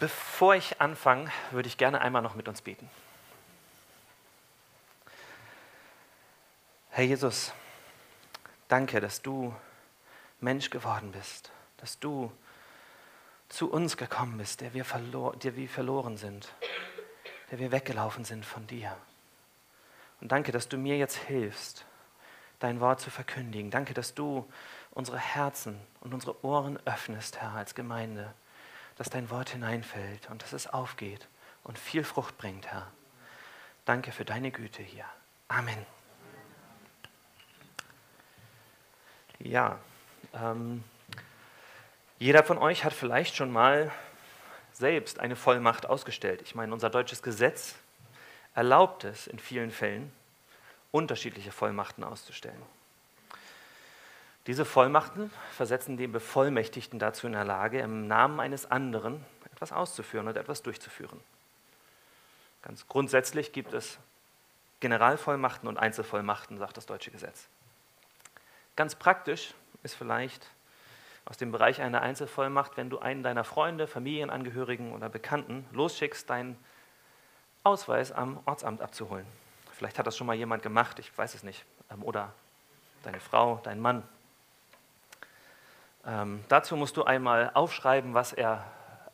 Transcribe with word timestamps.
Bevor 0.00 0.54
ich 0.54 0.80
anfange, 0.80 1.30
würde 1.50 1.68
ich 1.68 1.76
gerne 1.76 2.00
einmal 2.00 2.22
noch 2.22 2.34
mit 2.34 2.48
uns 2.48 2.62
beten. 2.62 2.88
Herr 6.88 7.04
Jesus, 7.04 7.52
danke, 8.66 9.00
dass 9.00 9.20
du 9.20 9.54
Mensch 10.40 10.70
geworden 10.70 11.12
bist, 11.12 11.52
dass 11.76 11.98
du 11.98 12.32
zu 13.50 13.70
uns 13.70 13.98
gekommen 13.98 14.38
bist, 14.38 14.62
der 14.62 14.72
wir, 14.72 14.86
verlor, 14.86 15.36
der 15.36 15.54
wir 15.54 15.68
verloren 15.68 16.16
sind, 16.16 16.48
der 17.50 17.58
wir 17.58 17.70
weggelaufen 17.70 18.24
sind 18.24 18.46
von 18.46 18.66
dir. 18.66 18.96
Und 20.22 20.32
danke, 20.32 20.50
dass 20.50 20.68
du 20.68 20.78
mir 20.78 20.96
jetzt 20.96 21.16
hilfst, 21.16 21.84
dein 22.58 22.80
Wort 22.80 23.00
zu 23.00 23.10
verkündigen. 23.10 23.70
Danke, 23.70 23.92
dass 23.92 24.14
du 24.14 24.50
unsere 24.92 25.18
Herzen 25.18 25.78
und 26.00 26.14
unsere 26.14 26.42
Ohren 26.42 26.78
öffnest, 26.86 27.40
Herr, 27.40 27.52
als 27.52 27.74
Gemeinde, 27.74 28.32
dass 29.00 29.08
dein 29.08 29.30
Wort 29.30 29.48
hineinfällt 29.48 30.28
und 30.28 30.42
dass 30.42 30.52
es 30.52 30.66
aufgeht 30.66 31.26
und 31.64 31.78
viel 31.78 32.04
Frucht 32.04 32.36
bringt, 32.36 32.66
Herr. 32.66 32.86
Danke 33.86 34.12
für 34.12 34.26
deine 34.26 34.50
Güte 34.50 34.82
hier. 34.82 35.06
Amen. 35.48 35.86
Ja, 39.38 39.78
ähm, 40.34 40.84
jeder 42.18 42.44
von 42.44 42.58
euch 42.58 42.84
hat 42.84 42.92
vielleicht 42.92 43.36
schon 43.36 43.50
mal 43.50 43.90
selbst 44.74 45.18
eine 45.18 45.34
Vollmacht 45.34 45.86
ausgestellt. 45.86 46.42
Ich 46.42 46.54
meine, 46.54 46.70
unser 46.74 46.90
deutsches 46.90 47.22
Gesetz 47.22 47.76
erlaubt 48.54 49.04
es 49.04 49.26
in 49.26 49.38
vielen 49.38 49.70
Fällen, 49.70 50.12
unterschiedliche 50.90 51.52
Vollmachten 51.52 52.04
auszustellen. 52.04 52.60
Diese 54.50 54.64
Vollmachten 54.64 55.30
versetzen 55.52 55.96
den 55.96 56.10
Bevollmächtigten 56.10 56.98
dazu 56.98 57.28
in 57.28 57.34
der 57.34 57.44
Lage, 57.44 57.78
im 57.78 58.08
Namen 58.08 58.40
eines 58.40 58.68
anderen 58.68 59.24
etwas 59.52 59.70
auszuführen 59.70 60.26
und 60.26 60.36
etwas 60.36 60.60
durchzuführen. 60.64 61.20
Ganz 62.62 62.88
grundsätzlich 62.88 63.52
gibt 63.52 63.72
es 63.72 64.00
Generalvollmachten 64.80 65.68
und 65.68 65.78
Einzelvollmachten, 65.78 66.58
sagt 66.58 66.76
das 66.76 66.86
deutsche 66.86 67.12
Gesetz. 67.12 67.46
Ganz 68.74 68.96
praktisch 68.96 69.54
ist 69.84 69.94
vielleicht 69.94 70.50
aus 71.26 71.36
dem 71.36 71.52
Bereich 71.52 71.80
einer 71.80 72.02
Einzelvollmacht, 72.02 72.76
wenn 72.76 72.90
du 72.90 72.98
einen 72.98 73.22
deiner 73.22 73.44
Freunde, 73.44 73.86
Familienangehörigen 73.86 74.92
oder 74.94 75.08
Bekannten 75.08 75.64
losschickst, 75.70 76.28
deinen 76.28 76.58
Ausweis 77.62 78.10
am 78.10 78.40
Ortsamt 78.46 78.82
abzuholen. 78.82 79.26
Vielleicht 79.74 80.00
hat 80.00 80.08
das 80.08 80.16
schon 80.16 80.26
mal 80.26 80.34
jemand 80.34 80.64
gemacht, 80.64 80.98
ich 80.98 81.16
weiß 81.16 81.36
es 81.36 81.44
nicht. 81.44 81.64
Ähm, 81.88 82.02
oder 82.02 82.32
deine 83.04 83.20
Frau, 83.20 83.60
dein 83.62 83.78
Mann. 83.78 84.02
Ähm, 86.06 86.44
dazu 86.48 86.76
musst 86.76 86.96
du 86.96 87.04
einmal 87.04 87.50
aufschreiben, 87.54 88.14
was 88.14 88.32
er 88.32 88.64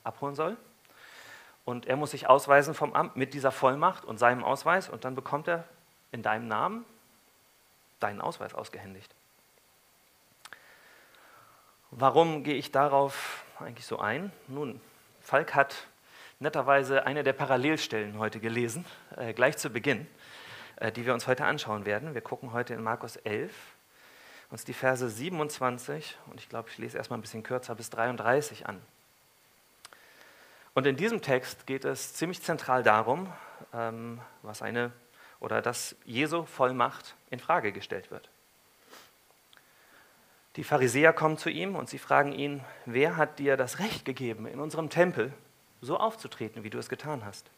abholen 0.04 0.34
soll. 0.34 0.56
Und 1.64 1.86
er 1.86 1.96
muss 1.96 2.12
sich 2.12 2.28
ausweisen 2.28 2.74
vom 2.74 2.92
Amt 2.92 3.16
mit 3.16 3.34
dieser 3.34 3.50
Vollmacht 3.50 4.04
und 4.04 4.18
seinem 4.18 4.44
Ausweis 4.44 4.88
und 4.88 5.04
dann 5.04 5.14
bekommt 5.14 5.48
er 5.48 5.64
in 6.12 6.22
deinem 6.22 6.46
Namen 6.46 6.84
deinen 7.98 8.20
Ausweis 8.20 8.54
ausgehändigt. 8.54 9.14
Warum 11.90 12.44
gehe 12.44 12.54
ich 12.54 12.70
darauf 12.70 13.44
eigentlich 13.58 13.86
so 13.86 13.98
ein? 13.98 14.30
Nun, 14.48 14.80
Falk 15.20 15.54
hat 15.54 15.86
netterweise 16.38 17.06
eine 17.06 17.22
der 17.22 17.32
Parallelstellen 17.32 18.18
heute 18.18 18.38
gelesen, 18.38 18.84
äh, 19.16 19.32
gleich 19.32 19.56
zu 19.56 19.70
Beginn, 19.70 20.06
äh, 20.76 20.92
die 20.92 21.06
wir 21.06 21.14
uns 21.14 21.26
heute 21.26 21.44
anschauen 21.44 21.86
werden. 21.86 22.14
Wir 22.14 22.20
gucken 22.20 22.52
heute 22.52 22.74
in 22.74 22.82
Markus 22.82 23.16
11, 23.16 23.52
uns 24.50 24.64
die 24.64 24.72
Verse 24.72 25.08
27 25.08 26.16
und 26.26 26.40
ich 26.40 26.48
glaube, 26.48 26.68
ich 26.68 26.78
lese 26.78 26.96
erstmal 26.96 27.18
ein 27.18 27.22
bisschen 27.22 27.42
kürzer 27.42 27.74
bis 27.74 27.90
33 27.90 28.66
an. 28.66 28.80
Und 30.74 30.86
in 30.86 30.96
diesem 30.96 31.22
Text 31.22 31.66
geht 31.66 31.84
es 31.84 32.14
ziemlich 32.14 32.42
zentral 32.42 32.82
darum, 32.82 33.32
ähm, 33.72 34.20
was 34.42 34.62
eine 34.62 34.92
oder 35.40 35.62
dass 35.62 35.96
Jesu 36.04 36.44
Vollmacht 36.44 37.14
in 37.30 37.40
Frage 37.40 37.72
gestellt 37.72 38.10
wird. 38.10 38.28
Die 40.56 40.64
Pharisäer 40.64 41.12
kommen 41.12 41.36
zu 41.36 41.50
ihm 41.50 41.76
und 41.76 41.88
sie 41.88 41.98
fragen 41.98 42.32
ihn, 42.32 42.64
wer 42.86 43.16
hat 43.16 43.38
dir 43.38 43.56
das 43.56 43.78
Recht 43.78 44.04
gegeben, 44.04 44.46
in 44.46 44.60
unserem 44.60 44.88
Tempel 44.88 45.32
so 45.82 45.98
aufzutreten, 45.98 46.64
wie 46.64 46.70
du 46.70 46.78
es 46.78 46.88
getan 46.88 47.24
hast? 47.24 47.50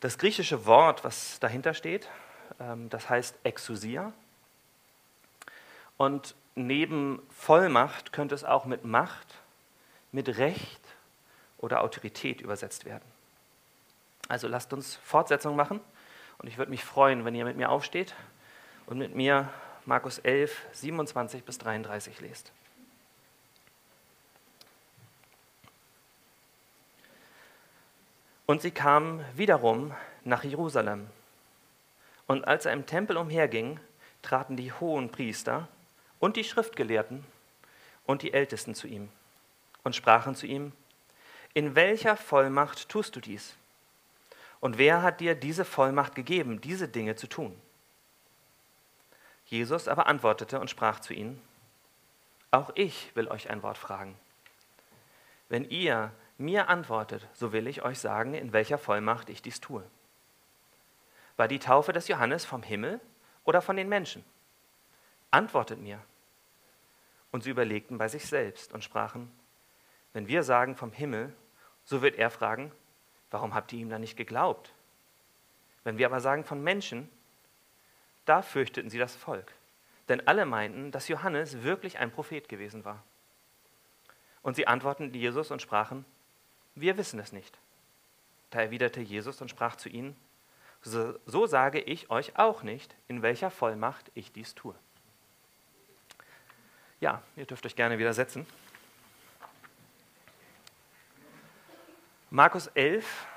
Das 0.00 0.18
griechische 0.18 0.66
Wort, 0.66 1.02
was 1.04 1.40
dahinter 1.40 1.74
steht, 1.74 2.08
ähm, 2.60 2.88
das 2.90 3.08
heißt 3.08 3.34
Exousia. 3.42 4.12
Und 5.96 6.34
neben 6.54 7.22
Vollmacht 7.30 8.12
könnte 8.12 8.34
es 8.34 8.44
auch 8.44 8.64
mit 8.64 8.84
Macht, 8.84 9.34
mit 10.12 10.38
Recht 10.38 10.80
oder 11.58 11.82
Autorität 11.82 12.40
übersetzt 12.40 12.84
werden. 12.84 13.04
Also 14.28 14.48
lasst 14.48 14.72
uns 14.72 14.96
Fortsetzung 14.96 15.56
machen 15.56 15.80
und 16.38 16.48
ich 16.48 16.58
würde 16.58 16.70
mich 16.70 16.84
freuen, 16.84 17.24
wenn 17.24 17.34
ihr 17.34 17.44
mit 17.44 17.56
mir 17.56 17.70
aufsteht 17.70 18.14
und 18.86 18.98
mit 18.98 19.14
mir 19.14 19.48
Markus 19.84 20.18
11, 20.18 20.66
27 20.72 21.44
bis 21.44 21.58
33 21.58 22.20
lest. 22.20 22.52
Und 28.46 28.62
sie 28.62 28.70
kamen 28.70 29.24
wiederum 29.34 29.92
nach 30.24 30.44
Jerusalem. 30.44 31.08
Und 32.26 32.46
als 32.46 32.64
er 32.66 32.72
im 32.72 32.86
Tempel 32.86 33.16
umherging, 33.16 33.80
traten 34.22 34.56
die 34.56 34.72
hohen 34.72 35.10
Priester 35.10 35.68
und 36.18 36.36
die 36.36 36.44
Schriftgelehrten 36.44 37.24
und 38.04 38.22
die 38.22 38.32
Ältesten 38.32 38.74
zu 38.74 38.86
ihm 38.86 39.08
und 39.84 39.96
sprachen 39.96 40.34
zu 40.34 40.46
ihm, 40.46 40.72
in 41.54 41.74
welcher 41.74 42.16
Vollmacht 42.16 42.88
tust 42.88 43.16
du 43.16 43.20
dies? 43.20 43.56
Und 44.60 44.78
wer 44.78 45.02
hat 45.02 45.20
dir 45.20 45.34
diese 45.34 45.64
Vollmacht 45.64 46.14
gegeben, 46.14 46.60
diese 46.60 46.88
Dinge 46.88 47.16
zu 47.16 47.26
tun? 47.26 47.56
Jesus 49.46 49.86
aber 49.86 50.06
antwortete 50.06 50.58
und 50.58 50.70
sprach 50.70 51.00
zu 51.00 51.14
ihnen, 51.14 51.40
auch 52.50 52.70
ich 52.74 53.14
will 53.14 53.28
euch 53.28 53.50
ein 53.50 53.62
Wort 53.62 53.78
fragen. 53.78 54.16
Wenn 55.48 55.64
ihr 55.64 56.12
mir 56.38 56.68
antwortet, 56.68 57.26
so 57.32 57.52
will 57.52 57.66
ich 57.66 57.82
euch 57.82 57.98
sagen, 57.98 58.34
in 58.34 58.52
welcher 58.52 58.78
Vollmacht 58.78 59.30
ich 59.30 59.42
dies 59.42 59.60
tue. 59.60 59.82
War 61.36 61.48
die 61.48 61.58
Taufe 61.58 61.92
des 61.92 62.08
Johannes 62.08 62.44
vom 62.44 62.62
Himmel 62.62 63.00
oder 63.44 63.62
von 63.62 63.76
den 63.76 63.88
Menschen? 63.88 64.24
Antwortet 65.30 65.80
mir. 65.80 66.00
Und 67.30 67.42
sie 67.42 67.50
überlegten 67.50 67.98
bei 67.98 68.08
sich 68.08 68.26
selbst 68.26 68.72
und 68.72 68.84
sprachen, 68.84 69.30
wenn 70.12 70.28
wir 70.28 70.42
sagen 70.42 70.76
vom 70.76 70.92
Himmel, 70.92 71.34
so 71.84 72.00
wird 72.00 72.16
er 72.16 72.30
fragen, 72.30 72.72
warum 73.30 73.54
habt 73.54 73.72
ihr 73.72 73.80
ihm 73.80 73.90
dann 73.90 74.00
nicht 74.00 74.16
geglaubt? 74.16 74.72
Wenn 75.84 75.98
wir 75.98 76.06
aber 76.06 76.20
sagen 76.20 76.44
von 76.44 76.62
Menschen, 76.62 77.10
da 78.24 78.42
fürchteten 78.42 78.90
sie 78.90 78.98
das 78.98 79.14
Volk, 79.14 79.52
denn 80.08 80.26
alle 80.26 80.46
meinten, 80.46 80.90
dass 80.90 81.08
Johannes 81.08 81.62
wirklich 81.62 81.98
ein 81.98 82.10
Prophet 82.10 82.48
gewesen 82.48 82.84
war. 82.84 83.02
Und 84.42 84.56
sie 84.56 84.66
antworteten 84.66 85.12
Jesus 85.12 85.50
und 85.50 85.62
sprachen, 85.62 86.04
wir 86.74 86.96
wissen 86.96 87.20
es 87.20 87.32
nicht. 87.32 87.58
Da 88.50 88.60
erwiderte 88.60 89.00
Jesus 89.00 89.40
und 89.40 89.50
sprach 89.50 89.76
zu 89.76 89.88
ihnen, 89.88 90.16
so, 90.82 91.18
so 91.26 91.46
sage 91.46 91.80
ich 91.80 92.10
euch 92.10 92.38
auch 92.38 92.62
nicht, 92.62 92.94
in 93.08 93.22
welcher 93.22 93.50
Vollmacht 93.50 94.10
ich 94.14 94.32
dies 94.32 94.54
tue. 94.54 94.74
Ja, 97.06 97.22
ihr 97.36 97.46
dürft 97.46 97.64
euch 97.64 97.76
gerne 97.76 98.00
wieder 98.00 98.12
setzen. 98.12 98.44
Markus 102.30 102.66
11 102.74 103.28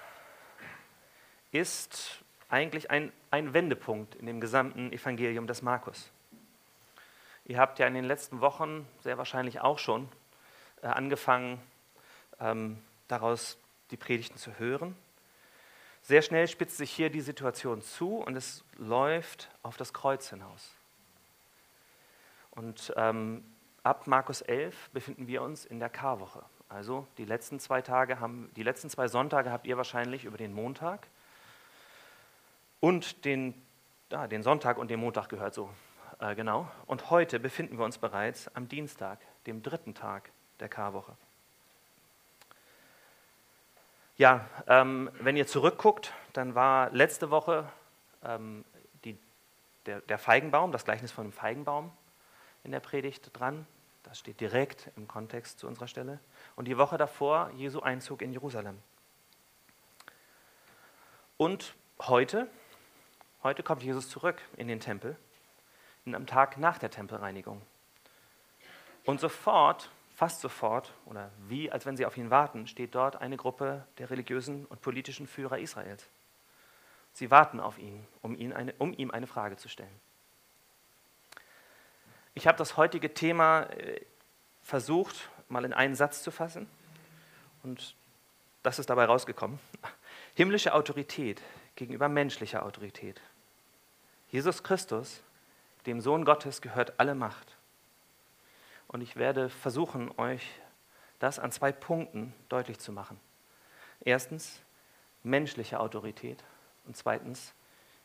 ist 1.52 2.24
eigentlich 2.50 2.90
ein, 2.90 3.12
ein 3.30 3.54
Wendepunkt 3.54 4.16
in 4.16 4.26
dem 4.26 4.42
gesamten 4.42 4.92
Evangelium 4.92 5.46
des 5.46 5.62
Markus. 5.62 6.10
Ihr 7.46 7.60
habt 7.60 7.78
ja 7.78 7.86
in 7.86 7.94
den 7.94 8.06
letzten 8.06 8.42
Wochen 8.42 8.88
sehr 9.02 9.20
wahrscheinlich 9.20 9.62
auch 9.62 9.78
schon 9.78 10.10
äh, 10.82 10.88
angefangen, 10.88 11.62
ähm, 12.40 12.82
daraus 13.08 13.56
die 13.92 13.98
Predigten 13.98 14.40
zu 14.40 14.58
hören. 14.58 14.96
Sehr 16.02 16.24
schnell 16.24 16.48
spitzt 16.48 16.78
sich 16.78 16.90
hier 16.90 17.12
die 17.12 17.22
Situation 17.22 17.84
zu 17.84 18.16
und 18.16 18.36
es 18.36 18.64
läuft 18.80 19.52
auf 19.62 19.78
das 19.78 19.94
Kreuz 19.94 20.28
hinaus. 20.32 20.74
Und 22.50 22.92
ähm, 22.98 23.44
ab 23.90 24.06
Markus 24.06 24.42
11 24.42 24.92
befinden 24.92 25.26
wir 25.26 25.42
uns 25.42 25.66
in 25.66 25.80
der 25.80 25.90
Karwoche. 25.90 26.44
Also 26.70 27.08
die 27.18 27.26
letzten 27.26 27.60
zwei 27.60 27.82
Tage 27.82 28.20
haben, 28.20 28.52
die 28.56 28.62
letzten 28.62 28.88
zwei 28.88 29.08
Sonntage 29.08 29.52
habt 29.52 29.66
ihr 29.66 29.78
wahrscheinlich 29.78 30.26
über 30.26 30.38
den 30.38 30.54
Montag 30.54 31.08
und 32.80 33.26
den, 33.26 33.60
ja, 34.12 34.28
den 34.28 34.44
Sonntag 34.44 34.78
und 34.78 34.92
den 34.92 35.00
Montag 35.00 35.28
gehört 35.28 35.56
so. 35.56 35.72
Äh, 36.20 36.36
genau. 36.36 36.70
Und 36.86 37.10
heute 37.10 37.40
befinden 37.40 37.80
wir 37.80 37.86
uns 37.86 37.98
bereits 37.98 38.56
am 38.56 38.70
Dienstag, 38.70 39.18
dem 39.48 39.64
dritten 39.64 39.96
Tag 39.96 40.30
der 40.60 40.70
Karwoche. 40.70 41.18
Ja, 44.18 44.48
ähm, 44.68 45.10
wenn 45.20 45.36
ihr 45.36 45.48
zurückguckt, 45.48 46.14
dann 46.34 46.54
war 46.54 46.92
letzte 46.92 47.32
Woche 47.32 47.68
ähm, 48.24 48.64
die, 49.04 49.18
der, 49.88 50.02
der, 50.02 50.20
Feigenbaum, 50.20 50.72
das 50.72 50.86
Gleichnis 50.86 51.12
von 51.12 51.26
dem 51.26 51.32
Feigenbaum 51.32 51.92
in 52.64 52.72
der 52.72 52.82
Predigt 52.82 53.32
dran. 53.34 53.66
Das 54.04 54.20
steht 54.20 54.40
direkt 54.40 54.90
im 54.96 55.08
Kontext 55.08 55.60
zu 55.60 55.68
unserer 55.68 55.88
Stelle. 55.88 56.20
Und 56.56 56.66
die 56.66 56.78
Woche 56.78 56.98
davor 56.98 57.52
Jesu 57.56 57.82
Einzug 57.82 58.22
in 58.22 58.32
Jerusalem. 58.32 58.80
Und 61.38 61.76
heute, 62.02 62.48
heute 63.44 63.64
kommt 63.64 63.84
Jesus 63.84 64.10
zurück 64.10 64.42
in 64.58 64.68
den 64.68 64.80
Tempel, 64.80 65.16
am 66.06 66.26
Tag 66.26 66.58
nach 66.58 66.78
der 66.78 66.90
Tempelreinigung. 66.90 67.62
Und 69.06 69.20
sofort, 69.20 69.90
fast 70.16 70.42
sofort, 70.42 70.94
oder 71.06 71.32
wie 71.48 71.72
als 71.72 71.86
wenn 71.86 71.98
sie 71.98 72.06
auf 72.06 72.18
ihn 72.18 72.30
warten, 72.30 72.68
steht 72.68 72.96
dort 72.96 73.16
eine 73.18 73.38
Gruppe 73.38 73.86
der 73.98 74.10
religiösen 74.10 74.66
und 74.66 74.82
politischen 74.82 75.28
Führer 75.28 75.60
Israels. 75.60 76.10
Sie 77.14 77.32
warten 77.32 77.60
auf 77.60 77.78
ihn, 77.78 78.06
um, 78.22 78.36
ihn 78.36 78.54
eine, 78.54 78.74
um 78.78 78.94
ihm 78.94 79.12
eine 79.12 79.28
Frage 79.28 79.58
zu 79.58 79.70
stellen. 79.70 80.00
Ich 82.40 82.48
habe 82.48 82.58
das 82.58 82.78
heutige 82.78 83.14
Thema 83.14 83.64
äh, 83.64 84.00
versucht, 84.64 85.30
mal 85.50 85.66
in 85.66 85.74
einen 85.74 85.94
Satz 85.94 86.24
zu 86.24 86.32
fassen. 86.32 86.70
Und 87.64 87.98
das 88.64 88.80
ist 88.80 88.90
dabei 88.90 89.04
rausgekommen. 89.04 89.60
Himmlische 90.36 90.74
Autorität 90.74 91.42
gegenüber 91.76 92.08
menschlicher 92.08 92.64
Autorität. 92.66 93.20
Jesus 94.30 94.64
Christus, 94.64 95.22
dem 95.86 96.00
Sohn 96.00 96.24
Gottes, 96.24 96.62
gehört 96.62 96.98
alle 96.98 97.14
Macht. 97.14 97.58
Und 98.88 99.02
ich 99.02 99.18
werde 99.18 99.50
versuchen, 99.50 100.10
euch 100.18 100.50
das 101.20 101.40
an 101.40 101.52
zwei 101.52 101.74
Punkten 101.74 102.34
deutlich 102.48 102.80
zu 102.80 102.94
machen. 102.94 103.20
Erstens 104.00 104.62
menschliche 105.24 105.82
Autorität 105.82 106.42
und 106.86 106.96
zweitens 106.96 107.54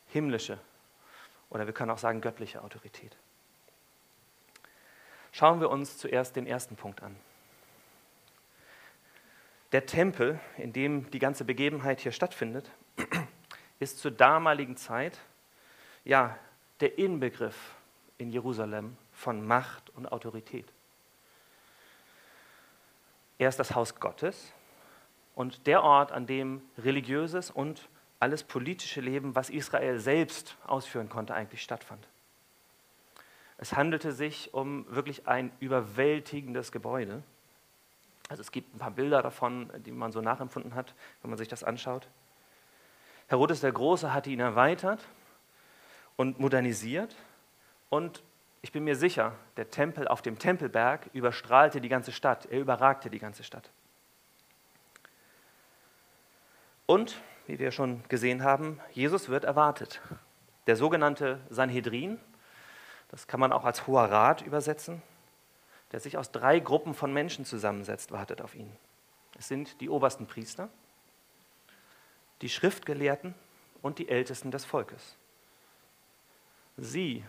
himmlische 0.07 0.59
oder 1.49 1.67
wir 1.67 1.73
können 1.73 1.91
auch 1.91 1.99
sagen 1.99 2.19
göttliche 2.19 2.61
Autorität. 2.61 3.15
Schauen 5.35 5.59
wir 5.59 5.69
uns 5.69 5.97
zuerst 5.97 6.37
den 6.37 6.47
ersten 6.47 6.77
Punkt 6.77 7.03
an. 7.03 7.13
Der 9.73 9.85
Tempel, 9.85 10.39
in 10.55 10.71
dem 10.71 11.11
die 11.11 11.19
ganze 11.19 11.43
Begebenheit 11.43 11.99
hier 11.99 12.13
stattfindet, 12.13 12.71
ist 13.79 13.99
zur 13.99 14.11
damaligen 14.11 14.77
Zeit 14.77 15.19
ja 16.05 16.39
der 16.79 16.97
Inbegriff 16.97 17.75
in 18.17 18.29
Jerusalem 18.29 18.95
von 19.11 19.45
Macht 19.45 19.89
und 19.89 20.09
Autorität. 20.09 20.71
Er 23.37 23.49
ist 23.49 23.59
das 23.59 23.75
Haus 23.75 23.95
Gottes 23.99 24.53
und 25.33 25.67
der 25.67 25.83
Ort, 25.83 26.13
an 26.13 26.27
dem 26.27 26.61
religiöses 26.77 27.51
und 27.51 27.89
alles 28.21 28.45
politische 28.45 29.01
Leben, 29.01 29.35
was 29.35 29.49
Israel 29.49 29.99
selbst 29.99 30.55
ausführen 30.65 31.09
konnte, 31.09 31.33
eigentlich 31.33 31.61
stattfand. 31.61 32.07
Es 33.57 33.75
handelte 33.75 34.11
sich 34.11 34.53
um 34.53 34.85
wirklich 34.93 35.27
ein 35.27 35.51
überwältigendes 35.59 36.71
Gebäude. 36.71 37.23
Also 38.27 38.41
es 38.41 38.51
gibt 38.51 38.75
ein 38.75 38.79
paar 38.79 38.91
Bilder 38.91 39.21
davon, 39.21 39.71
die 39.85 39.91
man 39.91 40.11
so 40.11 40.21
nachempfunden 40.21 40.75
hat, 40.75 40.93
wenn 41.21 41.29
man 41.29 41.37
sich 41.37 41.47
das 41.47 41.63
anschaut. 41.63 42.07
Herodes 43.27 43.61
der 43.61 43.71
Große 43.71 44.13
hatte 44.13 44.29
ihn 44.29 44.39
erweitert 44.39 45.05
und 46.15 46.39
modernisiert 46.39 47.15
und 47.89 48.23
ich 48.61 48.71
bin 48.71 48.83
mir 48.83 48.95
sicher, 48.95 49.35
der 49.57 49.69
Tempel 49.69 50.07
auf 50.07 50.23
dem 50.23 50.39
Tempelberg 50.39 51.09
überstrahlte 51.13 51.81
die 51.81 51.89
ganze 51.89 52.11
Stadt, 52.11 52.47
er 52.47 52.59
überragte 52.59 53.11
die 53.11 53.19
ganze 53.19 53.43
Stadt. 53.43 53.69
Und, 56.87 57.21
wie 57.45 57.59
wir 57.59 57.71
schon 57.71 58.03
gesehen 58.09 58.43
haben, 58.43 58.79
Jesus 58.91 59.29
wird 59.29 59.43
erwartet. 59.43 60.01
Der 60.65 60.75
sogenannte 60.75 61.39
Sanhedrin, 61.49 62.19
das 63.15 63.27
kann 63.27 63.39
man 63.39 63.53
auch 63.53 63.63
als 63.63 63.87
Hoher 63.87 64.11
Rat 64.11 64.41
übersetzen, 64.41 65.01
der 65.93 66.01
sich 66.01 66.17
aus 66.17 66.31
drei 66.31 66.59
Gruppen 66.59 66.93
von 66.93 67.13
Menschen 67.13 67.45
zusammensetzt, 67.45 68.11
wartet 68.11 68.41
auf 68.41 68.55
ihn. 68.55 68.69
Es 69.37 69.47
sind 69.47 69.79
die 69.79 69.89
obersten 69.89 70.27
Priester, 70.27 70.67
die 72.41 72.49
Schriftgelehrten 72.49 73.33
und 73.81 73.99
die 73.99 74.09
Ältesten 74.09 74.51
des 74.51 74.65
Volkes. 74.65 75.15
Sie, 76.75 77.23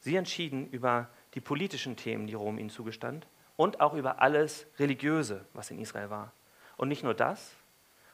sie 0.00 0.16
entschieden 0.16 0.68
über 0.70 1.08
die 1.34 1.40
politischen 1.40 1.94
Themen, 1.94 2.26
die 2.26 2.34
Rom 2.34 2.58
ihnen 2.58 2.70
zugestand, 2.70 3.28
und 3.56 3.80
auch 3.80 3.94
über 3.94 4.20
alles 4.20 4.66
Religiöse, 4.80 5.46
was 5.54 5.70
in 5.70 5.78
Israel 5.78 6.10
war. 6.10 6.32
Und 6.76 6.88
nicht 6.88 7.04
nur 7.04 7.14
das, 7.14 7.52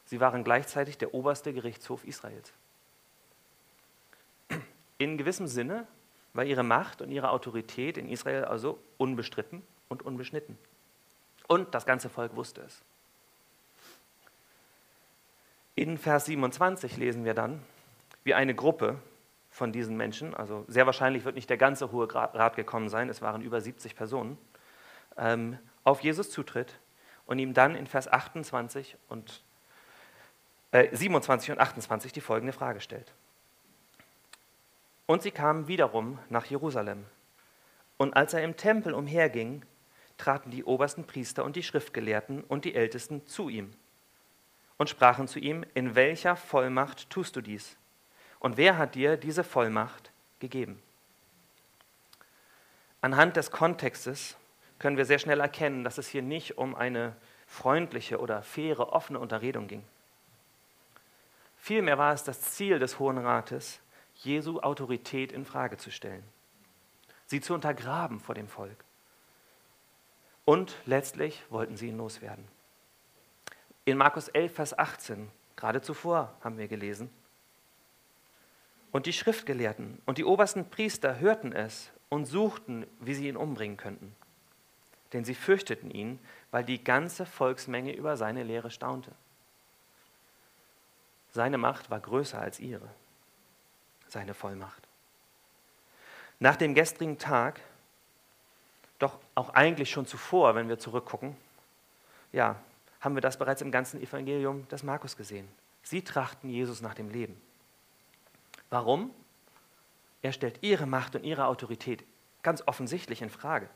sie 0.04 0.20
waren 0.20 0.44
gleichzeitig 0.44 0.98
der 0.98 1.14
oberste 1.14 1.54
Gerichtshof 1.54 2.04
Israels. 2.04 2.52
In 4.98 5.16
gewissem 5.16 5.46
Sinne 5.46 5.86
war 6.36 6.44
ihre 6.44 6.62
Macht 6.62 7.02
und 7.02 7.10
ihre 7.10 7.30
Autorität 7.30 7.98
in 7.98 8.08
Israel 8.08 8.44
also 8.44 8.78
unbestritten 8.98 9.62
und 9.88 10.02
unbeschnitten. 10.02 10.58
Und 11.48 11.74
das 11.74 11.86
ganze 11.86 12.08
Volk 12.08 12.34
wusste 12.36 12.62
es. 12.62 12.82
In 15.74 15.98
Vers 15.98 16.26
27 16.26 16.96
lesen 16.96 17.24
wir 17.24 17.34
dann, 17.34 17.62
wie 18.24 18.34
eine 18.34 18.54
Gruppe 18.54 18.96
von 19.50 19.72
diesen 19.72 19.96
Menschen, 19.96 20.34
also 20.34 20.64
sehr 20.68 20.86
wahrscheinlich 20.86 21.24
wird 21.24 21.34
nicht 21.34 21.48
der 21.48 21.56
ganze 21.56 21.92
Hohe 21.92 22.12
Rat 22.12 22.56
gekommen 22.56 22.88
sein, 22.88 23.08
es 23.08 23.22
waren 23.22 23.42
über 23.42 23.60
70 23.60 23.94
Personen, 23.94 24.38
ähm, 25.16 25.58
auf 25.84 26.00
Jesus 26.00 26.30
zutritt 26.30 26.78
und 27.26 27.38
ihm 27.38 27.54
dann 27.54 27.74
in 27.74 27.86
Vers 27.86 28.08
28 28.10 28.96
und 29.08 29.42
äh, 30.72 30.94
27 30.94 31.52
und 31.52 31.58
28 31.58 32.12
die 32.12 32.20
folgende 32.20 32.52
Frage 32.52 32.80
stellt. 32.80 33.12
Und 35.06 35.22
sie 35.22 35.30
kamen 35.30 35.68
wiederum 35.68 36.18
nach 36.28 36.46
Jerusalem. 36.46 37.04
Und 37.96 38.16
als 38.16 38.34
er 38.34 38.42
im 38.42 38.56
Tempel 38.56 38.92
umherging, 38.92 39.64
traten 40.18 40.50
die 40.50 40.64
obersten 40.64 41.04
Priester 41.04 41.44
und 41.44 41.56
die 41.56 41.62
Schriftgelehrten 41.62 42.42
und 42.42 42.64
die 42.64 42.74
Ältesten 42.74 43.26
zu 43.26 43.48
ihm 43.48 43.72
und 44.78 44.90
sprachen 44.90 45.28
zu 45.28 45.38
ihm, 45.38 45.64
in 45.74 45.94
welcher 45.94 46.36
Vollmacht 46.36 47.08
tust 47.10 47.36
du 47.36 47.40
dies? 47.40 47.76
Und 48.40 48.56
wer 48.56 48.78
hat 48.78 48.94
dir 48.94 49.16
diese 49.16 49.44
Vollmacht 49.44 50.10
gegeben? 50.40 50.82
Anhand 53.00 53.36
des 53.36 53.50
Kontextes 53.50 54.36
können 54.78 54.96
wir 54.96 55.04
sehr 55.04 55.18
schnell 55.18 55.40
erkennen, 55.40 55.84
dass 55.84 55.98
es 55.98 56.08
hier 56.08 56.22
nicht 56.22 56.58
um 56.58 56.74
eine 56.74 57.16
freundliche 57.46 58.18
oder 58.20 58.42
faire, 58.42 58.92
offene 58.92 59.18
Unterredung 59.18 59.68
ging. 59.68 59.82
Vielmehr 61.56 61.98
war 61.98 62.12
es 62.12 62.24
das 62.24 62.40
Ziel 62.40 62.78
des 62.78 62.98
Hohen 62.98 63.18
Rates, 63.18 63.80
Jesu 64.22 64.60
Autorität 64.60 65.32
in 65.32 65.44
Frage 65.44 65.76
zu 65.76 65.90
stellen, 65.90 66.24
sie 67.26 67.40
zu 67.40 67.54
untergraben 67.54 68.20
vor 68.20 68.34
dem 68.34 68.48
Volk. 68.48 68.84
Und 70.44 70.76
letztlich 70.86 71.42
wollten 71.50 71.76
sie 71.76 71.88
ihn 71.88 71.98
loswerden. 71.98 72.46
In 73.84 73.98
Markus 73.98 74.28
11, 74.28 74.54
Vers 74.54 74.78
18, 74.78 75.30
gerade 75.54 75.82
zuvor 75.82 76.34
haben 76.42 76.58
wir 76.58 76.68
gelesen, 76.68 77.10
und 78.92 79.04
die 79.04 79.12
Schriftgelehrten 79.12 80.00
und 80.06 80.16
die 80.16 80.24
obersten 80.24 80.70
Priester 80.70 81.18
hörten 81.20 81.52
es 81.52 81.90
und 82.08 82.24
suchten, 82.24 82.86
wie 83.00 83.14
sie 83.14 83.28
ihn 83.28 83.36
umbringen 83.36 83.76
könnten. 83.76 84.16
Denn 85.12 85.24
sie 85.24 85.34
fürchteten 85.34 85.90
ihn, 85.90 86.18
weil 86.50 86.64
die 86.64 86.82
ganze 86.82 87.26
Volksmenge 87.26 87.94
über 87.94 88.16
seine 88.16 88.42
Lehre 88.42 88.70
staunte. 88.70 89.12
Seine 91.32 91.58
Macht 91.58 91.90
war 91.90 92.00
größer 92.00 92.40
als 92.40 92.58
ihre 92.58 92.88
seine 94.08 94.34
Vollmacht. 94.34 94.82
Nach 96.38 96.56
dem 96.56 96.74
gestrigen 96.74 97.18
Tag, 97.18 97.60
doch 98.98 99.18
auch 99.34 99.50
eigentlich 99.50 99.90
schon 99.90 100.06
zuvor, 100.06 100.54
wenn 100.54 100.68
wir 100.68 100.78
zurückgucken, 100.78 101.36
ja, 102.32 102.56
haben 103.00 103.14
wir 103.14 103.22
das 103.22 103.38
bereits 103.38 103.62
im 103.62 103.70
ganzen 103.70 104.02
Evangelium 104.02 104.66
des 104.68 104.82
Markus 104.82 105.16
gesehen. 105.16 105.48
Sie 105.82 106.02
trachten 106.02 106.50
Jesus 106.50 106.80
nach 106.80 106.94
dem 106.94 107.08
Leben. 107.08 107.40
Warum? 108.70 109.12
Er 110.22 110.32
stellt 110.32 110.58
ihre 110.62 110.86
Macht 110.86 111.14
und 111.14 111.24
ihre 111.24 111.46
Autorität 111.46 112.04
ganz 112.42 112.62
offensichtlich 112.66 113.22
in 113.22 113.30
Frage. 113.30 113.68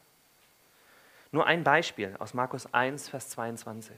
Nur 1.33 1.47
ein 1.47 1.63
Beispiel 1.63 2.17
aus 2.19 2.35
Markus 2.35 2.73
1, 2.75 3.09
Vers 3.09 3.29
22. 3.31 3.97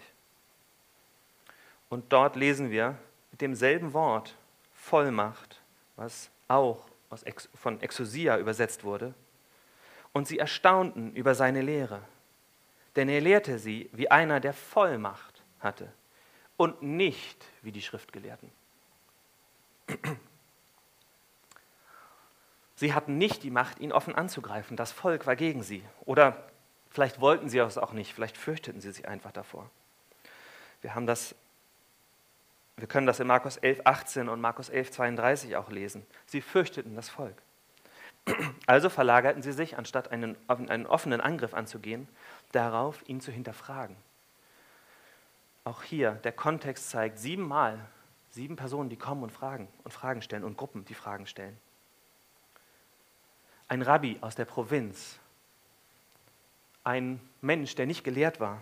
Und 1.88 2.12
dort 2.12 2.36
lesen 2.36 2.70
wir 2.70 2.98
mit 3.30 3.40
demselben 3.40 3.94
Wort 3.94 4.36
Vollmacht 4.74 5.61
was 5.96 6.30
auch 6.48 6.86
von 7.54 7.80
Exousia 7.80 8.38
übersetzt 8.38 8.84
wurde. 8.84 9.14
Und 10.12 10.28
sie 10.28 10.38
erstaunten 10.38 11.14
über 11.14 11.34
seine 11.34 11.62
Lehre, 11.62 12.02
denn 12.96 13.08
er 13.08 13.20
lehrte 13.20 13.58
sie 13.58 13.88
wie 13.92 14.10
einer, 14.10 14.40
der 14.40 14.52
Vollmacht 14.52 15.42
hatte 15.60 15.90
und 16.56 16.82
nicht 16.82 17.44
wie 17.62 17.72
die 17.72 17.82
Schriftgelehrten. 17.82 18.50
Sie 22.74 22.94
hatten 22.94 23.16
nicht 23.16 23.42
die 23.42 23.50
Macht, 23.50 23.78
ihn 23.78 23.92
offen 23.92 24.14
anzugreifen. 24.14 24.76
Das 24.76 24.92
Volk 24.92 25.26
war 25.26 25.36
gegen 25.36 25.62
sie. 25.62 25.84
Oder 26.04 26.50
vielleicht 26.90 27.20
wollten 27.20 27.48
sie 27.48 27.58
es 27.58 27.78
auch 27.78 27.92
nicht, 27.92 28.12
vielleicht 28.12 28.36
fürchteten 28.36 28.80
sie 28.80 28.90
sich 28.90 29.06
einfach 29.06 29.32
davor. 29.32 29.70
Wir 30.80 30.94
haben 30.94 31.06
das 31.06 31.34
wir 32.76 32.88
können 32.88 33.06
das 33.06 33.20
in 33.20 33.26
Markus 33.26 33.56
11, 33.58 33.82
18 33.84 34.28
und 34.28 34.40
Markus 34.40 34.68
11, 34.68 34.92
32 34.92 35.56
auch 35.56 35.70
lesen. 35.70 36.06
Sie 36.26 36.40
fürchteten 36.40 36.96
das 36.96 37.08
Volk. 37.08 37.36
Also 38.66 38.88
verlagerten 38.88 39.42
sie 39.42 39.52
sich, 39.52 39.76
anstatt 39.76 40.12
einen, 40.12 40.36
einen 40.48 40.86
offenen 40.86 41.20
Angriff 41.20 41.54
anzugehen, 41.54 42.08
darauf, 42.52 43.06
ihn 43.08 43.20
zu 43.20 43.32
hinterfragen. 43.32 43.96
Auch 45.64 45.82
hier, 45.82 46.12
der 46.12 46.32
Kontext 46.32 46.90
zeigt 46.90 47.18
siebenmal, 47.18 47.78
sieben 48.30 48.56
Personen, 48.56 48.88
die 48.88 48.96
kommen 48.96 49.22
und 49.22 49.30
fragen 49.30 49.68
und 49.84 49.92
Fragen 49.92 50.22
stellen 50.22 50.44
und 50.44 50.56
Gruppen, 50.56 50.84
die 50.84 50.94
Fragen 50.94 51.26
stellen. 51.26 51.58
Ein 53.68 53.82
Rabbi 53.82 54.18
aus 54.20 54.34
der 54.34 54.44
Provinz, 54.44 55.18
ein 56.84 57.20
Mensch, 57.40 57.74
der 57.74 57.86
nicht 57.86 58.04
gelehrt 58.04 58.40
war, 58.40 58.60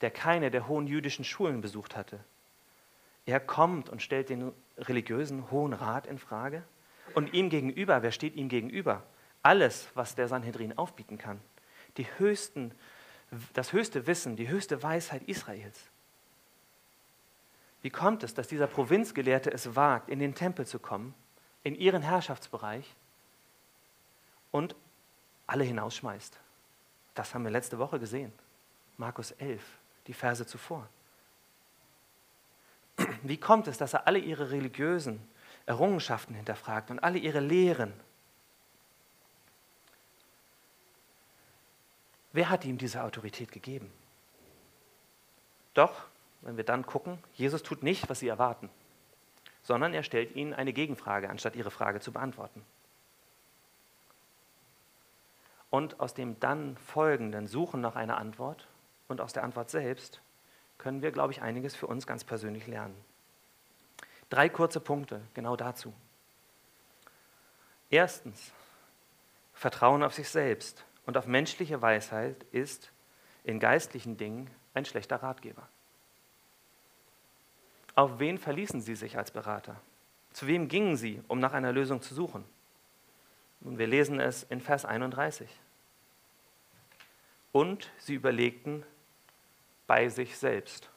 der 0.00 0.10
keine 0.10 0.50
der 0.50 0.66
hohen 0.68 0.86
jüdischen 0.86 1.24
Schulen 1.24 1.60
besucht 1.60 1.96
hatte. 1.96 2.20
Er 3.28 3.40
kommt 3.40 3.90
und 3.90 4.00
stellt 4.00 4.30
den 4.30 4.54
religiösen 4.78 5.50
Hohen 5.50 5.74
Rat 5.74 6.06
in 6.06 6.18
Frage. 6.18 6.62
Und 7.12 7.34
ihm 7.34 7.50
gegenüber, 7.50 8.02
wer 8.02 8.10
steht 8.10 8.34
ihm 8.36 8.48
gegenüber? 8.48 9.02
Alles, 9.42 9.88
was 9.92 10.14
der 10.14 10.28
Sanhedrin 10.28 10.78
aufbieten 10.78 11.18
kann. 11.18 11.38
Die 11.98 12.06
höchsten, 12.16 12.72
das 13.52 13.74
höchste 13.74 14.06
Wissen, 14.06 14.36
die 14.36 14.48
höchste 14.48 14.82
Weisheit 14.82 15.24
Israels. 15.24 15.78
Wie 17.82 17.90
kommt 17.90 18.22
es, 18.22 18.32
dass 18.32 18.48
dieser 18.48 18.66
Provinzgelehrte 18.66 19.52
es 19.52 19.76
wagt, 19.76 20.08
in 20.08 20.20
den 20.20 20.34
Tempel 20.34 20.66
zu 20.66 20.78
kommen, 20.78 21.14
in 21.64 21.74
ihren 21.74 22.00
Herrschaftsbereich 22.00 22.96
und 24.52 24.74
alle 25.46 25.64
hinausschmeißt? 25.64 26.38
Das 27.14 27.34
haben 27.34 27.44
wir 27.44 27.50
letzte 27.50 27.78
Woche 27.78 28.00
gesehen. 28.00 28.32
Markus 28.96 29.32
11, 29.32 29.62
die 30.06 30.14
Verse 30.14 30.46
zuvor. 30.46 30.88
Wie 33.22 33.38
kommt 33.38 33.68
es, 33.68 33.78
dass 33.78 33.94
er 33.94 34.06
alle 34.06 34.18
ihre 34.18 34.50
religiösen 34.50 35.20
Errungenschaften 35.66 36.34
hinterfragt 36.34 36.90
und 36.90 36.98
alle 36.98 37.18
ihre 37.18 37.40
Lehren? 37.40 37.92
Wer 42.32 42.50
hat 42.50 42.64
ihm 42.64 42.78
diese 42.78 43.02
Autorität 43.02 43.52
gegeben? 43.52 43.90
Doch, 45.74 46.04
wenn 46.42 46.56
wir 46.56 46.64
dann 46.64 46.86
gucken, 46.86 47.18
Jesus 47.34 47.62
tut 47.62 47.82
nicht, 47.82 48.08
was 48.08 48.20
sie 48.20 48.28
erwarten, 48.28 48.70
sondern 49.62 49.94
er 49.94 50.02
stellt 50.02 50.34
ihnen 50.36 50.54
eine 50.54 50.72
Gegenfrage, 50.72 51.30
anstatt 51.30 51.56
ihre 51.56 51.70
Frage 51.70 52.00
zu 52.00 52.12
beantworten. 52.12 52.64
Und 55.70 56.00
aus 56.00 56.14
dem 56.14 56.40
dann 56.40 56.76
folgenden 56.76 57.46
Suchen 57.46 57.80
nach 57.80 57.96
einer 57.96 58.16
Antwort 58.16 58.66
und 59.08 59.20
aus 59.20 59.32
der 59.32 59.44
Antwort 59.44 59.70
selbst 59.70 60.20
können 60.78 61.02
wir, 61.02 61.10
glaube 61.10 61.32
ich, 61.32 61.42
einiges 61.42 61.74
für 61.74 61.86
uns 61.86 62.06
ganz 62.06 62.24
persönlich 62.24 62.66
lernen. 62.66 62.96
Drei 64.30 64.48
kurze 64.48 64.80
Punkte 64.80 65.20
genau 65.34 65.56
dazu. 65.56 65.92
Erstens, 67.90 68.52
Vertrauen 69.54 70.02
auf 70.02 70.14
sich 70.14 70.28
selbst 70.28 70.84
und 71.06 71.16
auf 71.16 71.26
menschliche 71.26 71.82
Weisheit 71.82 72.44
ist 72.52 72.90
in 73.44 73.58
geistlichen 73.58 74.16
Dingen 74.16 74.50
ein 74.74 74.84
schlechter 74.84 75.16
Ratgeber. 75.16 75.68
Auf 77.94 78.20
wen 78.20 78.38
verließen 78.38 78.80
Sie 78.80 78.94
sich 78.94 79.18
als 79.18 79.30
Berater? 79.32 79.80
Zu 80.32 80.46
wem 80.46 80.68
gingen 80.68 80.96
Sie, 80.96 81.20
um 81.26 81.40
nach 81.40 81.52
einer 81.52 81.72
Lösung 81.72 82.00
zu 82.00 82.14
suchen? 82.14 82.44
Und 83.60 83.78
wir 83.78 83.86
lesen 83.86 84.20
es 84.20 84.44
in 84.44 84.60
Vers 84.60 84.84
31. 84.84 85.48
Und 87.50 87.90
sie 87.98 88.14
überlegten 88.14 88.84
bei 89.88 90.08
sich 90.08 90.38
selbst. 90.38 90.88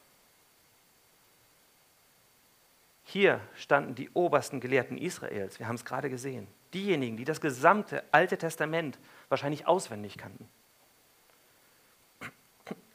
Hier 3.06 3.42
standen 3.56 3.96
die 3.96 4.12
obersten 4.12 4.60
Gelehrten 4.60 4.98
Israels, 4.98 5.58
wir 5.58 5.68
haben 5.68 5.76
es 5.76 5.86
gerade 5.86 6.10
gesehen, 6.10 6.48
diejenigen, 6.74 7.18
die 7.18 7.26
das 7.26 7.42
gesamte 7.42 8.04
Alte 8.12 8.38
Testament 8.38 9.00
wahrscheinlich 9.30 9.66
auswendig 9.66 10.18
kannten. 10.18 10.48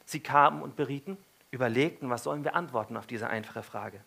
Sie 0.05 0.21
kamen 0.21 0.61
und 0.61 0.77
berieten, 0.77 1.17
überlegten, 1.51 2.09
was 2.09 2.23
sollen 2.23 2.43
wir 2.43 2.55
antworten 2.55 2.95
auf 2.95 3.07
diese 3.07 3.29
einfache 3.29 3.63
Frage. 3.63 4.01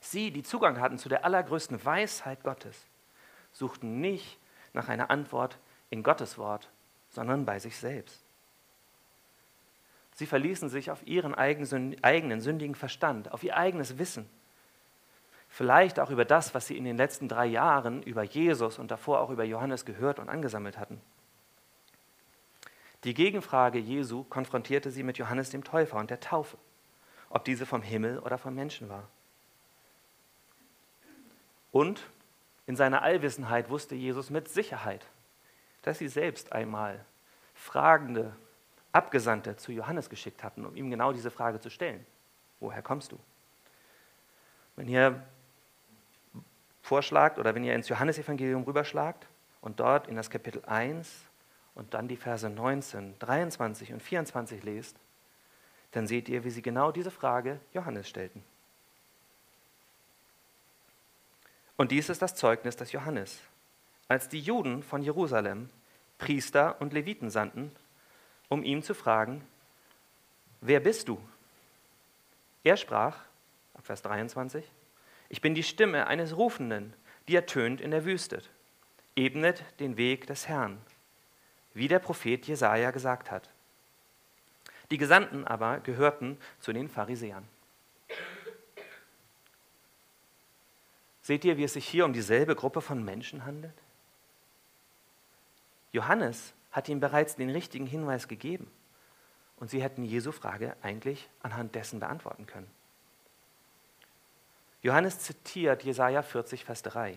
Sie, 0.00 0.30
die 0.30 0.42
Zugang 0.42 0.80
hatten 0.80 0.98
zu 0.98 1.08
der 1.08 1.24
allergrößten 1.24 1.84
Weisheit 1.84 2.42
Gottes, 2.42 2.86
suchten 3.52 4.00
nicht 4.00 4.38
nach 4.72 4.88
einer 4.88 5.10
Antwort 5.10 5.58
in 5.90 6.02
Gottes 6.02 6.38
Wort, 6.38 6.70
sondern 7.10 7.44
bei 7.44 7.58
sich 7.58 7.76
selbst. 7.76 8.27
Sie 10.18 10.26
verließen 10.26 10.68
sich 10.68 10.90
auf 10.90 11.06
ihren 11.06 11.32
eigenen 11.32 12.40
sündigen 12.40 12.74
Verstand, 12.74 13.30
auf 13.30 13.44
ihr 13.44 13.56
eigenes 13.56 13.98
Wissen. 13.98 14.28
Vielleicht 15.48 16.00
auch 16.00 16.10
über 16.10 16.24
das, 16.24 16.54
was 16.54 16.66
sie 16.66 16.76
in 16.76 16.82
den 16.82 16.96
letzten 16.96 17.28
drei 17.28 17.46
Jahren 17.46 18.02
über 18.02 18.24
Jesus 18.24 18.80
und 18.80 18.90
davor 18.90 19.20
auch 19.20 19.30
über 19.30 19.44
Johannes 19.44 19.84
gehört 19.84 20.18
und 20.18 20.28
angesammelt 20.28 20.76
hatten. 20.76 21.00
Die 23.04 23.14
Gegenfrage 23.14 23.78
Jesu 23.78 24.24
konfrontierte 24.24 24.90
sie 24.90 25.04
mit 25.04 25.18
Johannes 25.18 25.50
dem 25.50 25.62
Täufer 25.62 25.98
und 25.98 26.10
der 26.10 26.18
Taufe, 26.18 26.58
ob 27.30 27.44
diese 27.44 27.64
vom 27.64 27.82
Himmel 27.82 28.18
oder 28.18 28.38
vom 28.38 28.56
Menschen 28.56 28.88
war. 28.88 29.06
Und 31.70 32.02
in 32.66 32.74
seiner 32.74 33.02
Allwissenheit 33.02 33.70
wusste 33.70 33.94
Jesus 33.94 34.30
mit 34.30 34.48
Sicherheit, 34.48 35.06
dass 35.82 35.98
sie 35.98 36.08
selbst 36.08 36.52
einmal 36.52 37.04
fragende 37.54 38.34
Abgesandte 38.92 39.56
zu 39.56 39.72
Johannes 39.72 40.08
geschickt 40.08 40.42
hatten, 40.42 40.64
um 40.64 40.74
ihm 40.76 40.90
genau 40.90 41.12
diese 41.12 41.30
Frage 41.30 41.60
zu 41.60 41.70
stellen. 41.70 42.04
Woher 42.60 42.82
kommst 42.82 43.12
du? 43.12 43.18
Wenn 44.76 44.88
ihr 44.88 45.22
vorschlagt 46.82 47.38
oder 47.38 47.54
wenn 47.54 47.64
ihr 47.64 47.74
ins 47.74 47.88
Johannesevangelium 47.88 48.62
rüberschlagt 48.64 49.26
und 49.60 49.78
dort 49.80 50.08
in 50.08 50.16
das 50.16 50.30
Kapitel 50.30 50.64
1 50.64 51.10
und 51.74 51.92
dann 51.94 52.08
die 52.08 52.16
Verse 52.16 52.48
19, 52.48 53.18
23 53.18 53.92
und 53.92 54.02
24 54.02 54.62
lest, 54.64 54.96
dann 55.92 56.06
seht 56.06 56.28
ihr, 56.28 56.44
wie 56.44 56.50
sie 56.50 56.62
genau 56.62 56.92
diese 56.92 57.10
Frage 57.10 57.60
Johannes 57.72 58.08
stellten. 58.08 58.42
Und 61.76 61.92
dies 61.92 62.08
ist 62.08 62.22
das 62.22 62.34
Zeugnis 62.34 62.76
des 62.76 62.92
Johannes. 62.92 63.40
Als 64.08 64.28
die 64.28 64.40
Juden 64.40 64.82
von 64.82 65.02
Jerusalem 65.02 65.70
Priester 66.18 66.80
und 66.80 66.92
Leviten 66.92 67.30
sandten, 67.30 67.70
um 68.48 68.62
ihn 68.62 68.82
zu 68.82 68.94
fragen, 68.94 69.44
wer 70.60 70.80
bist 70.80 71.08
du? 71.08 71.20
Er 72.64 72.76
sprach, 72.76 73.16
ab 73.74 73.86
Vers 73.86 74.02
23, 74.02 74.64
ich 75.28 75.40
bin 75.40 75.54
die 75.54 75.62
Stimme 75.62 76.06
eines 76.06 76.36
Rufenden, 76.36 76.94
die 77.28 77.36
ertönt 77.36 77.80
in 77.80 77.90
der 77.90 78.04
Wüste. 78.04 78.42
Ebnet 79.16 79.62
den 79.80 79.96
Weg 79.96 80.26
des 80.26 80.48
Herrn, 80.48 80.78
wie 81.74 81.88
der 81.88 81.98
Prophet 81.98 82.46
Jesaja 82.46 82.90
gesagt 82.90 83.30
hat. 83.30 83.50
Die 84.90 84.98
Gesandten 84.98 85.46
aber 85.46 85.80
gehörten 85.80 86.38
zu 86.60 86.72
den 86.72 86.88
Pharisäern. 86.88 87.46
Seht 91.20 91.44
ihr, 91.44 91.58
wie 91.58 91.64
es 91.64 91.74
sich 91.74 91.86
hier 91.86 92.06
um 92.06 92.14
dieselbe 92.14 92.54
Gruppe 92.54 92.80
von 92.80 93.04
Menschen 93.04 93.44
handelt? 93.44 93.74
Johannes 95.92 96.54
hat 96.70 96.88
ihm 96.88 97.00
bereits 97.00 97.36
den 97.36 97.50
richtigen 97.50 97.86
Hinweis 97.86 98.28
gegeben. 98.28 98.70
Und 99.56 99.70
sie 99.70 99.82
hätten 99.82 100.04
Jesu 100.04 100.32
Frage 100.32 100.76
eigentlich 100.82 101.28
anhand 101.42 101.74
dessen 101.74 102.00
beantworten 102.00 102.46
können. 102.46 102.70
Johannes 104.82 105.18
zitiert 105.18 105.82
Jesaja 105.82 106.22
40, 106.22 106.64
Vers 106.64 106.82
3. 106.82 107.16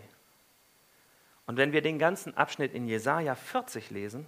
Und 1.45 1.57
wenn 1.57 1.73
wir 1.73 1.81
den 1.81 1.99
ganzen 1.99 2.35
Abschnitt 2.35 2.73
in 2.73 2.87
Jesaja 2.87 3.35
40 3.35 3.91
lesen, 3.91 4.25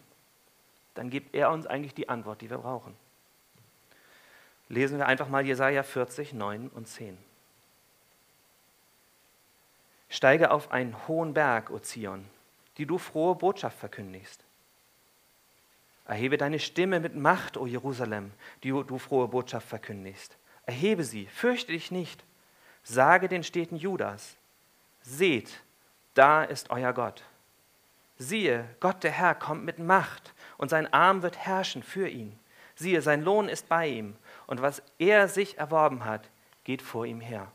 dann 0.93 1.09
gibt 1.09 1.33
er 1.33 1.49
uns 1.49 1.65
eigentlich 1.65 1.95
die 1.95 2.09
Antwort, 2.09 2.41
die 2.41 2.49
wir 2.49 2.59
brauchen. 2.59 2.95
Lesen 4.69 4.97
wir 4.97 5.07
einfach 5.07 5.27
mal 5.27 5.45
Jesaja 5.45 5.83
40, 5.83 6.33
9 6.33 6.69
und 6.69 6.87
10. 6.87 7.17
Steige 10.09 10.51
auf 10.51 10.71
einen 10.71 11.07
hohen 11.07 11.33
Berg, 11.33 11.71
O 11.71 11.79
Zion, 11.79 12.25
die 12.77 12.85
du 12.85 12.99
frohe 12.99 13.35
Botschaft 13.35 13.77
verkündigst. 13.79 14.43
Erhebe 16.05 16.37
deine 16.37 16.59
Stimme 16.59 16.99
mit 16.99 17.15
Macht, 17.15 17.57
o 17.57 17.65
Jerusalem, 17.65 18.31
die 18.63 18.69
du 18.69 18.97
frohe 18.97 19.27
Botschaft 19.29 19.67
verkündigst. 19.67 20.37
Erhebe 20.65 21.03
sie, 21.03 21.27
fürchte 21.27 21.71
dich 21.71 21.91
nicht. 21.91 22.23
Sage 22.83 23.29
den 23.29 23.43
Städten 23.43 23.77
Judas, 23.77 24.35
seht, 25.01 25.61
da 26.13 26.43
ist 26.43 26.69
euer 26.69 26.91
Gott. 26.93 27.23
Siehe, 28.17 28.67
Gott 28.79 29.03
der 29.03 29.11
Herr 29.11 29.35
kommt 29.35 29.63
mit 29.63 29.79
Macht 29.79 30.33
und 30.57 30.69
sein 30.69 30.91
Arm 30.91 31.21
wird 31.23 31.37
herrschen 31.37 31.83
für 31.83 32.09
ihn. 32.09 32.37
Siehe, 32.75 33.01
sein 33.01 33.21
Lohn 33.21 33.47
ist 33.47 33.69
bei 33.69 33.87
ihm 33.87 34.15
und 34.47 34.61
was 34.61 34.81
er 34.99 35.27
sich 35.29 35.57
erworben 35.57 36.03
hat, 36.03 36.29
geht 36.63 36.81
vor 36.81 37.05
ihm 37.05 37.21
her. 37.21 37.51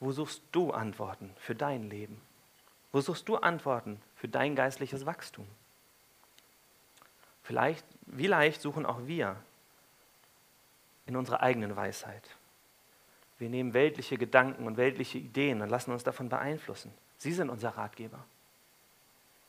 Wo 0.00 0.12
suchst 0.12 0.42
du 0.52 0.70
Antworten 0.70 1.34
für 1.38 1.54
dein 1.54 1.90
Leben? 1.90 2.20
Wo 2.92 3.00
suchst 3.00 3.28
du 3.28 3.36
Antworten 3.36 4.00
für 4.18 4.28
dein 4.28 4.54
geistliches 4.54 5.06
Wachstum? 5.06 5.46
Vielleicht, 7.42 7.86
wie 8.04 8.26
leicht 8.26 8.60
suchen 8.60 8.84
auch 8.84 9.06
wir 9.06 9.36
in 11.06 11.16
unserer 11.16 11.42
eigenen 11.42 11.74
Weisheit. 11.74 12.36
Wir 13.38 13.48
nehmen 13.48 13.72
weltliche 13.72 14.18
Gedanken 14.18 14.66
und 14.66 14.76
weltliche 14.76 15.16
Ideen 15.16 15.62
und 15.62 15.70
lassen 15.70 15.92
uns 15.92 16.04
davon 16.04 16.28
beeinflussen. 16.28 16.92
Sie 17.16 17.32
sind 17.32 17.48
unser 17.48 17.70
Ratgeber. 17.70 18.22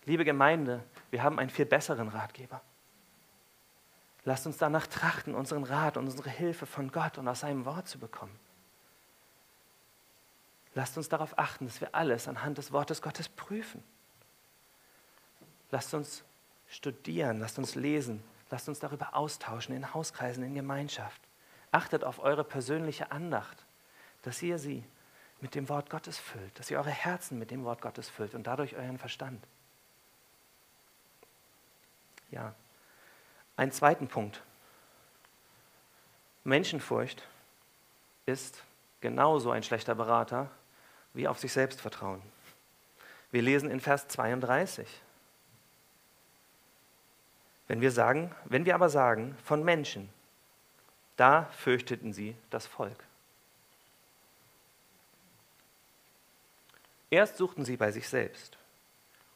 Liebe 0.05 0.23
Gemeinde, 0.23 0.83
wir 1.11 1.23
haben 1.23 1.39
einen 1.39 1.49
viel 1.49 1.65
besseren 1.65 2.07
Ratgeber. 2.07 2.61
Lasst 4.23 4.45
uns 4.45 4.57
danach 4.57 4.87
trachten, 4.87 5.35
unseren 5.35 5.63
Rat 5.63 5.97
und 5.97 6.05
unsere 6.05 6.29
Hilfe 6.29 6.65
von 6.65 6.91
Gott 6.91 7.17
und 7.17 7.27
aus 7.27 7.41
seinem 7.41 7.65
Wort 7.65 7.87
zu 7.87 7.99
bekommen. 7.99 8.37
Lasst 10.75 10.97
uns 10.97 11.09
darauf 11.09 11.37
achten, 11.37 11.65
dass 11.65 11.81
wir 11.81 11.93
alles 11.95 12.27
anhand 12.27 12.57
des 12.57 12.71
Wortes 12.71 13.01
Gottes 13.01 13.27
prüfen. 13.27 13.83
Lasst 15.71 15.93
uns 15.93 16.23
studieren, 16.69 17.39
lasst 17.39 17.57
uns 17.57 17.75
lesen, 17.75 18.23
lasst 18.49 18.67
uns 18.69 18.79
darüber 18.79 19.15
austauschen 19.15 19.75
in 19.75 19.93
Hauskreisen, 19.93 20.43
in 20.43 20.55
Gemeinschaft. 20.55 21.21
Achtet 21.71 22.03
auf 22.03 22.19
eure 22.19 22.43
persönliche 22.43 23.11
Andacht, 23.11 23.65
dass 24.23 24.41
ihr 24.41 24.57
sie 24.57 24.83
mit 25.41 25.55
dem 25.55 25.69
Wort 25.69 25.89
Gottes 25.89 26.17
füllt, 26.17 26.59
dass 26.59 26.69
ihr 26.69 26.77
eure 26.77 26.89
Herzen 26.89 27.39
mit 27.39 27.51
dem 27.51 27.63
Wort 27.63 27.81
Gottes 27.81 28.09
füllt 28.09 28.33
und 28.33 28.47
dadurch 28.47 28.75
euren 28.75 28.97
Verstand. 28.97 29.43
Ja, 32.31 32.53
einen 33.55 33.71
zweiten 33.71 34.07
Punkt. 34.07 34.41
Menschenfurcht 36.43 37.23
ist 38.25 38.63
genauso 39.01 39.51
ein 39.51 39.63
schlechter 39.63 39.95
Berater 39.95 40.49
wie 41.13 41.27
auf 41.27 41.39
sich 41.39 41.51
selbst 41.51 41.81
vertrauen. 41.81 42.21
Wir 43.31 43.41
lesen 43.41 43.69
in 43.69 43.79
Vers 43.79 44.07
32. 44.07 44.87
Wenn 47.69 47.81
wir 47.81 47.91
sagen, 47.91 48.35
wenn 48.45 48.65
wir 48.65 48.73
aber 48.75 48.89
sagen 48.89 49.37
von 49.45 49.63
Menschen, 49.63 50.09
da 51.15 51.43
fürchteten 51.51 52.13
sie 52.13 52.35
das 52.49 52.65
Volk. 52.65 53.03
Erst 57.11 57.37
suchten 57.37 57.65
sie 57.65 57.77
bei 57.77 57.91
sich 57.91 58.09
selbst 58.09 58.57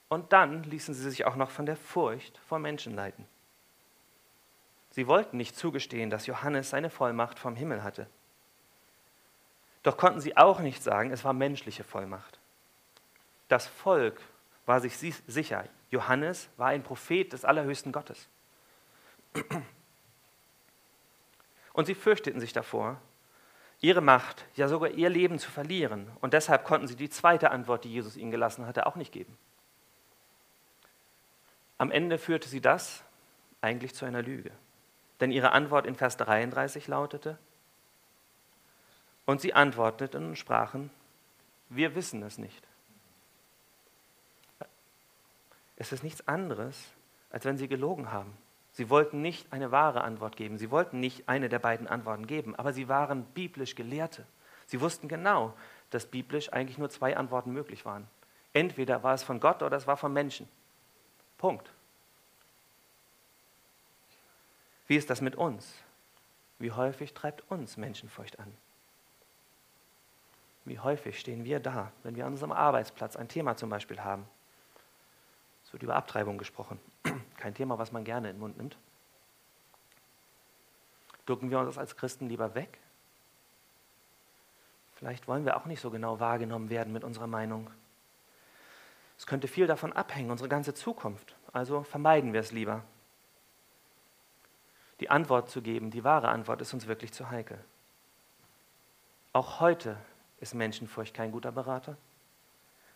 und 0.09 0.33
dann 0.33 0.63
ließen 0.63 0.95
sie 0.95 1.09
sich 1.09 1.25
auch 1.25 1.35
noch 1.35 1.51
von 1.51 1.67
der 1.67 1.77
Furcht 1.77 2.39
vor 2.47 2.57
Menschen 2.57 2.95
leiten. 2.95 3.25
Sie 4.91 5.07
wollten 5.07 5.37
nicht 5.37 5.55
zugestehen, 5.55 6.09
dass 6.09 6.25
Johannes 6.25 6.71
seine 6.71 6.89
Vollmacht 6.89 7.37
vom 7.37 7.55
Himmel 7.55 7.83
hatte. 7.83 8.07
Doch 9.83 9.97
konnten 9.97 10.21
sie 10.21 10.37
auch 10.37 10.59
nicht 10.59 10.81
sagen, 10.81 11.11
es 11.11 11.23
war 11.23 11.33
menschliche 11.33 11.83
Vollmacht. 11.83 12.39
Das 13.47 13.67
Volk 13.67 14.19
war 14.65 14.81
sich 14.81 14.97
sicher, 14.97 15.65
Johannes 15.93 16.49
war 16.57 16.67
ein 16.69 16.83
Prophet 16.83 17.31
des 17.31 17.45
allerhöchsten 17.45 17.91
Gottes. 17.91 18.27
Und 21.73 21.85
sie 21.85 21.95
fürchteten 21.95 22.39
sich 22.39 22.51
davor, 22.51 22.99
ihre 23.79 24.01
Macht, 24.01 24.45
ja 24.55 24.67
sogar 24.67 24.89
ihr 24.89 25.09
Leben 25.09 25.39
zu 25.39 25.51
verlieren. 25.51 26.09
Und 26.19 26.33
deshalb 26.33 26.65
konnten 26.65 26.87
sie 26.87 26.95
die 26.95 27.09
zweite 27.09 27.51
Antwort, 27.51 27.83
die 27.83 27.91
Jesus 27.91 28.17
ihnen 28.17 28.31
gelassen 28.31 28.65
hatte, 28.65 28.85
auch 28.87 28.95
nicht 28.95 29.11
geben. 29.11 29.37
Am 31.77 31.91
Ende 31.91 32.17
führte 32.17 32.49
sie 32.49 32.61
das 32.61 33.03
eigentlich 33.61 33.93
zu 33.93 34.05
einer 34.05 34.21
Lüge. 34.21 34.51
Denn 35.19 35.31
ihre 35.31 35.51
Antwort 35.51 35.85
in 35.85 35.95
Vers 35.95 36.17
33 36.17 36.87
lautete, 36.87 37.37
und 39.25 39.39
sie 39.39 39.53
antworteten 39.53 40.29
und 40.29 40.37
sprachen, 40.37 40.89
wir 41.69 41.95
wissen 41.95 42.23
es 42.23 42.37
nicht. 42.37 42.67
Es 45.75 45.91
ist 45.91 46.03
nichts 46.03 46.27
anderes, 46.27 46.77
als 47.29 47.45
wenn 47.45 47.57
sie 47.57 47.67
gelogen 47.67 48.11
haben. 48.11 48.37
Sie 48.73 48.89
wollten 48.89 49.21
nicht 49.21 49.51
eine 49.53 49.71
wahre 49.71 50.03
Antwort 50.03 50.35
geben. 50.35 50.57
Sie 50.57 50.71
wollten 50.71 50.99
nicht 50.99 51.29
eine 51.29 51.49
der 51.49 51.59
beiden 51.59 51.87
Antworten 51.87 52.27
geben, 52.27 52.55
aber 52.55 52.73
sie 52.73 52.87
waren 52.87 53.23
biblisch 53.25 53.75
Gelehrte. 53.75 54.25
Sie 54.65 54.81
wussten 54.81 55.07
genau, 55.07 55.53
dass 55.91 56.05
biblisch 56.05 56.51
eigentlich 56.51 56.77
nur 56.77 56.89
zwei 56.89 57.15
Antworten 57.15 57.51
möglich 57.51 57.85
waren. 57.85 58.07
Entweder 58.53 59.03
war 59.03 59.13
es 59.13 59.23
von 59.23 59.39
Gott 59.39 59.61
oder 59.61 59.77
es 59.77 59.87
war 59.87 59.97
von 59.97 60.13
Menschen. 60.13 60.47
Punkt. 61.37 61.71
Wie 64.87 64.95
ist 64.95 65.09
das 65.09 65.21
mit 65.21 65.35
uns? 65.35 65.73
Wie 66.59 66.71
häufig 66.71 67.13
treibt 67.13 67.49
uns 67.51 67.77
Menschenfurcht 67.77 68.39
an? 68.39 68.51
Wie 70.65 70.79
häufig 70.79 71.19
stehen 71.19 71.43
wir 71.43 71.59
da, 71.59 71.91
wenn 72.03 72.15
wir 72.15 72.25
an 72.25 72.33
unserem 72.33 72.51
Arbeitsplatz 72.51 73.15
ein 73.15 73.27
Thema 73.27 73.57
zum 73.57 73.69
Beispiel 73.69 74.01
haben? 74.01 74.25
Wird 75.73 75.83
über 75.83 75.95
Abtreibung 75.95 76.37
gesprochen. 76.37 76.79
Kein 77.37 77.53
Thema, 77.53 77.77
was 77.77 77.91
man 77.91 78.05
gerne 78.05 78.29
in 78.29 78.35
den 78.35 78.39
Mund 78.39 78.57
nimmt. 78.57 78.77
Ducken 81.25 81.49
wir 81.49 81.59
uns 81.59 81.77
als 81.77 81.97
Christen 81.97 82.29
lieber 82.29 82.55
weg? 82.55 82.79
Vielleicht 84.95 85.27
wollen 85.27 85.45
wir 85.45 85.57
auch 85.57 85.65
nicht 85.65 85.81
so 85.81 85.89
genau 85.89 86.19
wahrgenommen 86.19 86.69
werden 86.69 86.93
mit 86.93 87.03
unserer 87.03 87.27
Meinung. 87.27 87.69
Es 89.17 89.25
könnte 89.25 89.47
viel 89.47 89.67
davon 89.67 89.93
abhängen, 89.93 90.31
unsere 90.31 90.47
ganze 90.47 90.73
Zukunft. 90.73 91.35
Also 91.51 91.83
vermeiden 91.83 92.33
wir 92.33 92.39
es 92.39 92.51
lieber. 92.51 92.83
Die 94.99 95.09
Antwort 95.09 95.49
zu 95.49 95.61
geben, 95.61 95.91
die 95.91 96.03
wahre 96.03 96.29
Antwort, 96.29 96.61
ist 96.61 96.73
uns 96.73 96.87
wirklich 96.87 97.11
zu 97.13 97.29
heikel. 97.29 97.63
Auch 99.33 99.59
heute 99.59 99.97
ist 100.39 100.53
Menschenfurcht 100.53 101.15
kein 101.15 101.31
guter 101.31 101.51
Berater. 101.51 101.97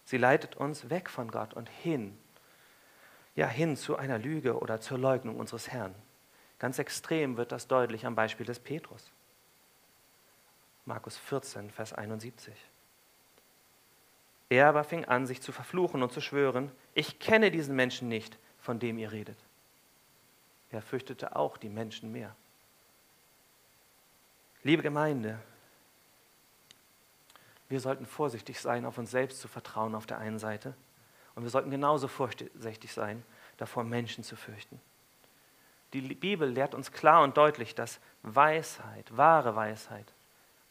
Sie 0.06 0.18
leitet 0.18 0.56
uns 0.56 0.92
weg 0.92 1.10
von 1.10 1.32
Gott 1.32 1.56
und 1.56 1.70
hin, 1.70 2.18
ja 3.38 3.48
hin 3.48 3.78
zu 3.78 3.96
einer 3.96 4.18
Lüge 4.18 4.60
oder 4.60 4.82
zur 4.82 4.98
Leugnung 4.98 5.38
unseres 5.38 5.70
Herrn. 5.70 5.96
Ganz 6.60 6.80
extrem 6.80 7.38
wird 7.38 7.52
das 7.52 7.68
deutlich 7.68 8.06
am 8.06 8.16
Beispiel 8.16 8.48
des 8.48 8.60
Petrus. 8.60 9.12
Markus 10.86 11.18
14, 11.18 11.70
Vers 11.70 11.94
71. 11.94 12.54
Er 14.50 14.68
aber 14.68 14.84
fing 14.84 15.06
an, 15.06 15.28
sich 15.28 15.42
zu 15.42 15.52
verfluchen 15.52 16.02
und 16.02 16.12
zu 16.12 16.20
schwören, 16.20 16.72
ich 16.96 17.20
kenne 17.20 17.52
diesen 17.52 17.76
Menschen 17.76 18.08
nicht, 18.08 18.40
von 18.60 18.80
dem 18.80 18.98
ihr 18.98 19.12
redet. 19.12 19.38
Er 20.72 20.82
fürchtete 20.82 21.36
auch 21.36 21.58
die 21.58 21.70
Menschen 21.70 22.12
mehr. 22.12 22.36
Liebe 24.64 24.82
Gemeinde, 24.82 25.38
wir 27.70 27.80
sollten 27.80 28.08
vorsichtig 28.08 28.60
sein, 28.60 28.84
auf 28.86 28.98
uns 28.98 29.12
selbst 29.12 29.42
zu 29.42 29.48
vertrauen 29.48 29.94
auf 29.94 30.08
der 30.08 30.18
einen 30.18 30.40
Seite. 30.40 30.74
Und 31.38 31.44
wir 31.44 31.52
sollten 31.52 31.70
genauso 31.70 32.08
vorsichtig 32.08 32.92
sein, 32.92 33.24
davor 33.58 33.84
Menschen 33.84 34.24
zu 34.24 34.36
fürchten. 34.36 34.82
Die 35.94 36.02
Bibel 36.02 36.50
lehrt 36.50 36.74
uns 36.74 36.92
klar 36.92 37.22
und 37.22 37.38
deutlich, 37.38 37.76
dass 37.76 38.00
Weisheit, 38.24 39.16
wahre 39.16 39.56
Weisheit, 39.56 40.12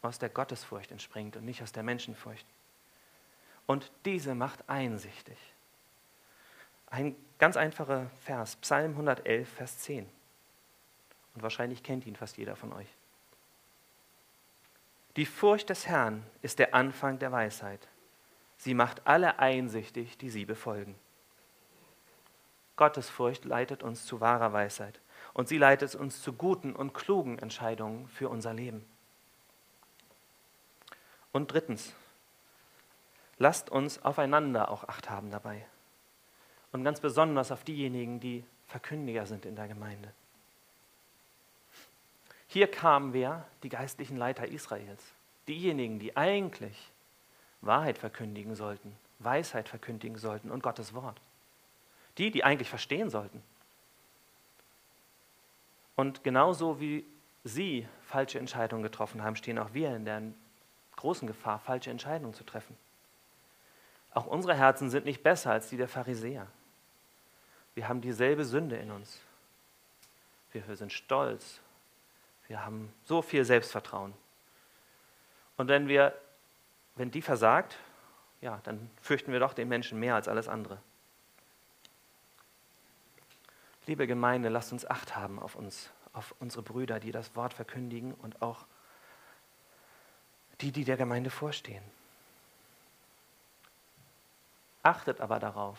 aus 0.03 0.19
der 0.19 0.29
Gottesfurcht 0.29 0.91
entspringt 0.91 1.37
und 1.37 1.45
nicht 1.45 1.63
aus 1.63 1.71
der 1.71 1.85
Menschenfurcht. 1.85 2.45
Und 3.67 3.93
diese 4.05 4.35
macht 4.35 4.69
einsichtig. 4.69 5.39
Ein 6.91 7.15
ganz 7.39 7.57
einfacher 7.57 8.11
Vers, 8.25 8.57
Psalm 8.57 8.91
111, 8.91 9.49
Vers 9.49 9.79
10. 9.79 10.05
Und 11.37 11.43
wahrscheinlich 11.45 11.85
kennt 11.85 12.07
ihn 12.07 12.17
fast 12.17 12.39
jeder 12.39 12.57
von 12.57 12.73
euch. 12.73 12.89
Die 15.15 15.27
Furcht 15.27 15.71
des 15.71 15.87
Herrn 15.87 16.27
ist 16.43 16.59
der 16.59 16.75
Anfang 16.75 17.21
der 17.21 17.31
Weisheit. 17.31 17.87
Sie 18.67 18.75
macht 18.75 19.07
alle 19.07 19.39
einsichtig, 19.39 20.19
die 20.19 20.29
sie 20.29 20.45
befolgen. 20.45 20.97
Gottes 22.75 23.09
Furcht 23.09 23.45
leitet 23.45 23.85
uns 23.85 24.05
zu 24.05 24.21
wahrer 24.21 24.53
Weisheit 24.53 24.99
und 25.35 25.47
sie 25.47 25.57
leitet 25.57 25.95
uns 25.95 26.21
zu 26.21 26.33
guten 26.33 26.75
und 26.75 26.93
klugen 26.93 27.39
Entscheidungen 27.39 28.09
für 28.09 28.29
unser 28.29 28.53
Leben. 28.53 28.85
Und 31.31 31.53
drittens, 31.53 31.95
lasst 33.39 33.71
uns 33.71 34.03
aufeinander 34.03 34.69
auch 34.69 34.83
Acht 34.89 35.11
haben 35.11 35.31
dabei. 35.31 35.65
Und 36.73 36.83
ganz 36.83 36.99
besonders 36.99 37.53
auf 37.53 37.63
diejenigen, 37.63 38.19
die 38.19 38.43
Verkündiger 38.67 39.27
sind 39.27 39.47
in 39.47 39.55
der 39.55 39.69
Gemeinde. 39.69 40.13
Hier 42.49 42.69
kamen 42.69 43.13
wir, 43.13 43.47
die 43.63 43.69
geistlichen 43.69 44.17
Leiter 44.17 44.49
Israels, 44.49 45.05
diejenigen, 45.47 46.01
die 46.01 46.17
eigentlich 46.17 46.91
Wahrheit 47.61 47.99
verkündigen 47.99 48.55
sollten, 48.55 48.97
Weisheit 49.19 49.69
verkündigen 49.69 50.19
sollten 50.19 50.51
und 50.51 50.63
Gottes 50.63 50.95
Wort. 50.95 51.21
Die, 52.19 52.31
die 52.31 52.45
eigentlich 52.45 52.71
verstehen 52.71 53.11
sollten. 53.11 53.43
Und 55.97 56.25
genauso 56.25 56.81
wie 56.81 57.05
sie 57.45 57.87
falsche 58.05 58.39
Entscheidungen 58.39 58.83
getroffen 58.83 59.23
haben, 59.23 59.37
stehen 59.37 59.59
auch 59.59 59.73
wir 59.73 59.95
in 59.95 60.05
der 60.05 60.23
großen 60.97 61.27
Gefahr, 61.27 61.59
falsche 61.59 61.91
Entscheidungen 61.91 62.35
zu 62.35 62.45
treffen. 62.45 62.77
Auch 64.13 64.27
unsere 64.27 64.55
Herzen 64.55 64.91
sind 64.91 65.05
nicht 65.05 65.23
besser 65.23 65.53
als 65.53 65.69
die 65.69 65.77
der 65.77 65.89
Pharisäer. 65.89 66.47
Wir 67.75 67.89
haben 67.89 68.01
dieselbe 68.01 68.45
Sünde 68.45 68.77
in 68.77 68.91
uns. 68.91 69.21
Wir 70.53 70.77
sind 70.77 70.93
stolz, 70.93 71.61
wir 72.49 72.65
haben 72.65 72.93
so 73.05 73.21
viel 73.23 73.45
Selbstvertrauen. 73.45 74.15
Und 75.57 75.69
wenn 75.69 75.89
wir, 75.89 76.17
wenn 76.97 77.11
die 77.11 77.23
versagt, 77.23 77.77
ja, 78.41 78.61
dann 78.65 78.91
fürchten 79.01 79.33
wir 79.33 79.41
doch 79.41 79.55
den 79.55 79.69
Menschen 79.69 80.01
mehr 80.01 80.15
als 80.15 80.29
alles 80.29 80.49
andere. 80.49 80.79
Liebe 83.87 84.07
Gemeinde, 84.07 84.49
lasst 84.49 84.73
uns 84.73 84.85
Acht 84.85 85.15
haben 85.15 85.39
auf 85.39 85.55
uns, 85.55 85.91
auf 86.13 86.35
unsere 86.41 86.63
Brüder, 86.63 86.99
die 86.99 87.13
das 87.13 87.37
Wort 87.37 87.55
verkündigen 87.55 88.15
und 88.15 88.43
auch 88.43 88.67
die, 90.61 90.73
die 90.73 90.85
der 90.85 90.97
Gemeinde 90.97 91.31
vorstehen. 91.31 91.85
Achtet 94.83 95.21
aber 95.21 95.39
darauf, 95.39 95.79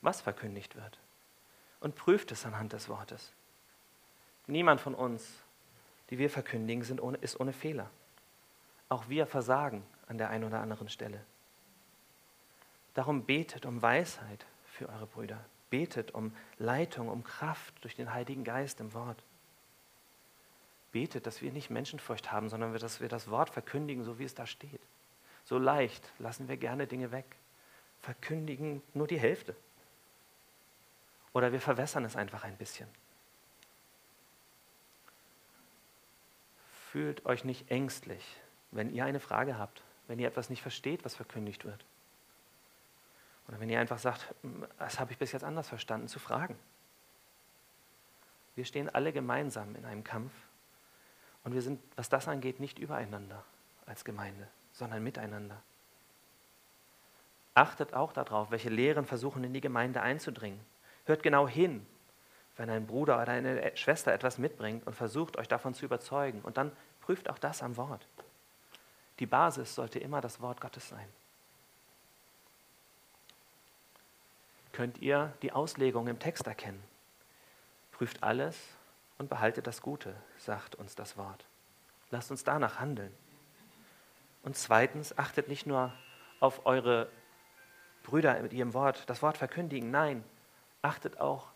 was 0.00 0.20
verkündigt 0.20 0.76
wird 0.76 0.98
und 1.80 1.94
prüft 1.94 2.32
es 2.32 2.44
anhand 2.46 2.72
des 2.72 2.88
Wortes. 2.88 3.32
Niemand 4.46 4.80
von 4.80 4.94
uns, 4.94 5.28
die 6.10 6.18
wir 6.18 6.30
verkündigen, 6.30 6.82
sind 6.82 7.00
ohne, 7.00 7.18
ist 7.18 7.38
ohne 7.38 7.52
Fehler. 7.52 7.90
Auch 8.88 9.08
wir 9.08 9.26
versagen 9.26 9.84
an 10.08 10.18
der 10.18 10.30
einen 10.30 10.44
oder 10.44 10.60
anderen 10.60 10.88
Stelle. 10.88 11.20
Darum 12.94 13.24
betet 13.24 13.64
um 13.64 13.80
Weisheit 13.80 14.46
für 14.66 14.88
eure 14.88 15.06
Brüder. 15.06 15.42
Betet 15.70 16.12
um 16.12 16.34
Leitung, 16.58 17.08
um 17.08 17.24
Kraft 17.24 17.74
durch 17.82 17.96
den 17.96 18.12
Heiligen 18.12 18.44
Geist 18.44 18.80
im 18.80 18.92
Wort. 18.92 19.22
Betet, 20.92 21.26
dass 21.26 21.40
wir 21.40 21.52
nicht 21.52 21.70
Menschenfurcht 21.70 22.30
haben, 22.30 22.50
sondern 22.50 22.74
dass 22.74 23.00
wir 23.00 23.08
das 23.08 23.30
Wort 23.30 23.48
verkündigen, 23.48 24.04
so 24.04 24.18
wie 24.18 24.24
es 24.24 24.34
da 24.34 24.46
steht. 24.46 24.80
So 25.44 25.58
leicht 25.58 26.10
lassen 26.18 26.48
wir 26.48 26.58
gerne 26.58 26.86
Dinge 26.86 27.10
weg. 27.10 27.24
Verkündigen 28.02 28.82
nur 28.92 29.06
die 29.06 29.18
Hälfte. 29.18 29.56
Oder 31.32 31.52
wir 31.52 31.60
verwässern 31.60 32.04
es 32.04 32.16
einfach 32.16 32.44
ein 32.44 32.56
bisschen. 32.56 32.88
Fühlt 36.90 37.24
euch 37.24 37.44
nicht 37.44 37.70
ängstlich, 37.70 38.22
wenn 38.70 38.90
ihr 38.90 39.06
eine 39.06 39.20
Frage 39.20 39.56
habt, 39.56 39.82
wenn 40.12 40.18
ihr 40.18 40.28
etwas 40.28 40.50
nicht 40.50 40.60
versteht, 40.60 41.06
was 41.06 41.14
verkündigt 41.14 41.64
wird. 41.64 41.82
Oder 43.48 43.58
wenn 43.60 43.70
ihr 43.70 43.80
einfach 43.80 43.98
sagt, 43.98 44.34
das 44.78 45.00
habe 45.00 45.10
ich 45.10 45.16
bis 45.16 45.32
jetzt 45.32 45.42
anders 45.42 45.70
verstanden, 45.70 46.06
zu 46.06 46.18
fragen. 46.18 46.58
Wir 48.54 48.66
stehen 48.66 48.94
alle 48.94 49.14
gemeinsam 49.14 49.74
in 49.74 49.86
einem 49.86 50.04
Kampf 50.04 50.30
und 51.44 51.54
wir 51.54 51.62
sind, 51.62 51.80
was 51.96 52.10
das 52.10 52.28
angeht, 52.28 52.60
nicht 52.60 52.78
übereinander 52.78 53.42
als 53.86 54.04
Gemeinde, 54.04 54.46
sondern 54.74 55.02
miteinander. 55.02 55.62
Achtet 57.54 57.94
auch 57.94 58.12
darauf, 58.12 58.50
welche 58.50 58.68
Lehren 58.68 59.06
versuchen 59.06 59.42
in 59.44 59.54
die 59.54 59.62
Gemeinde 59.62 60.02
einzudringen. 60.02 60.60
Hört 61.06 61.22
genau 61.22 61.48
hin, 61.48 61.86
wenn 62.58 62.68
ein 62.68 62.86
Bruder 62.86 63.14
oder 63.22 63.32
eine 63.32 63.74
Schwester 63.78 64.12
etwas 64.12 64.36
mitbringt 64.36 64.86
und 64.86 64.92
versucht, 64.92 65.38
euch 65.38 65.48
davon 65.48 65.72
zu 65.72 65.86
überzeugen. 65.86 66.42
Und 66.42 66.58
dann 66.58 66.70
prüft 67.00 67.30
auch 67.30 67.38
das 67.38 67.62
am 67.62 67.78
Wort. 67.78 68.06
Die 69.18 69.26
Basis 69.26 69.74
sollte 69.74 69.98
immer 69.98 70.20
das 70.20 70.40
Wort 70.40 70.60
Gottes 70.60 70.88
sein. 70.88 71.08
Könnt 74.72 74.98
ihr 74.98 75.32
die 75.42 75.52
Auslegung 75.52 76.08
im 76.08 76.18
Text 76.18 76.46
erkennen? 76.46 76.82
Prüft 77.92 78.22
alles 78.22 78.58
und 79.18 79.28
behaltet 79.28 79.66
das 79.66 79.82
Gute, 79.82 80.14
sagt 80.38 80.74
uns 80.74 80.94
das 80.94 81.16
Wort. 81.16 81.44
Lasst 82.10 82.30
uns 82.30 82.42
danach 82.42 82.80
handeln. 82.80 83.14
Und 84.42 84.56
zweitens, 84.56 85.16
achtet 85.18 85.48
nicht 85.48 85.66
nur 85.66 85.92
auf 86.40 86.66
eure 86.66 87.08
Brüder 88.02 88.40
mit 88.40 88.52
ihrem 88.52 88.74
Wort, 88.74 89.08
das 89.08 89.22
Wort 89.22 89.38
verkündigen, 89.38 89.90
nein, 89.90 90.24
achtet 90.80 91.20
auch 91.20 91.48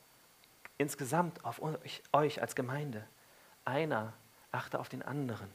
insgesamt 0.79 1.45
auf 1.45 1.61
euch, 1.61 2.03
euch 2.13 2.41
als 2.41 2.55
Gemeinde. 2.55 3.07
Einer 3.65 4.13
achte 4.53 4.79
auf 4.79 4.89
den 4.89 5.03
anderen. 5.03 5.51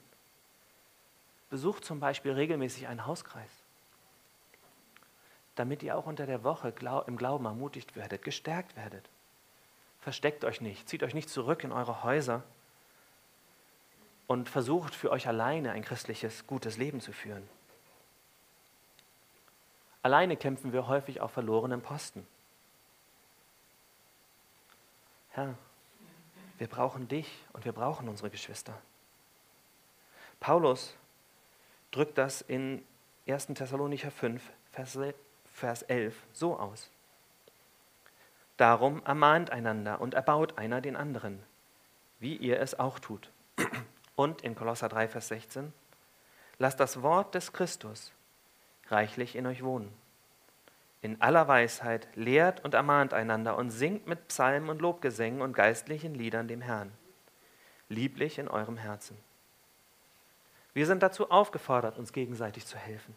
Besucht 1.52 1.84
zum 1.84 2.00
Beispiel 2.00 2.32
regelmäßig 2.32 2.88
einen 2.88 3.06
Hauskreis, 3.06 3.52
damit 5.56 5.84
ihr 5.84 5.98
auch 5.98 6.06
unter 6.06 6.26
der 6.26 6.46
Woche 6.46 6.74
im 7.06 7.18
Glauben 7.18 7.46
ermutigt 7.46 7.96
werdet, 7.98 8.24
gestärkt 8.24 8.78
werdet. 8.78 9.08
Versteckt 10.00 10.46
euch 10.46 10.62
nicht, 10.62 10.88
zieht 10.88 11.04
euch 11.04 11.14
nicht 11.14 11.30
zurück 11.30 11.66
in 11.66 11.74
eure 11.74 12.04
Häuser 12.04 12.42
und 14.28 14.48
versucht 14.48 14.96
für 14.96 15.12
euch 15.12 15.28
alleine 15.28 15.74
ein 15.74 15.84
christliches, 15.84 16.48
gutes 16.48 16.78
Leben 16.78 17.02
zu 17.02 17.12
führen. 17.12 17.48
Alleine 20.04 20.38
kämpfen 20.38 20.72
wir 20.72 20.88
häufig 20.88 21.20
auf 21.20 21.32
verlorenen 21.32 21.82
Posten. 21.82 22.26
Herr, 25.32 25.54
wir 26.60 26.68
brauchen 26.68 27.10
dich 27.10 27.30
und 27.52 27.66
wir 27.66 27.74
brauchen 27.74 28.08
unsere 28.08 28.30
Geschwister. 28.30 28.74
Paulus 30.40 30.96
drückt 31.92 32.18
das 32.18 32.42
in 32.42 32.84
1. 33.28 33.48
Thessalonicher 33.48 34.12
5, 34.12 34.42
Vers 34.72 35.82
11 35.84 36.16
so 36.34 36.58
aus. 36.58 36.90
Darum 38.58 39.04
ermahnt 39.06 39.52
einander 39.52 40.02
und 40.02 40.14
erbaut 40.14 40.58
einer 40.58 40.82
den 40.82 40.96
anderen, 40.96 41.42
wie 42.20 42.36
ihr 42.36 42.60
es 42.60 42.80
auch 42.80 43.00
tut. 43.00 43.32
Und 44.16 44.42
in 44.42 44.56
Kolosser 44.56 44.90
3, 44.90 45.08
Vers 45.08 45.30
16, 45.30 45.74
lasst 46.60 46.80
das 46.80 47.02
Wort 47.02 47.34
des 47.34 47.54
Christus 47.54 48.12
reichlich 48.88 49.36
in 49.36 49.48
euch 49.48 49.64
wohnen 49.64 49.92
in 51.02 51.20
aller 51.20 51.48
Weisheit 51.48 52.08
lehrt 52.16 52.64
und 52.64 52.76
ermahnt 52.76 53.14
einander 53.14 53.58
und 53.58 53.72
singt 53.72 54.08
mit 54.08 54.28
Psalmen 54.28 54.70
und 54.70 54.82
Lobgesängen 54.82 55.42
und 55.42 55.54
geistlichen 55.54 56.14
Liedern 56.14 56.48
dem 56.48 56.62
Herrn, 56.62 56.92
lieblich 57.90 58.38
in 58.38 58.48
eurem 58.48 58.78
Herzen. 58.78 59.18
Wir 60.74 60.86
sind 60.86 61.04
dazu 61.04 61.30
aufgefordert, 61.30 61.98
uns 61.98 62.14
gegenseitig 62.14 62.66
zu 62.66 62.78
helfen. 62.78 63.16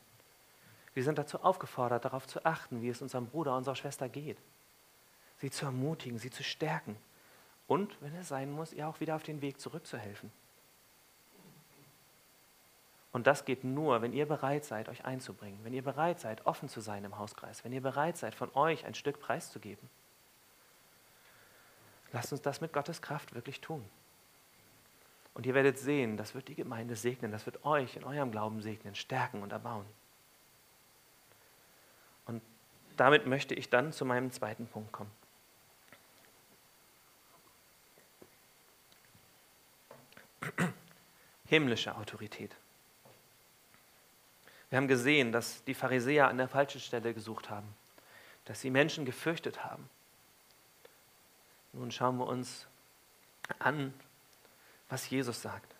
Wir 0.92 1.04
sind 1.04 1.18
dazu 1.18 1.40
aufgefordert, 1.40 2.04
darauf 2.04 2.26
zu 2.26 2.44
achten, 2.44 2.82
wie 2.82 2.88
es 2.88 3.02
unserem 3.02 3.26
Bruder, 3.26 3.56
unserer 3.56 3.76
Schwester 3.76 4.08
geht. 4.08 4.38
Sie 5.38 5.50
zu 5.50 5.64
ermutigen, 5.66 6.18
sie 6.18 6.30
zu 6.30 6.42
stärken 6.42 6.96
und, 7.66 8.00
wenn 8.00 8.14
es 8.16 8.28
sein 8.28 8.50
muss, 8.50 8.72
ihr 8.72 8.88
auch 8.88 9.00
wieder 9.00 9.16
auf 9.16 9.22
den 9.22 9.40
Weg 9.40 9.60
zurückzuhelfen. 9.60 10.30
Und 13.12 13.28
das 13.28 13.44
geht 13.44 13.62
nur, 13.62 14.02
wenn 14.02 14.12
ihr 14.12 14.26
bereit 14.26 14.64
seid, 14.64 14.88
euch 14.88 15.04
einzubringen, 15.04 15.60
wenn 15.62 15.72
ihr 15.72 15.84
bereit 15.84 16.18
seid, 16.18 16.46
offen 16.46 16.68
zu 16.68 16.80
sein 16.80 17.04
im 17.04 17.16
Hauskreis, 17.16 17.64
wenn 17.64 17.72
ihr 17.72 17.80
bereit 17.80 18.16
seid, 18.16 18.34
von 18.34 18.50
euch 18.54 18.84
ein 18.84 18.94
Stück 18.94 19.20
preiszugeben. 19.20 19.88
Lasst 22.12 22.32
uns 22.32 22.42
das 22.42 22.60
mit 22.60 22.72
Gottes 22.72 23.02
Kraft 23.02 23.34
wirklich 23.34 23.60
tun. 23.60 23.88
Und 25.34 25.46
ihr 25.46 25.54
werdet 25.54 25.78
sehen, 25.78 26.16
das 26.16 26.34
wird 26.34 26.48
die 26.48 26.54
Gemeinde 26.54 26.94
segnen, 26.94 27.32
das 27.32 27.44
wird 27.44 27.64
euch 27.64 27.96
in 27.96 28.04
eurem 28.04 28.30
Glauben 28.30 28.62
segnen, 28.62 28.94
stärken 28.94 29.42
und 29.42 29.52
erbauen. 29.52 29.84
Und 32.26 32.40
damit 32.96 33.26
möchte 33.26 33.54
ich 33.54 33.68
dann 33.68 33.92
zu 33.92 34.04
meinem 34.04 34.30
zweiten 34.30 34.68
Punkt 34.68 34.92
kommen. 34.92 35.10
Himmlische 41.46 41.96
Autorität. 41.96 42.54
Wir 44.70 44.78
haben 44.78 44.88
gesehen, 44.88 45.32
dass 45.32 45.64
die 45.64 45.74
Pharisäer 45.74 46.28
an 46.28 46.38
der 46.38 46.48
falschen 46.48 46.80
Stelle 46.80 47.12
gesucht 47.12 47.50
haben, 47.50 47.68
dass 48.44 48.60
sie 48.60 48.70
Menschen 48.70 49.04
gefürchtet 49.04 49.64
haben. 49.64 49.88
Nun 51.72 51.90
schauen 51.90 52.18
wir 52.18 52.26
uns 52.26 52.66
an, 53.58 53.94
was 54.88 55.08
Jesus 55.08 55.40
sagt. 55.40 55.74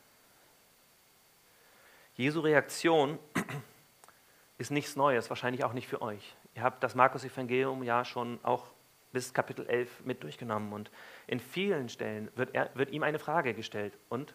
Jesu 2.16 2.40
Reaktion 2.40 3.18
ist 4.58 4.70
nichts 4.70 4.96
Neues, 4.96 5.28
wahrscheinlich 5.30 5.64
auch 5.64 5.72
nicht 5.72 5.88
für 5.88 6.00
euch. 6.00 6.36
Ihr 6.54 6.62
habt 6.62 6.82
das 6.82 6.94
Markus-Evangelium 6.94 7.82
ja 7.82 8.04
schon 8.04 8.38
auch 8.44 8.70
bis 9.12 9.32
Kapitel 9.32 9.66
11 9.66 10.04
mit 10.04 10.22
durchgenommen 10.22 10.72
und 10.72 10.90
in 11.26 11.40
vielen 11.40 11.88
Stellen 11.88 12.30
wird, 12.36 12.54
er, 12.54 12.70
wird 12.74 12.90
ihm 12.90 13.02
eine 13.02 13.18
Frage 13.18 13.54
gestellt. 13.54 13.96
Und 14.08 14.34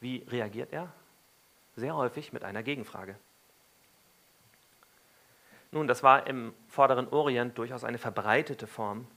wie 0.00 0.24
reagiert 0.28 0.72
er? 0.72 0.92
Sehr 1.76 1.94
häufig 1.94 2.32
mit 2.32 2.44
einer 2.44 2.62
Gegenfrage. 2.62 3.16
Nun, 5.72 5.88
das 5.88 6.04
war 6.04 6.28
im 6.28 6.54
vorderen 6.68 7.08
Orient 7.08 7.58
durchaus 7.58 7.82
eine 7.82 7.98
verbreitete 7.98 8.68
Form, 8.68 9.08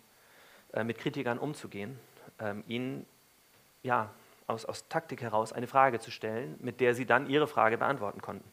äh, 0.73 0.83
mit 0.83 0.97
Kritikern 0.97 1.37
umzugehen, 1.37 1.99
ähm, 2.39 2.63
ihnen 2.67 3.05
ja, 3.83 4.09
aus, 4.47 4.65
aus 4.65 4.87
Taktik 4.87 5.21
heraus 5.21 5.53
eine 5.53 5.67
Frage 5.67 5.99
zu 5.99 6.09
stellen, 6.09 6.57
mit 6.59 6.79
der 6.79 6.95
sie 6.95 7.05
dann 7.05 7.29
ihre 7.29 7.47
Frage 7.47 7.77
beantworten 7.77 8.21
konnten. 8.21 8.49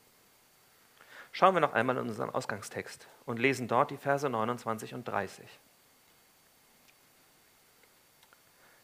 Schauen 1.33 1.55
wir 1.55 1.61
noch 1.61 1.73
einmal 1.73 1.97
in 1.97 2.09
unseren 2.09 2.31
Ausgangstext 2.31 3.09
und 3.27 3.39
lesen 3.39 3.67
dort 3.67 3.91
die 3.91 3.97
Verse 3.97 4.29
29 4.29 4.95
und 4.95 5.09
30. 5.09 5.45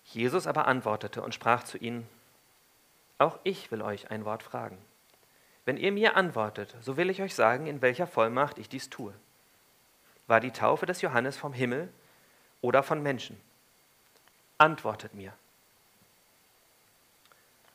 Jesus 0.04 0.46
aber 0.46 0.66
antwortete 0.66 1.22
und 1.22 1.34
sprach 1.34 1.62
zu 1.62 1.78
ihnen, 1.78 2.08
auch 3.18 3.38
ich 3.44 3.70
will 3.70 3.82
euch 3.82 4.10
ein 4.10 4.24
Wort 4.24 4.42
fragen. 4.42 4.78
Wenn 5.64 5.76
ihr 5.76 5.92
mir 5.92 6.16
antwortet, 6.16 6.74
so 6.80 6.96
will 6.96 7.10
ich 7.10 7.22
euch 7.22 7.34
sagen, 7.34 7.66
in 7.66 7.82
welcher 7.82 8.06
Vollmacht 8.06 8.58
ich 8.58 8.68
dies 8.68 8.90
tue. 8.90 9.14
War 10.26 10.40
die 10.40 10.50
Taufe 10.50 10.86
des 10.86 11.02
Johannes 11.02 11.36
vom 11.36 11.52
Himmel 11.52 11.92
oder 12.60 12.82
von 12.82 13.02
Menschen? 13.02 13.40
Antwortet 14.58 15.14
mir. 15.14 15.32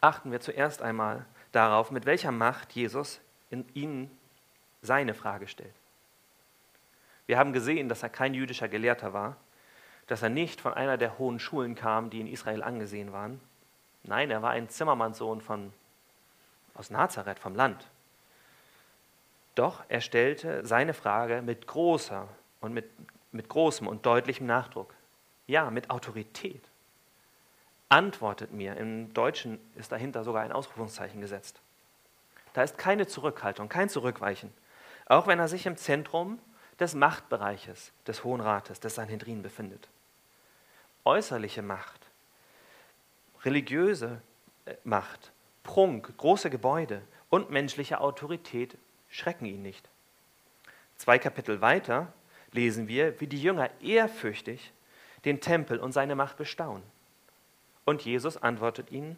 Achten 0.06 0.32
wir 0.32 0.40
zuerst 0.40 0.84
einmal 0.84 1.26
darauf, 1.52 1.90
mit 1.90 2.06
welcher 2.06 2.32
Macht 2.32 2.74
Jesus 2.74 3.20
in 3.50 3.66
ihnen 3.74 4.16
seine 4.84 5.16
Frage 5.16 5.48
stellt. 5.48 5.74
Wir 7.26 7.40
haben 7.40 7.54
gesehen, 7.54 7.90
dass 7.90 8.04
er 8.04 8.10
kein 8.10 8.36
jüdischer 8.36 8.68
Gelehrter 8.68 9.14
war, 9.14 9.36
dass 10.06 10.22
er 10.22 10.30
nicht 10.30 10.62
von 10.62 10.76
einer 10.76 10.98
der 10.98 11.18
hohen 11.18 11.40
Schulen 11.40 11.74
kam, 11.74 12.12
die 12.12 12.20
in 12.22 12.28
Israel 12.28 12.62
angesehen 12.62 13.14
waren. 13.14 13.42
Nein, 14.04 14.30
er 14.30 14.44
war 14.44 14.52
ein 14.52 14.70
Zimmermannssohn 14.70 15.42
von 15.42 15.74
aus 16.76 16.92
Nazareth 16.92 17.40
vom 17.40 17.56
Land. 17.56 17.88
Doch 19.56 19.84
er 19.90 20.02
stellte 20.02 20.64
seine 20.68 20.94
Frage 20.94 21.42
mit 21.42 21.66
großer 21.66 22.28
und 22.62 22.76
mit, 22.76 22.86
mit 23.32 23.50
großem 23.50 23.88
und 23.88 24.06
deutlichem 24.06 24.46
Nachdruck, 24.46 24.94
ja, 25.48 25.72
mit 25.72 25.90
Autorität, 25.90 26.62
antwortet 27.90 28.52
mir. 28.52 28.78
Im 28.78 29.14
Deutschen 29.14 29.60
ist 29.76 29.92
dahinter 29.92 30.24
sogar 30.24 30.44
ein 30.44 30.52
Ausrufungszeichen 30.52 31.22
gesetzt. 31.22 31.62
Da 32.54 32.64
ist 32.64 32.78
keine 32.78 33.08
Zurückhaltung, 33.08 33.70
kein 33.70 33.90
Zurückweichen. 33.90 34.54
Auch 35.08 35.28
wenn 35.28 35.40
er 35.40 35.48
sich 35.48 35.66
im 35.66 35.78
Zentrum 35.78 36.40
des 36.80 36.96
Machtbereiches 36.96 37.92
des 38.08 38.24
Hohen 38.24 38.42
Rates, 38.42 38.80
des 38.80 38.96
Sanhedrin 38.96 39.42
befindet. 39.42 39.88
Äußerliche 41.04 41.62
Macht, 41.62 42.02
religiöse 43.44 44.22
äh, 44.66 44.76
Macht, 44.84 45.32
Prunk, 45.64 46.18
große 46.18 46.50
Gebäude 46.50 47.02
und 47.30 47.50
menschliche 47.50 48.00
Autorität 48.02 48.78
schrecken 49.10 49.46
ihn 49.46 49.62
nicht. 49.62 49.88
Zwei 50.98 51.20
Kapitel 51.20 51.62
weiter 51.62 52.14
lesen 52.52 52.88
wir, 52.88 53.20
wie 53.20 53.28
die 53.28 53.42
Jünger 53.42 53.70
ehrfürchtig 53.82 54.72
den 55.26 55.42
Tempel 55.42 55.80
und 55.80 55.92
seine 55.92 56.16
Macht 56.16 56.38
bestaunen. 56.38 56.84
Und 57.86 58.04
Jesus 58.04 58.36
antwortet 58.38 58.92
ihnen 58.92 59.18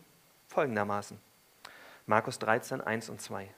folgendermaßen. 0.50 1.20
Markus 2.06 2.38
13, 2.40 2.82
1 2.82 3.10
und 3.10 3.22
2. 3.22 3.50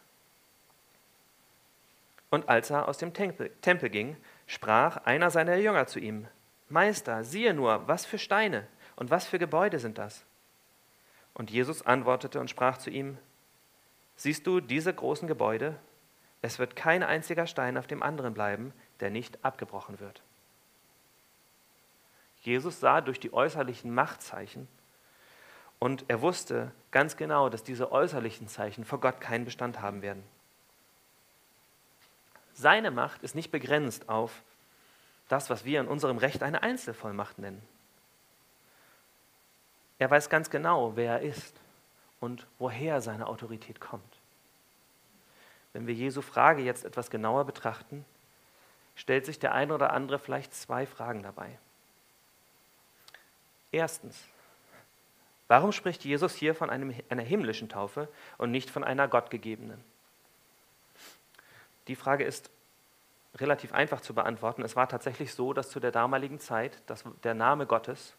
Und 2.29 2.47
als 2.47 2.69
er 2.69 2.87
aus 2.87 2.99
dem 2.99 3.13
Tempel, 3.13 3.49
Tempel 3.61 3.89
ging, 3.89 4.15
sprach 4.45 4.97
einer 4.97 5.31
seiner 5.31 5.55
Jünger 5.55 5.87
zu 5.87 5.99
ihm, 5.99 6.27
Meister, 6.69 7.23
siehe 7.23 7.55
nur, 7.55 7.87
was 7.87 8.05
für 8.05 8.19
Steine 8.19 8.67
und 8.95 9.09
was 9.09 9.25
für 9.25 9.39
Gebäude 9.39 9.79
sind 9.79 9.97
das? 9.97 10.23
Und 11.33 11.49
Jesus 11.49 11.85
antwortete 11.85 12.39
und 12.39 12.49
sprach 12.49 12.77
zu 12.77 12.89
ihm, 12.91 13.17
Siehst 14.15 14.45
du 14.45 14.59
diese 14.59 14.93
großen 14.93 15.27
Gebäude? 15.27 15.79
Es 16.41 16.59
wird 16.59 16.75
kein 16.75 17.03
einziger 17.03 17.47
Stein 17.47 17.77
auf 17.77 17.87
dem 17.87 18.03
anderen 18.03 18.33
bleiben, 18.33 18.73
der 18.99 19.09
nicht 19.09 19.43
abgebrochen 19.43 19.99
wird. 19.99 20.21
Jesus 22.41 22.79
sah 22.79 23.01
durch 23.01 23.19
die 23.19 23.33
äußerlichen 23.33 23.93
Machtzeichen 23.93 24.67
und 25.79 26.05
er 26.09 26.21
wusste 26.21 26.71
ganz 26.91 27.15
genau, 27.17 27.49
dass 27.49 27.63
diese 27.63 27.91
äußerlichen 27.91 28.47
Zeichen 28.47 28.85
vor 28.85 28.99
Gott 28.99 29.21
keinen 29.21 29.45
Bestand 29.45 29.81
haben 29.81 30.01
werden. 30.01 30.23
Seine 32.53 32.91
Macht 32.91 33.23
ist 33.23 33.35
nicht 33.35 33.51
begrenzt 33.51 34.09
auf 34.09 34.43
das, 35.29 35.49
was 35.49 35.63
wir 35.63 35.79
in 35.79 35.87
unserem 35.87 36.17
Recht 36.17 36.43
eine 36.43 36.61
Einzelvollmacht 36.61 37.39
nennen. 37.39 37.61
Er 39.97 40.11
weiß 40.11 40.29
ganz 40.29 40.49
genau, 40.49 40.95
wer 40.95 41.13
er 41.13 41.21
ist 41.21 41.55
und 42.19 42.47
woher 42.57 43.01
seine 43.01 43.27
Autorität 43.27 43.79
kommt. 43.79 44.19
Wenn 45.71 45.87
wir 45.87 45.93
Jesu 45.93 46.21
Frage 46.21 46.63
jetzt 46.63 46.83
etwas 46.83 47.09
genauer 47.09 47.45
betrachten, 47.45 48.05
stellt 48.95 49.25
sich 49.25 49.39
der 49.39 49.53
eine 49.53 49.73
oder 49.73 49.93
andere 49.93 50.19
vielleicht 50.19 50.53
zwei 50.53 50.85
Fragen 50.85 51.23
dabei. 51.23 51.57
Erstens, 53.71 54.25
warum 55.49 55.73
spricht 55.73 56.05
Jesus 56.05 56.33
hier 56.33 56.55
von 56.55 56.69
einem, 56.69 56.95
einer 57.09 57.23
himmlischen 57.23 57.67
Taufe 57.67 58.07
und 58.37 58.51
nicht 58.51 58.69
von 58.69 58.85
einer 58.85 59.09
gottgegebenen? 59.09 59.83
Die 61.89 61.97
Frage 61.97 62.23
ist 62.23 62.49
relativ 63.35 63.73
einfach 63.73 63.99
zu 63.99 64.13
beantworten. 64.13 64.63
Es 64.63 64.75
war 64.75 64.87
tatsächlich 64.87 65.33
so, 65.33 65.51
dass 65.51 65.69
zu 65.69 65.81
der 65.81 65.91
damaligen 65.91 66.39
Zeit 66.39 66.81
dass 66.85 67.03
der 67.23 67.33
Name 67.33 67.65
Gottes 67.65 68.15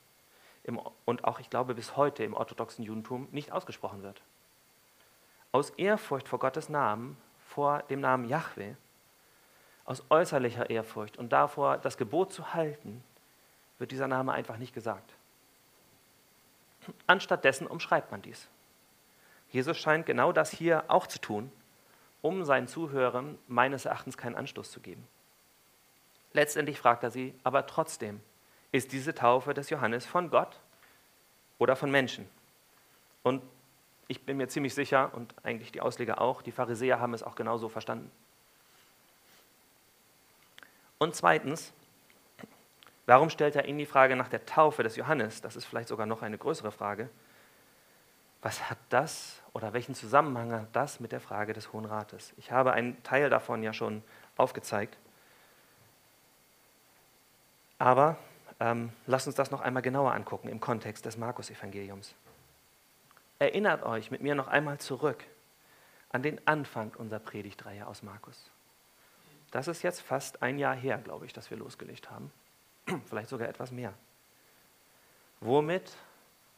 im, 0.65 0.79
und 1.05 1.25
auch, 1.25 1.41
ich 1.41 1.49
glaube, 1.49 1.75
bis 1.75 1.97
heute 1.97 2.23
im 2.25 2.35
orthodoxen 2.35 2.85
Judentum 2.85 3.29
nicht 3.31 3.53
ausgesprochen 3.53 4.03
wird. 4.03 4.21
Aus 5.53 5.71
Ehrfurcht 5.71 6.29
vor 6.29 6.39
Gottes 6.39 6.69
Namen, 6.69 7.17
vor 7.49 7.83
dem 7.85 8.01
Namen 8.01 8.29
Yahweh, 8.29 8.75
aus 9.85 10.05
äußerlicher 10.11 10.69
Ehrfurcht 10.69 11.17
und 11.17 11.33
davor, 11.33 11.79
das 11.79 11.97
Gebot 11.97 12.33
zu 12.33 12.55
halten, 12.55 13.03
wird 13.79 13.91
dieser 13.91 14.07
Name 14.07 14.33
einfach 14.33 14.59
nicht 14.59 14.75
gesagt. 14.75 15.15
Anstattdessen 17.07 17.67
umschreibt 17.67 18.11
man 18.11 18.23
dies. 18.23 18.49
Jesus 19.51 19.77
scheint 19.77 20.07
genau 20.07 20.33
das 20.33 20.51
hier 20.51 20.85
auch 20.89 21.07
zu 21.07 21.19
tun, 21.21 21.51
um 22.23 22.45
seinen 22.45 22.69
Zuhörern 22.69 23.39
meines 23.49 23.85
Erachtens 23.85 24.17
keinen 24.17 24.37
Anstoß 24.37 24.71
zu 24.71 24.81
geben. 24.81 25.07
Letztendlich 26.33 26.79
fragt 26.79 27.03
er 27.03 27.11
sie, 27.11 27.35
aber 27.43 27.67
trotzdem, 27.67 28.21
ist 28.73 28.93
diese 28.93 29.15
Taufe 29.15 29.53
des 29.53 29.71
Johannes 29.71 30.07
von 30.07 30.31
Gott 30.31 30.61
oder 31.59 31.75
von 31.75 31.91
Menschen? 31.91 32.29
Und 33.25 33.43
ich 34.07 34.23
bin 34.25 34.37
mir 34.37 34.49
ziemlich 34.49 34.75
sicher, 34.75 35.13
und 35.15 35.35
eigentlich 35.45 35.73
die 35.73 35.81
Ausleger 35.81 36.21
auch, 36.21 36.43
die 36.43 36.53
Pharisäer 36.53 37.01
haben 37.01 37.15
es 37.15 37.23
auch 37.23 37.35
genauso 37.35 37.69
verstanden. 37.69 38.11
Und 40.99 41.17
zweitens, 41.17 41.73
warum 43.11 43.29
stellt 43.29 43.57
er 43.57 43.65
ihnen 43.65 43.79
die 43.79 43.87
Frage 43.87 44.15
nach 44.15 44.29
der 44.29 44.47
Taufe 44.47 44.85
des 44.85 44.95
Johannes? 44.95 45.41
Das 45.41 45.57
ist 45.57 45.65
vielleicht 45.65 45.89
sogar 45.89 46.07
noch 46.07 46.23
eine 46.23 46.39
größere 46.39 46.71
Frage. 46.71 47.11
Was 48.41 48.71
hat 48.71 48.79
das 48.89 49.43
oder 49.53 49.73
welchen 49.73 49.97
Zusammenhang 49.97 50.53
hat 50.53 50.69
das 50.75 51.01
mit 51.01 51.11
der 51.11 51.21
Frage 51.21 51.53
des 51.53 51.73
Hohen 51.73 51.87
Rates? 51.87 52.33
Ich 52.37 52.53
habe 52.53 52.73
einen 52.73 53.03
Teil 53.03 53.29
davon 53.29 53.65
ja 53.65 53.73
schon 53.73 54.05
aufgezeigt. 54.37 54.97
Aber 57.81 58.17
ähm, 58.61 58.93
lasst 59.09 59.27
uns 59.27 59.35
das 59.35 59.51
noch 59.51 59.61
einmal 59.61 59.83
genauer 59.83 60.13
angucken 60.13 60.49
im 60.49 60.61
Kontext 60.61 61.05
des 61.05 61.17
Markus-Evangeliums. 61.17 62.15
Erinnert 63.41 63.83
euch 63.83 64.13
mit 64.13 64.21
mir 64.21 64.37
noch 64.37 64.47
einmal 64.47 64.79
zurück 64.79 65.25
an 66.11 66.23
den 66.23 66.47
Anfang 66.47 66.93
unserer 66.97 67.19
Predigtreihe 67.19 67.89
aus 67.89 68.05
Markus. 68.05 68.51
Das 69.51 69.67
ist 69.67 69.83
jetzt 69.83 70.01
fast 70.01 70.43
ein 70.43 70.61
Jahr 70.61 70.77
her, 70.77 70.99
glaube 70.99 71.27
ich, 71.27 71.33
dass 71.33 71.51
wir 71.51 71.59
losgelegt 71.59 72.09
haben. 72.09 72.31
Vielleicht 73.07 73.29
sogar 73.29 73.49
etwas 73.49 73.71
mehr. 73.71 73.93
Womit 75.41 75.93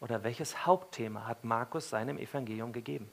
oder 0.01 0.25
welches 0.25 0.67
Hauptthema 0.67 1.27
hat 1.27 1.45
Markus 1.45 1.91
seinem 1.91 2.19
Evangelium 2.19 2.73
gegeben? 2.73 3.11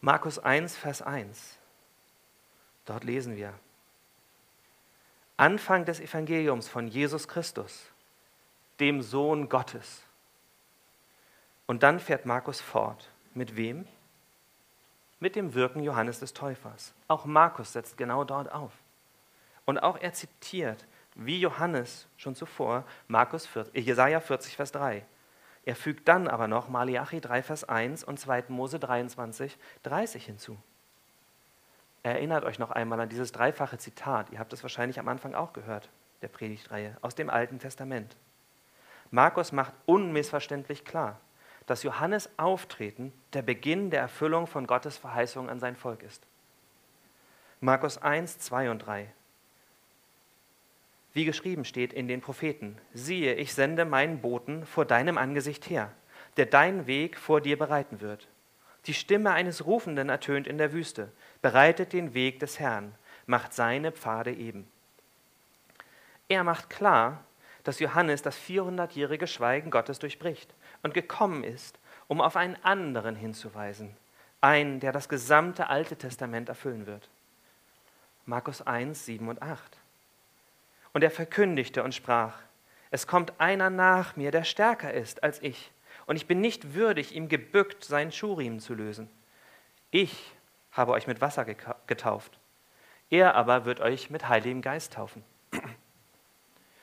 Markus 0.00 0.38
1, 0.38 0.76
Vers 0.76 1.00
1. 1.00 1.56
Dort 2.84 3.04
lesen 3.04 3.36
wir. 3.36 3.54
Anfang 5.36 5.84
des 5.84 6.00
Evangeliums 6.00 6.68
von 6.68 6.88
Jesus 6.88 7.28
Christus, 7.28 7.86
dem 8.80 9.00
Sohn 9.00 9.48
Gottes. 9.48 10.02
Und 11.66 11.82
dann 11.82 12.00
fährt 12.00 12.26
Markus 12.26 12.60
fort. 12.60 13.08
Mit 13.34 13.56
wem? 13.56 13.86
mit 15.22 15.36
dem 15.36 15.54
Wirken 15.54 15.84
Johannes 15.84 16.18
des 16.18 16.34
Täufers. 16.34 16.92
Auch 17.06 17.26
Markus 17.26 17.72
setzt 17.74 17.96
genau 17.96 18.24
dort 18.24 18.50
auf. 18.50 18.72
Und 19.64 19.78
auch 19.78 19.98
er 19.98 20.12
zitiert, 20.12 20.86
wie 21.14 21.40
Johannes 21.40 22.06
schon 22.16 22.34
zuvor, 22.34 22.84
Markus 23.08 23.46
40, 23.46 23.74
äh, 23.74 23.80
Jesaja 23.80 24.20
40, 24.20 24.56
Vers 24.56 24.72
3. 24.72 25.04
Er 25.64 25.76
fügt 25.76 26.08
dann 26.08 26.26
aber 26.26 26.48
noch 26.48 26.68
Malachi 26.68 27.20
3, 27.20 27.42
Vers 27.42 27.64
1 27.64 28.02
und 28.02 28.18
2. 28.18 28.44
Mose 28.48 28.78
23, 28.78 29.56
30 29.84 30.24
hinzu. 30.24 30.58
Erinnert 32.02 32.44
euch 32.44 32.58
noch 32.58 32.72
einmal 32.72 33.00
an 33.00 33.08
dieses 33.08 33.30
dreifache 33.30 33.78
Zitat. 33.78 34.30
Ihr 34.30 34.40
habt 34.40 34.52
es 34.52 34.64
wahrscheinlich 34.64 34.98
am 34.98 35.06
Anfang 35.06 35.34
auch 35.34 35.52
gehört, 35.52 35.88
der 36.20 36.28
Predigtreihe, 36.28 36.96
aus 37.00 37.14
dem 37.14 37.30
Alten 37.30 37.60
Testament. 37.60 38.16
Markus 39.12 39.52
macht 39.52 39.74
unmissverständlich 39.86 40.84
klar, 40.84 41.20
dass 41.66 41.84
Johannes 41.84 42.28
Auftreten 42.38 43.12
der 43.34 43.42
Beginn 43.42 43.90
der 43.90 44.00
Erfüllung 44.00 44.48
von 44.48 44.66
Gottes 44.66 44.96
Verheißung 44.96 45.48
an 45.48 45.60
sein 45.60 45.76
Volk 45.76 46.02
ist. 46.02 46.26
Markus 47.60 47.98
1, 47.98 48.40
2 48.40 48.70
und 48.72 48.80
3. 48.80 49.06
Wie 51.12 51.24
geschrieben 51.24 51.64
steht 51.64 51.92
in 51.92 52.08
den 52.08 52.20
Propheten, 52.20 52.78
siehe, 52.94 53.34
ich 53.34 53.52
sende 53.52 53.84
meinen 53.84 54.20
Boten 54.20 54.64
vor 54.64 54.84
deinem 54.84 55.18
Angesicht 55.18 55.68
her, 55.68 55.92
der 56.36 56.46
deinen 56.46 56.86
Weg 56.86 57.18
vor 57.18 57.40
dir 57.40 57.58
bereiten 57.58 58.00
wird. 58.00 58.28
Die 58.86 58.94
Stimme 58.94 59.32
eines 59.32 59.66
Rufenden 59.66 60.08
ertönt 60.08 60.46
in 60.46 60.58
der 60.58 60.72
Wüste, 60.72 61.12
bereitet 61.42 61.92
den 61.92 62.14
Weg 62.14 62.40
des 62.40 62.58
Herrn, 62.58 62.94
macht 63.26 63.52
seine 63.52 63.92
Pfade 63.92 64.32
eben. 64.32 64.66
Er 66.28 66.44
macht 66.44 66.70
klar, 66.70 67.24
dass 67.62 67.78
Johannes 67.78 68.22
das 68.22 68.38
400-jährige 68.38 69.26
Schweigen 69.26 69.70
Gottes 69.70 69.98
durchbricht 69.98 70.52
und 70.82 70.94
gekommen 70.94 71.44
ist, 71.44 71.78
um 72.08 72.20
auf 72.20 72.36
einen 72.36 72.56
anderen 72.62 73.14
hinzuweisen, 73.14 73.94
einen, 74.40 74.80
der 74.80 74.92
das 74.92 75.08
gesamte 75.08 75.68
Alte 75.68 75.96
Testament 75.96 76.48
erfüllen 76.48 76.86
wird. 76.86 77.08
Markus 78.24 78.62
1, 78.62 79.04
7 79.04 79.28
und 79.28 79.42
8. 79.42 79.81
Und 80.92 81.02
er 81.02 81.10
verkündigte 81.10 81.82
und 81.82 81.94
sprach, 81.94 82.38
es 82.90 83.06
kommt 83.06 83.40
einer 83.40 83.70
nach 83.70 84.16
mir, 84.16 84.30
der 84.30 84.44
stärker 84.44 84.92
ist 84.92 85.22
als 85.22 85.42
ich, 85.42 85.72
und 86.06 86.16
ich 86.16 86.26
bin 86.26 86.40
nicht 86.40 86.74
würdig, 86.74 87.14
ihm 87.14 87.28
gebückt 87.28 87.84
seinen 87.84 88.12
Schuhriemen 88.12 88.60
zu 88.60 88.74
lösen. 88.74 89.08
Ich 89.90 90.32
habe 90.72 90.92
euch 90.92 91.06
mit 91.06 91.20
Wasser 91.20 91.44
getauft, 91.86 92.38
er 93.10 93.34
aber 93.34 93.64
wird 93.64 93.80
euch 93.80 94.10
mit 94.10 94.28
Heiligem 94.28 94.62
Geist 94.62 94.94
taufen. 94.94 95.24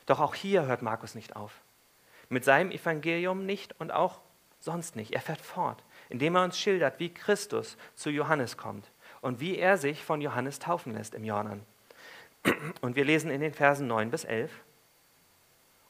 Doch 0.06 0.20
auch 0.20 0.34
hier 0.34 0.66
hört 0.66 0.82
Markus 0.82 1.14
nicht 1.14 1.36
auf. 1.36 1.60
Mit 2.28 2.44
seinem 2.44 2.70
Evangelium 2.70 3.46
nicht 3.46 3.78
und 3.80 3.90
auch 3.90 4.20
sonst 4.60 4.94
nicht. 4.94 5.12
Er 5.12 5.20
fährt 5.20 5.40
fort, 5.40 5.82
indem 6.08 6.36
er 6.36 6.44
uns 6.44 6.58
schildert, 6.58 7.00
wie 7.00 7.12
Christus 7.12 7.76
zu 7.96 8.10
Johannes 8.10 8.56
kommt 8.56 8.90
und 9.20 9.40
wie 9.40 9.58
er 9.58 9.76
sich 9.76 10.04
von 10.04 10.20
Johannes 10.20 10.58
taufen 10.60 10.94
lässt 10.94 11.14
im 11.14 11.24
Jordan. 11.24 11.66
Und 12.80 12.96
wir 12.96 13.04
lesen 13.04 13.30
in 13.30 13.40
den 13.40 13.52
Versen 13.52 13.86
9 13.86 14.10
bis 14.10 14.24
11. 14.24 14.50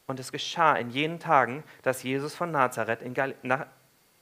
Und 0.06 0.18
es 0.18 0.32
geschah 0.32 0.74
in 0.74 0.90
jenen 0.90 1.20
Tagen, 1.20 1.62
dass 1.82 2.02
Jesus 2.02 2.34
von 2.34 2.50
Nazareth 2.50 3.02
in, 3.02 3.14
Gal 3.14 3.34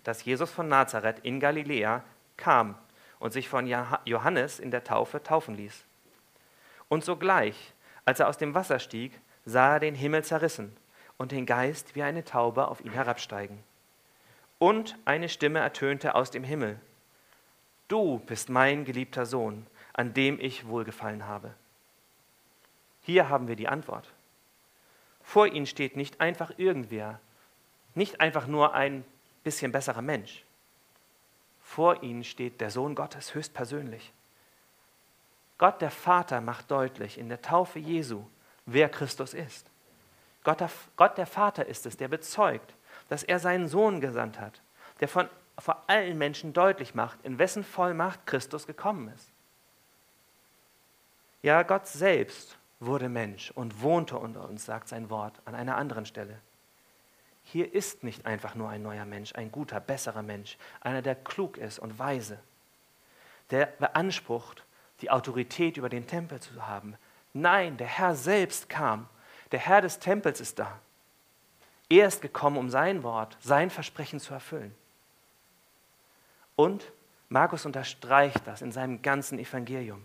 dass 0.05 0.25
Jesus 0.25 0.51
von 0.51 0.69
Nazareth 0.69 1.21
in 1.21 1.41
Galiläa 1.41 2.05
kam 2.37 2.77
und 3.19 3.33
sich 3.33 3.49
von 3.49 3.67
Johannes 4.05 4.59
in 4.59 4.71
der 4.71 4.85
Taufe 4.85 5.23
taufen 5.23 5.55
ließ. 5.55 5.85
Und 6.89 7.05
sogleich, 7.05 7.75
als 8.05 8.21
er 8.21 8.29
aus 8.29 8.39
dem 8.39 8.55
Wasser 8.55 8.79
stieg, 8.79 9.19
sah 9.45 9.75
er 9.75 9.81
den 9.81 9.95
Himmel 9.95 10.25
zerrissen 10.25 10.77
und 11.17 11.33
den 11.33 11.47
Geist 11.47 11.95
wie 11.95 12.03
eine 12.03 12.25
Taube 12.25 12.69
auf 12.69 12.81
ihn 12.83 12.93
herabsteigen. 12.93 13.63
Und 14.59 14.97
eine 15.05 15.29
Stimme 15.29 15.61
ertönte 15.61 16.15
aus 16.15 16.31
dem 16.31 16.45
Himmel. 16.45 16.81
Du 17.89 18.19
bist 18.21 18.49
mein 18.51 18.85
geliebter 18.85 19.25
Sohn, 19.25 19.67
an 19.93 20.15
dem 20.15 20.39
ich 20.41 20.67
wohlgefallen 20.67 21.27
habe. 21.27 21.55
Hier 23.09 23.31
haben 23.31 23.49
wir 23.49 23.57
die 23.57 23.69
Antwort. 23.69 24.07
Vor 25.23 25.47
ihnen 25.47 25.65
steht 25.65 25.97
nicht 25.97 26.21
einfach 26.21 26.53
irgendwer, 26.59 27.21
nicht 27.95 28.21
einfach 28.21 28.47
nur 28.47 28.75
ein 28.75 29.03
bisschen 29.43 29.73
besserer 29.73 30.03
Mensch. 30.03 30.45
Vor 31.63 32.03
ihnen 32.03 32.23
steht 32.23 32.61
der 32.61 32.71
Sohn 32.71 32.95
Gottes 32.95 33.35
höchstpersönlich. 33.35 34.13
Gott 35.57 35.81
der 35.81 35.91
Vater 35.91 36.43
macht 36.43 36.71
deutlich 36.71 37.17
in 37.17 37.31
der 37.31 37.41
Taufe 37.41 37.79
Jesu, 37.79 38.27
wer 38.67 38.91
Christus 38.91 39.33
ist. 39.33 39.71
Gott 40.45 40.61
der, 40.61 40.71
Gott 40.97 41.17
der 41.17 41.27
Vater 41.27 41.65
ist 41.65 41.87
es, 41.87 41.97
der 41.97 42.09
bezeugt, 42.09 42.75
dass 43.09 43.23
er 43.23 43.39
seinen 43.39 43.69
Sohn 43.69 44.03
gesandt 44.03 44.39
hat, 44.39 44.61
der 45.01 45.09
von, 45.09 45.31
vor 45.59 45.83
allen 45.87 46.19
Menschen 46.19 46.53
deutlich 46.53 46.95
macht, 46.95 47.25
in 47.25 47.39
wessen 47.39 47.65
Vollmacht 47.65 48.27
Christus 48.27 48.67
gekommen 48.67 49.11
ist. 49.15 49.31
Ja, 51.41 51.63
Gott 51.63 51.87
selbst 51.87 52.58
wurde 52.81 53.09
Mensch 53.09 53.51
und 53.51 53.83
wohnte 53.83 54.19
unter 54.19 54.49
uns, 54.49 54.65
sagt 54.65 54.89
sein 54.89 55.11
Wort 55.11 55.41
an 55.45 55.55
einer 55.55 55.77
anderen 55.77 56.07
Stelle. 56.07 56.39
Hier 57.45 57.73
ist 57.73 58.05
nicht 58.05 58.27
einfach 58.27 58.55
nur 58.55 58.69
ein 58.69 58.83
neuer 58.83 59.07
Mensch, 59.07 59.35
ein 59.35 59.51
guter, 59.51 59.81
besserer 59.81 60.23
Mensch, 60.23 60.59
einer, 60.81 61.03
der 61.03 61.15
klug 61.15 61.57
ist 61.57 61.79
und 61.79 61.99
weise, 61.99 62.39
der 63.51 63.67
beansprucht, 63.67 64.65
die 65.01 65.11
Autorität 65.11 65.77
über 65.77 65.89
den 65.89 66.07
Tempel 66.07 66.41
zu 66.41 66.67
haben. 66.67 66.97
Nein, 67.33 67.77
der 67.77 67.87
Herr 67.87 68.15
selbst 68.15 68.69
kam. 68.69 69.09
Der 69.53 69.61
Herr 69.61 69.81
des 69.81 69.99
Tempels 69.99 70.41
ist 70.41 70.59
da. 70.59 70.79
Er 71.89 72.07
ist 72.07 72.21
gekommen, 72.21 72.59
um 72.59 72.69
sein 72.69 73.03
Wort, 73.03 73.39
sein 73.41 73.71
Versprechen 73.71 74.21
zu 74.21 74.35
erfüllen. 74.35 74.75
Und 76.55 76.93
Markus 77.29 77.65
unterstreicht 77.65 78.47
das 78.47 78.63
in 78.63 78.73
seinem 78.73 79.01
ganzen 79.01 79.39
Evangelium. 79.39 80.05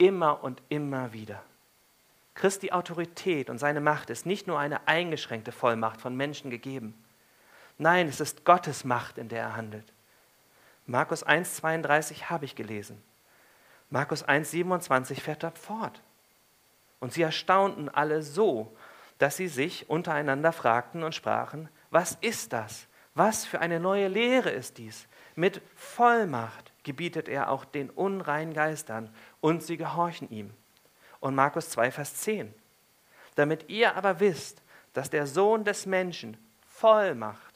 Immer 0.00 0.42
und 0.42 0.62
immer 0.70 1.12
wieder. 1.12 1.42
Christi 2.34 2.72
Autorität 2.72 3.50
und 3.50 3.58
seine 3.58 3.82
Macht 3.82 4.08
ist 4.08 4.24
nicht 4.24 4.46
nur 4.46 4.58
eine 4.58 4.88
eingeschränkte 4.88 5.52
Vollmacht 5.52 6.00
von 6.00 6.16
Menschen 6.16 6.50
gegeben. 6.50 6.94
Nein, 7.76 8.08
es 8.08 8.18
ist 8.18 8.46
Gottes 8.46 8.84
Macht, 8.84 9.18
in 9.18 9.28
der 9.28 9.42
er 9.42 9.56
handelt. 9.56 9.84
Markus 10.86 11.24
1,32 11.26 12.30
habe 12.30 12.46
ich 12.46 12.56
gelesen. 12.56 13.02
Markus 13.90 14.26
1,27 14.26 15.20
fährt 15.20 15.42
dort 15.42 15.58
fort. 15.58 16.00
Und 16.98 17.12
sie 17.12 17.20
erstaunten 17.20 17.90
alle 17.90 18.22
so, 18.22 18.74
dass 19.18 19.36
sie 19.36 19.48
sich 19.48 19.90
untereinander 19.90 20.52
fragten 20.52 21.02
und 21.02 21.14
sprachen, 21.14 21.68
was 21.90 22.16
ist 22.22 22.54
das? 22.54 22.86
Was 23.14 23.44
für 23.44 23.60
eine 23.60 23.80
neue 23.80 24.08
Lehre 24.08 24.48
ist 24.48 24.78
dies? 24.78 25.06
Mit 25.34 25.60
Vollmacht 25.76 26.72
gebietet 26.84 27.28
er 27.28 27.50
auch 27.50 27.64
den 27.64 27.90
unreinen 27.90 28.54
Geistern 28.54 29.12
und 29.40 29.62
sie 29.62 29.76
gehorchen 29.76 30.30
ihm. 30.30 30.50
Und 31.20 31.34
Markus 31.34 31.70
2, 31.70 31.90
Vers 31.90 32.14
10. 32.16 32.54
Damit 33.34 33.68
ihr 33.68 33.96
aber 33.96 34.20
wisst, 34.20 34.62
dass 34.92 35.10
der 35.10 35.26
Sohn 35.26 35.64
des 35.64 35.86
Menschen 35.86 36.36
Vollmacht, 36.66 37.54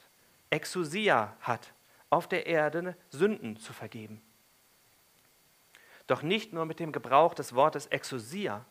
Exousia 0.50 1.34
hat, 1.40 1.72
auf 2.10 2.28
der 2.28 2.46
Erde 2.46 2.96
Sünden 3.10 3.56
zu 3.56 3.72
vergeben. 3.72 4.22
Doch 6.06 6.22
nicht 6.22 6.52
nur 6.52 6.66
mit 6.66 6.78
dem 6.78 6.92
Gebrauch 6.92 7.34
des 7.34 7.54
Wortes 7.54 7.86
Exousia, 7.86 8.64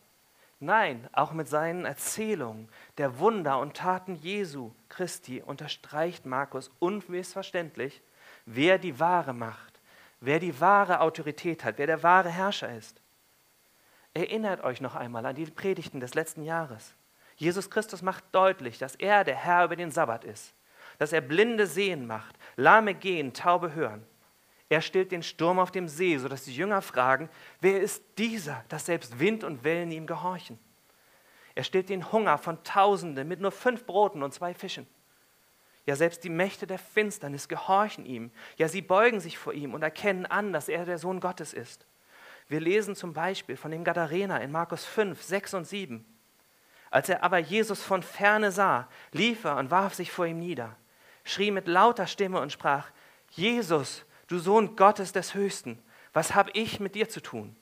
nein, 0.60 1.08
auch 1.12 1.32
mit 1.32 1.48
seinen 1.48 1.84
Erzählungen 1.84 2.68
der 2.96 3.18
Wunder 3.18 3.58
und 3.58 3.76
Taten 3.76 4.14
Jesu 4.14 4.72
Christi 4.88 5.42
unterstreicht 5.42 6.24
Markus 6.24 6.70
unmissverständlich, 6.78 8.00
wer 8.46 8.78
die 8.78 8.98
wahre 9.00 9.34
Macht, 9.34 9.80
wer 10.20 10.38
die 10.38 10.58
wahre 10.60 11.00
Autorität 11.00 11.64
hat, 11.64 11.78
wer 11.78 11.88
der 11.88 12.02
wahre 12.02 12.30
Herrscher 12.30 12.74
ist. 12.74 13.00
Erinnert 14.14 14.62
euch 14.62 14.80
noch 14.80 14.94
einmal 14.94 15.26
an 15.26 15.34
die 15.34 15.46
Predigten 15.46 15.98
des 16.00 16.14
letzten 16.14 16.44
Jahres. 16.44 16.94
Jesus 17.36 17.68
Christus 17.68 18.00
macht 18.00 18.24
deutlich, 18.32 18.78
dass 18.78 18.94
er 18.94 19.24
der 19.24 19.34
Herr 19.34 19.64
über 19.64 19.74
den 19.74 19.90
Sabbat 19.90 20.24
ist, 20.24 20.54
dass 20.98 21.12
er 21.12 21.20
Blinde 21.20 21.66
sehen 21.66 22.06
macht, 22.06 22.36
Lahme 22.54 22.94
gehen, 22.94 23.32
Taube 23.32 23.74
hören. 23.74 24.06
Er 24.68 24.80
stillt 24.80 25.12
den 25.12 25.22
Sturm 25.22 25.58
auf 25.58 25.72
dem 25.72 25.88
See, 25.88 26.16
sodass 26.16 26.44
die 26.44 26.54
Jünger 26.54 26.80
fragen, 26.80 27.28
wer 27.60 27.80
ist 27.80 28.02
dieser, 28.16 28.64
dass 28.68 28.86
selbst 28.86 29.18
Wind 29.18 29.44
und 29.44 29.64
Wellen 29.64 29.90
ihm 29.90 30.06
gehorchen? 30.06 30.58
Er 31.56 31.64
stillt 31.64 31.88
den 31.88 32.10
Hunger 32.12 32.38
von 32.38 32.62
Tausenden 32.64 33.28
mit 33.28 33.40
nur 33.40 33.52
fünf 33.52 33.84
Broten 33.84 34.22
und 34.22 34.32
zwei 34.32 34.54
Fischen. 34.54 34.86
Ja, 35.86 35.96
selbst 35.96 36.24
die 36.24 36.30
Mächte 36.30 36.66
der 36.66 36.78
Finsternis 36.78 37.48
gehorchen 37.48 38.06
ihm. 38.06 38.30
Ja, 38.56 38.68
sie 38.68 38.80
beugen 38.80 39.20
sich 39.20 39.36
vor 39.36 39.52
ihm 39.52 39.74
und 39.74 39.82
erkennen 39.82 40.24
an, 40.24 40.52
dass 40.52 40.68
er 40.68 40.86
der 40.86 40.98
Sohn 40.98 41.20
Gottes 41.20 41.52
ist. 41.52 41.86
Wir 42.48 42.60
lesen 42.60 42.94
zum 42.94 43.12
Beispiel 43.12 43.56
von 43.56 43.70
dem 43.70 43.84
Gadarener 43.84 44.40
in 44.40 44.52
Markus 44.52 44.84
5, 44.84 45.20
6 45.22 45.54
und 45.54 45.66
7. 45.66 46.04
Als 46.90 47.08
er 47.08 47.22
aber 47.24 47.38
Jesus 47.38 47.82
von 47.82 48.02
ferne 48.02 48.52
sah, 48.52 48.88
lief 49.12 49.44
er 49.44 49.56
und 49.56 49.70
warf 49.70 49.94
sich 49.94 50.12
vor 50.12 50.26
ihm 50.26 50.38
nieder, 50.38 50.76
schrie 51.24 51.50
mit 51.50 51.66
lauter 51.66 52.06
Stimme 52.06 52.40
und 52.40 52.52
sprach, 52.52 52.90
Jesus, 53.30 54.04
du 54.28 54.38
Sohn 54.38 54.76
Gottes 54.76 55.12
des 55.12 55.34
Höchsten, 55.34 55.82
was 56.12 56.34
habe 56.34 56.50
ich 56.52 56.78
mit 56.78 56.94
dir 56.94 57.08
zu 57.08 57.20
tun? 57.20 57.56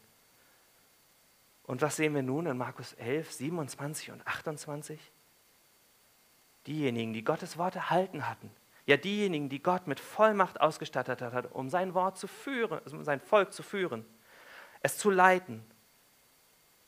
Und 1.64 1.80
was 1.80 1.96
sehen 1.96 2.14
wir 2.14 2.22
nun 2.22 2.46
in 2.46 2.58
Markus 2.58 2.92
11, 2.94 3.32
27 3.32 4.10
und 4.10 4.26
28? 4.26 5.00
Diejenigen, 6.66 7.14
die 7.14 7.24
Gottes 7.24 7.56
Worte 7.56 7.88
halten 7.88 8.28
hatten, 8.28 8.50
ja 8.84 8.96
diejenigen, 8.96 9.48
die 9.48 9.62
Gott 9.62 9.86
mit 9.86 10.00
Vollmacht 10.00 10.60
ausgestattet 10.60 11.22
hat, 11.22 11.52
um 11.52 11.70
sein 11.70 11.94
Wort 11.94 12.18
zu 12.18 12.26
führen, 12.26 12.80
um 12.92 13.04
sein 13.04 13.20
Volk 13.20 13.52
zu 13.52 13.62
führen, 13.62 14.04
es 14.82 14.98
zu 14.98 15.10
leiten. 15.10 15.64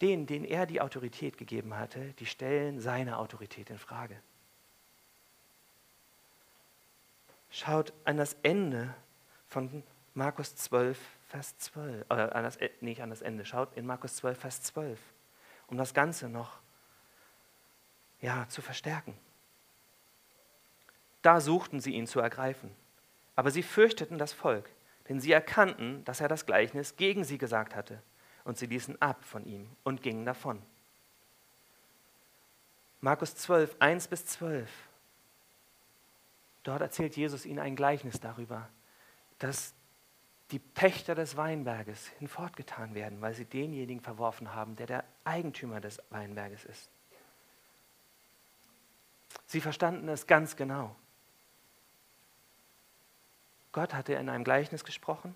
Denen, 0.01 0.27
denen 0.27 0.45
er 0.45 0.67
die 0.67 0.81
Autorität 0.81 1.39
gegeben 1.39 1.77
hatte, 1.77 2.13
die 2.15 2.27
stellen 2.27 2.81
seine 2.81 3.19
Autorität 3.19 3.71
in 3.71 3.79
Frage. 3.79 4.21
Schaut 7.49 7.93
an 8.05 8.17
das 8.17 8.35
Ende 8.43 8.93
von 9.47 9.85
Markus 10.15 10.57
12, 10.57 10.99
Vers 11.29 11.57
12, 11.59 12.07
äh, 12.11 12.15
an 12.15 12.43
das, 12.43 12.59
nicht 12.81 13.01
an 13.01 13.11
das 13.11 13.23
Ende, 13.23 13.45
schaut 13.45 13.77
in 13.77 13.87
Markus 13.87 14.17
12, 14.17 14.39
Vers 14.39 14.63
12, 14.63 15.01
um 15.69 15.77
das 15.77 15.95
Ganze 15.95 16.29
noch 16.29 16.59
ja, 18.21 18.49
zu 18.49 18.63
verstärken. 18.63 19.17
Da 21.23 21.41
suchten 21.41 21.81
sie 21.81 21.95
ihn 21.95 22.07
zu 22.07 22.21
ergreifen, 22.21 22.71
aber 23.37 23.51
sie 23.51 23.63
fürchteten 23.63 24.19
das 24.19 24.33
Volk, 24.33 24.69
denn 25.09 25.21
sie 25.21 25.33
erkannten, 25.33 26.05
dass 26.05 26.21
er 26.21 26.29
das 26.29 26.47
Gleichnis 26.47 26.97
gegen 26.97 27.25
sie 27.25 27.38
gesagt 27.38 27.75
hatte, 27.75 28.03
und 28.45 28.59
sie 28.59 28.67
ließen 28.67 29.01
ab 29.01 29.25
von 29.25 29.45
ihm 29.47 29.69
und 29.83 30.03
gingen 30.03 30.25
davon. 30.27 30.62
Markus 33.01 33.35
12, 33.35 33.77
1 33.81 34.09
bis 34.09 34.27
12. 34.27 34.71
Dort 36.62 36.81
erzählt 36.81 37.17
Jesus 37.17 37.45
ihnen 37.45 37.59
ein 37.59 37.77
Gleichnis 37.77 38.21
darüber, 38.21 38.69
dass 39.38 39.75
die 40.51 40.59
Pächter 40.59 41.14
des 41.14 41.37
Weinberges 41.37 42.09
hinfortgetan 42.19 42.95
werden, 42.95 43.21
weil 43.21 43.35
sie 43.35 43.45
denjenigen 43.45 44.03
verworfen 44.03 44.55
haben, 44.55 44.77
der 44.77 44.87
der 44.87 45.05
Eigentümer 45.25 45.81
des 45.81 46.01
Weinberges 46.11 46.65
ist. 46.65 46.90
Sie 49.46 49.61
verstanden 49.61 50.09
es 50.09 50.27
ganz 50.27 50.57
genau. 50.57 50.94
Gott 53.75 53.92
hatte 53.92 54.14
in 54.14 54.29
einem 54.29 54.44
Gleichnis 54.44 54.85
gesprochen 54.85 55.35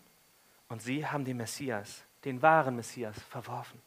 und 0.68 0.80
sie 0.80 1.04
haben 1.04 1.24
den 1.24 1.36
Messias, 1.36 2.04
den 2.24 2.40
wahren 2.40 2.76
Messias, 2.76 3.20
verworfen. 3.24 3.82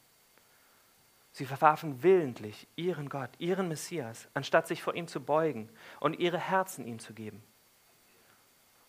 Sie 1.31 1.45
verwarfen 1.45 2.03
willentlich 2.03 2.67
ihren 2.75 3.07
Gott, 3.07 3.29
ihren 3.39 3.69
Messias, 3.69 4.27
anstatt 4.33 4.67
sich 4.67 4.83
vor 4.83 4.93
ihm 4.93 5.07
zu 5.07 5.21
beugen 5.21 5.69
und 6.01 6.19
ihre 6.19 6.37
Herzen 6.37 6.85
ihm 6.85 6.99
zu 6.99 7.13
geben. 7.13 7.41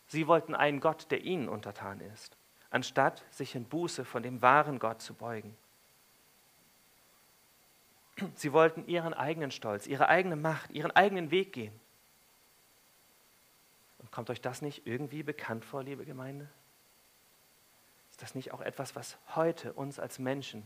Sie 0.09 0.27
wollten 0.27 0.57
einen 0.57 0.81
Gott, 0.81 1.13
der 1.13 1.23
ihnen 1.23 1.49
untertan 1.49 2.01
ist, 2.01 2.37
anstatt 2.71 3.23
sich 3.31 3.55
in 3.55 3.65
Buße 3.65 4.05
von 4.05 4.25
dem 4.25 4.43
wahren 4.43 4.81
Gott 4.81 5.01
zu 5.01 5.15
beugen. 5.15 5.57
Sie 8.35 8.53
wollten 8.53 8.85
ihren 8.89 9.15
eigenen 9.15 9.53
Stolz, 9.53 9.87
ihre 9.87 10.09
eigene 10.09 10.35
Macht, 10.35 10.73
ihren 10.73 10.91
eigenen 10.91 11.31
Weg 11.31 11.53
gehen. 11.53 11.81
Kommt 14.13 14.31
euch 14.31 14.41
das 14.41 14.63
nicht 14.63 14.87
irgendwie 14.87 15.25
bekannt 15.25 15.65
vor, 15.65 15.83
liebe 15.83 16.05
Gemeinde? 16.05 16.49
Ist 18.11 18.23
das 18.23 18.35
nicht 18.35 18.53
auch 18.53 18.61
etwas, 18.61 18.95
was 18.95 19.17
heute 19.35 19.73
uns 19.73 19.99
als 19.99 20.19
Menschen 20.19 20.65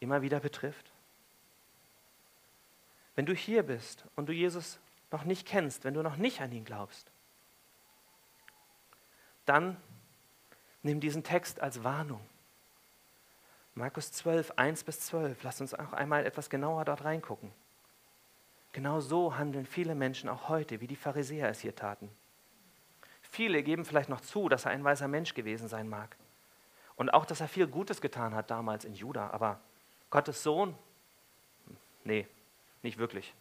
immer 0.00 0.22
wieder 0.22 0.40
betrifft? 0.40 0.90
Wenn 3.14 3.26
du 3.26 3.34
hier 3.34 3.62
bist 3.62 4.04
und 4.16 4.28
du 4.28 4.32
Jesus 4.32 4.78
noch 5.12 5.24
nicht 5.24 5.46
kennst, 5.46 5.84
wenn 5.84 5.94
du 5.94 6.02
noch 6.02 6.16
nicht 6.16 6.40
an 6.40 6.50
ihn 6.52 6.64
glaubst, 6.64 7.10
dann 9.44 9.76
nimm 10.82 11.00
diesen 11.00 11.22
Text 11.22 11.60
als 11.60 11.84
Warnung. 11.84 12.20
Markus 13.74 14.10
12, 14.10 14.52
1 14.56 14.84
bis 14.84 15.00
12. 15.00 15.42
Lass 15.42 15.60
uns 15.60 15.74
auch 15.74 15.92
einmal 15.92 16.24
etwas 16.24 16.48
genauer 16.48 16.86
dort 16.86 17.04
reingucken. 17.04 17.52
Genau 18.76 19.00
so 19.00 19.38
handeln 19.38 19.64
viele 19.64 19.94
Menschen 19.94 20.28
auch 20.28 20.50
heute, 20.50 20.82
wie 20.82 20.86
die 20.86 20.96
Pharisäer 20.96 21.48
es 21.48 21.60
hier 21.60 21.74
taten. 21.74 22.10
Viele 23.22 23.62
geben 23.62 23.86
vielleicht 23.86 24.10
noch 24.10 24.20
zu, 24.20 24.50
dass 24.50 24.66
er 24.66 24.70
ein 24.72 24.84
weiser 24.84 25.08
Mensch 25.08 25.32
gewesen 25.32 25.66
sein 25.66 25.88
mag. 25.88 26.14
Und 26.94 27.08
auch, 27.08 27.24
dass 27.24 27.40
er 27.40 27.48
viel 27.48 27.68
Gutes 27.68 28.02
getan 28.02 28.34
hat 28.34 28.50
damals 28.50 28.84
in 28.84 28.92
Juda. 28.92 29.30
Aber 29.30 29.60
Gottes 30.10 30.42
Sohn? 30.42 30.74
Nee, 32.04 32.28
nicht 32.82 32.98
wirklich. 32.98 33.32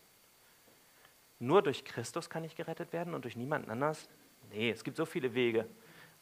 Nur 1.40 1.62
durch 1.62 1.84
Christus 1.84 2.30
kann 2.30 2.46
ich 2.46 2.56
gerettet 2.56 2.94
werden 2.94 3.14
und 3.14 3.26
durch 3.26 3.36
niemanden 3.36 3.70
anders? 3.70 4.08
Nee, 4.54 4.72
es 4.72 4.86
gibt 4.86 4.96
so 4.96 5.06
viele 5.06 5.34
Wege. 5.34 5.68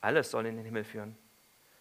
Alles 0.02 0.32
soll 0.32 0.48
in 0.48 0.56
den 0.56 0.66
Himmel 0.66 0.86
führen. 0.86 1.16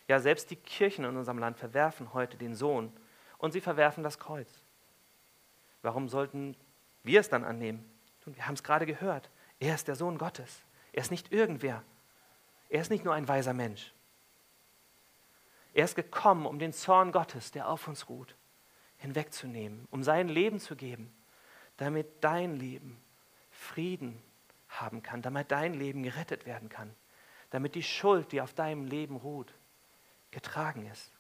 Ja, 0.06 0.20
selbst 0.20 0.50
die 0.50 0.56
Kirchen 0.56 1.06
in 1.06 1.16
unserem 1.16 1.38
Land 1.38 1.56
verwerfen 1.56 2.12
heute 2.12 2.36
den 2.36 2.54
Sohn 2.54 2.92
und 3.38 3.52
sie 3.52 3.62
verwerfen 3.62 4.04
das 4.04 4.18
Kreuz. 4.18 4.50
Warum 5.80 6.10
sollten 6.10 6.54
wir 7.02 7.20
es 7.20 7.28
dann 7.28 7.44
annehmen? 7.44 7.88
wir 8.24 8.46
haben 8.46 8.54
es 8.54 8.62
gerade 8.62 8.86
gehört. 8.86 9.30
Er 9.58 9.74
ist 9.74 9.88
der 9.88 9.96
Sohn 9.96 10.18
Gottes. 10.18 10.62
Er 10.92 11.02
ist 11.02 11.10
nicht 11.10 11.32
irgendwer. 11.32 11.82
Er 12.68 12.80
ist 12.80 12.90
nicht 12.90 13.04
nur 13.04 13.14
ein 13.14 13.28
weiser 13.28 13.52
Mensch. 13.52 13.92
Er 15.74 15.84
ist 15.84 15.96
gekommen, 15.96 16.46
um 16.46 16.58
den 16.58 16.72
Zorn 16.72 17.12
Gottes, 17.12 17.50
der 17.50 17.68
auf 17.68 17.88
uns 17.88 18.08
ruht, 18.08 18.34
hinwegzunehmen, 18.98 19.88
um 19.90 20.02
sein 20.02 20.28
Leben 20.28 20.60
zu 20.60 20.76
geben, 20.76 21.12
damit 21.78 22.06
dein 22.20 22.56
Leben 22.56 23.02
Frieden 23.50 24.22
haben 24.68 25.02
kann, 25.02 25.22
damit 25.22 25.50
dein 25.50 25.74
Leben 25.74 26.02
gerettet 26.02 26.46
werden 26.46 26.68
kann, 26.68 26.94
damit 27.50 27.74
die 27.74 27.82
Schuld, 27.82 28.32
die 28.32 28.40
auf 28.40 28.54
deinem 28.54 28.84
Leben 28.84 29.16
ruht, 29.16 29.54
getragen 30.30 30.86
ist. 30.86 31.12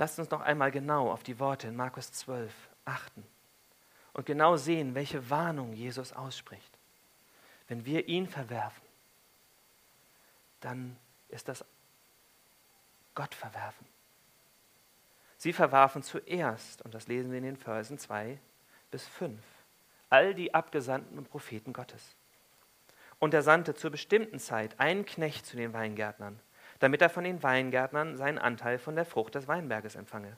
Lasst 0.00 0.18
uns 0.18 0.30
noch 0.30 0.40
einmal 0.40 0.70
genau 0.70 1.12
auf 1.12 1.22
die 1.22 1.38
Worte 1.38 1.68
in 1.68 1.76
Markus 1.76 2.10
12 2.10 2.50
achten 2.86 3.22
und 4.14 4.24
genau 4.24 4.56
sehen, 4.56 4.94
welche 4.94 5.28
Warnung 5.28 5.74
Jesus 5.74 6.14
ausspricht. 6.14 6.78
Wenn 7.68 7.84
wir 7.84 8.08
ihn 8.08 8.26
verwerfen, 8.26 8.82
dann 10.60 10.96
ist 11.28 11.48
das 11.48 11.66
Gott 13.14 13.34
verwerfen. 13.34 13.86
Sie 15.36 15.52
verwarfen 15.52 16.02
zuerst, 16.02 16.80
und 16.80 16.94
das 16.94 17.06
lesen 17.06 17.30
wir 17.30 17.36
in 17.36 17.44
den 17.44 17.58
Versen 17.58 17.98
2 17.98 18.38
bis 18.90 19.06
5, 19.06 19.38
all 20.08 20.34
die 20.34 20.54
Abgesandten 20.54 21.18
und 21.18 21.28
Propheten 21.28 21.74
Gottes. 21.74 22.16
Und 23.18 23.34
er 23.34 23.42
sandte 23.42 23.74
zur 23.74 23.90
bestimmten 23.90 24.38
Zeit 24.38 24.80
einen 24.80 25.04
Knecht 25.04 25.44
zu 25.44 25.58
den 25.58 25.74
Weingärtnern, 25.74 26.40
damit 26.80 27.00
er 27.00 27.10
von 27.10 27.24
den 27.24 27.42
Weingärtnern 27.42 28.16
seinen 28.16 28.38
Anteil 28.38 28.78
von 28.78 28.96
der 28.96 29.04
Frucht 29.04 29.36
des 29.36 29.46
Weinberges 29.46 29.94
empfange. 29.94 30.36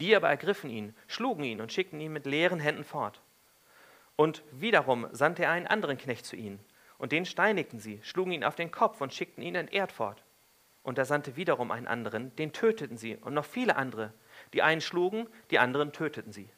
Die 0.00 0.14
aber 0.14 0.28
ergriffen 0.28 0.70
ihn, 0.70 0.94
schlugen 1.06 1.44
ihn 1.44 1.60
und 1.60 1.72
schickten 1.72 2.00
ihn 2.00 2.12
mit 2.12 2.24
leeren 2.24 2.60
Händen 2.60 2.84
fort. 2.84 3.20
Und 4.16 4.42
wiederum 4.52 5.08
sandte 5.12 5.44
er 5.44 5.50
einen 5.50 5.66
anderen 5.66 5.98
Knecht 5.98 6.24
zu 6.24 6.36
ihnen, 6.36 6.60
und 6.98 7.12
den 7.12 7.26
steinigten 7.26 7.78
sie, 7.78 8.00
schlugen 8.02 8.32
ihn 8.32 8.42
auf 8.42 8.56
den 8.56 8.72
Kopf 8.72 9.00
und 9.00 9.14
schickten 9.14 9.42
ihn 9.42 9.54
entehrt 9.54 9.92
fort. 9.92 10.24
Und 10.82 10.98
er 10.98 11.04
sandte 11.04 11.36
wiederum 11.36 11.70
einen 11.70 11.86
anderen, 11.86 12.34
den 12.36 12.52
töteten 12.52 12.96
sie, 12.96 13.16
und 13.16 13.34
noch 13.34 13.44
viele 13.44 13.76
andere. 13.76 14.12
Die 14.52 14.62
einen 14.62 14.80
schlugen, 14.80 15.28
die 15.50 15.58
anderen 15.58 15.92
töteten 15.92 16.32
sie. 16.32 16.48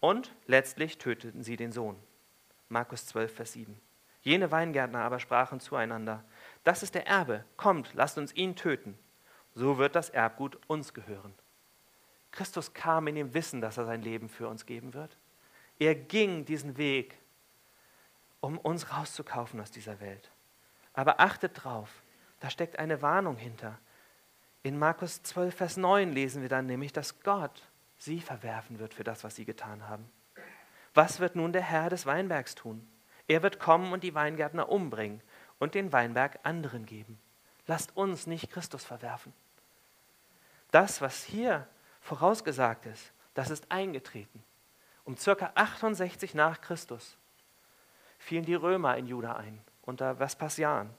Und 0.00 0.34
letztlich 0.46 0.98
töteten 0.98 1.42
sie 1.42 1.56
den 1.56 1.72
Sohn. 1.72 1.96
Markus 2.68 3.06
12, 3.06 3.34
Vers 3.34 3.52
7. 3.52 3.80
Jene 4.26 4.50
Weingärtner 4.50 5.02
aber 5.02 5.20
sprachen 5.20 5.60
zueinander, 5.60 6.24
das 6.64 6.82
ist 6.82 6.96
der 6.96 7.06
Erbe, 7.06 7.44
kommt, 7.56 7.94
lasst 7.94 8.18
uns 8.18 8.34
ihn 8.34 8.56
töten. 8.56 8.98
So 9.54 9.78
wird 9.78 9.94
das 9.94 10.10
Erbgut 10.10 10.58
uns 10.66 10.92
gehören. 10.92 11.32
Christus 12.32 12.74
kam 12.74 13.06
in 13.06 13.14
dem 13.14 13.34
Wissen, 13.34 13.60
dass 13.60 13.76
er 13.76 13.86
sein 13.86 14.02
Leben 14.02 14.28
für 14.28 14.48
uns 14.48 14.66
geben 14.66 14.94
wird. 14.94 15.16
Er 15.78 15.94
ging 15.94 16.44
diesen 16.44 16.76
Weg, 16.76 17.16
um 18.40 18.58
uns 18.58 18.92
rauszukaufen 18.92 19.60
aus 19.60 19.70
dieser 19.70 20.00
Welt. 20.00 20.32
Aber 20.92 21.20
achtet 21.20 21.62
drauf, 21.62 22.02
da 22.40 22.50
steckt 22.50 22.80
eine 22.80 23.02
Warnung 23.02 23.36
hinter. 23.36 23.78
In 24.64 24.76
Markus 24.76 25.22
12, 25.22 25.54
Vers 25.54 25.76
9 25.76 26.12
lesen 26.12 26.42
wir 26.42 26.48
dann 26.48 26.66
nämlich, 26.66 26.92
dass 26.92 27.20
Gott 27.20 27.62
sie 27.96 28.20
verwerfen 28.20 28.80
wird 28.80 28.92
für 28.92 29.04
das, 29.04 29.22
was 29.22 29.36
sie 29.36 29.44
getan 29.44 29.88
haben. 29.88 30.10
Was 30.94 31.20
wird 31.20 31.36
nun 31.36 31.52
der 31.52 31.62
Herr 31.62 31.90
des 31.90 32.06
Weinbergs 32.06 32.56
tun? 32.56 32.88
Er 33.28 33.42
wird 33.42 33.58
kommen 33.58 33.92
und 33.92 34.02
die 34.02 34.14
Weingärtner 34.14 34.68
umbringen 34.68 35.20
und 35.58 35.74
den 35.74 35.92
Weinberg 35.92 36.38
anderen 36.42 36.86
geben. 36.86 37.18
Lasst 37.66 37.96
uns 37.96 38.26
nicht 38.26 38.50
Christus 38.50 38.84
verwerfen. 38.84 39.32
Das, 40.70 41.00
was 41.00 41.24
hier 41.24 41.66
vorausgesagt 42.00 42.86
ist, 42.86 43.12
das 43.34 43.50
ist 43.50 43.70
eingetreten. 43.70 44.42
Um 45.04 45.16
circa 45.16 45.52
68 45.54 46.34
nach 46.34 46.60
Christus 46.60 47.16
fielen 48.18 48.44
die 48.44 48.54
Römer 48.54 48.96
in 48.96 49.06
Juda 49.06 49.36
ein, 49.36 49.60
unter 49.82 50.18
Vespasian. 50.18 50.90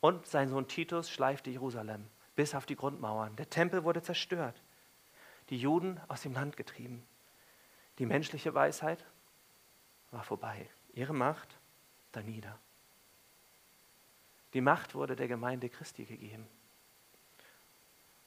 Und 0.00 0.26
sein 0.26 0.48
Sohn 0.48 0.68
Titus 0.68 1.10
schleifte 1.10 1.50
Jerusalem 1.50 2.08
bis 2.34 2.54
auf 2.54 2.66
die 2.66 2.76
Grundmauern. 2.76 3.34
Der 3.36 3.48
Tempel 3.48 3.84
wurde 3.84 4.02
zerstört. 4.02 4.60
Die 5.48 5.58
Juden 5.58 6.00
aus 6.08 6.22
dem 6.22 6.34
Land 6.34 6.56
getrieben. 6.56 7.06
Die 7.98 8.06
menschliche 8.06 8.52
Weisheit 8.54 9.04
war 10.10 10.22
vorbei 10.22 10.68
ihre 10.96 11.12
Macht 11.12 11.56
danieder. 12.10 12.58
Die 14.54 14.60
Macht 14.60 14.94
wurde 14.94 15.14
der 15.14 15.28
Gemeinde 15.28 15.68
Christi 15.68 16.04
gegeben 16.04 16.48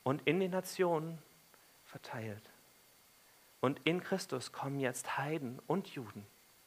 und 0.03 0.21
in 0.25 0.39
den 0.39 0.51
Nationen 0.51 1.17
verteilt. 1.85 2.49
Und 3.59 3.81
in 3.83 4.01
Christus 4.01 4.53
kommen 4.53 4.79
jetzt 4.79 5.17
Heiden 5.17 5.59
und 5.67 5.89
Juden 5.89 6.25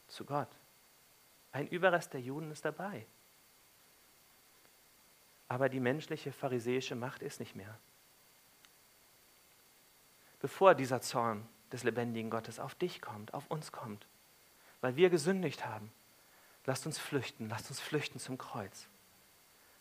zu 0.08 0.26
Gott. 0.26 0.48
Ein 1.52 1.68
Überrest 1.68 2.12
der 2.12 2.20
Juden 2.20 2.50
ist 2.50 2.64
dabei. 2.64 3.06
Aber 5.48 5.68
die 5.68 5.80
menschliche 5.80 6.32
pharisäische 6.32 6.96
Macht 6.96 7.22
ist 7.22 7.40
nicht 7.40 7.54
mehr. 7.54 7.78
Bevor 10.40 10.74
dieser 10.74 11.00
Zorn 11.00 11.46
des 11.70 11.84
lebendigen 11.84 12.30
Gottes 12.30 12.58
auf 12.58 12.74
dich 12.74 13.00
kommt, 13.00 13.32
auf 13.32 13.48
uns 13.50 13.70
kommt, 13.70 14.06
weil 14.82 14.96
wir 14.96 15.08
gesündigt 15.08 15.64
haben. 15.64 15.90
Lasst 16.66 16.84
uns 16.84 16.98
flüchten, 16.98 17.48
lasst 17.48 17.70
uns 17.70 17.80
flüchten 17.80 18.18
zum 18.18 18.36
Kreuz, 18.36 18.88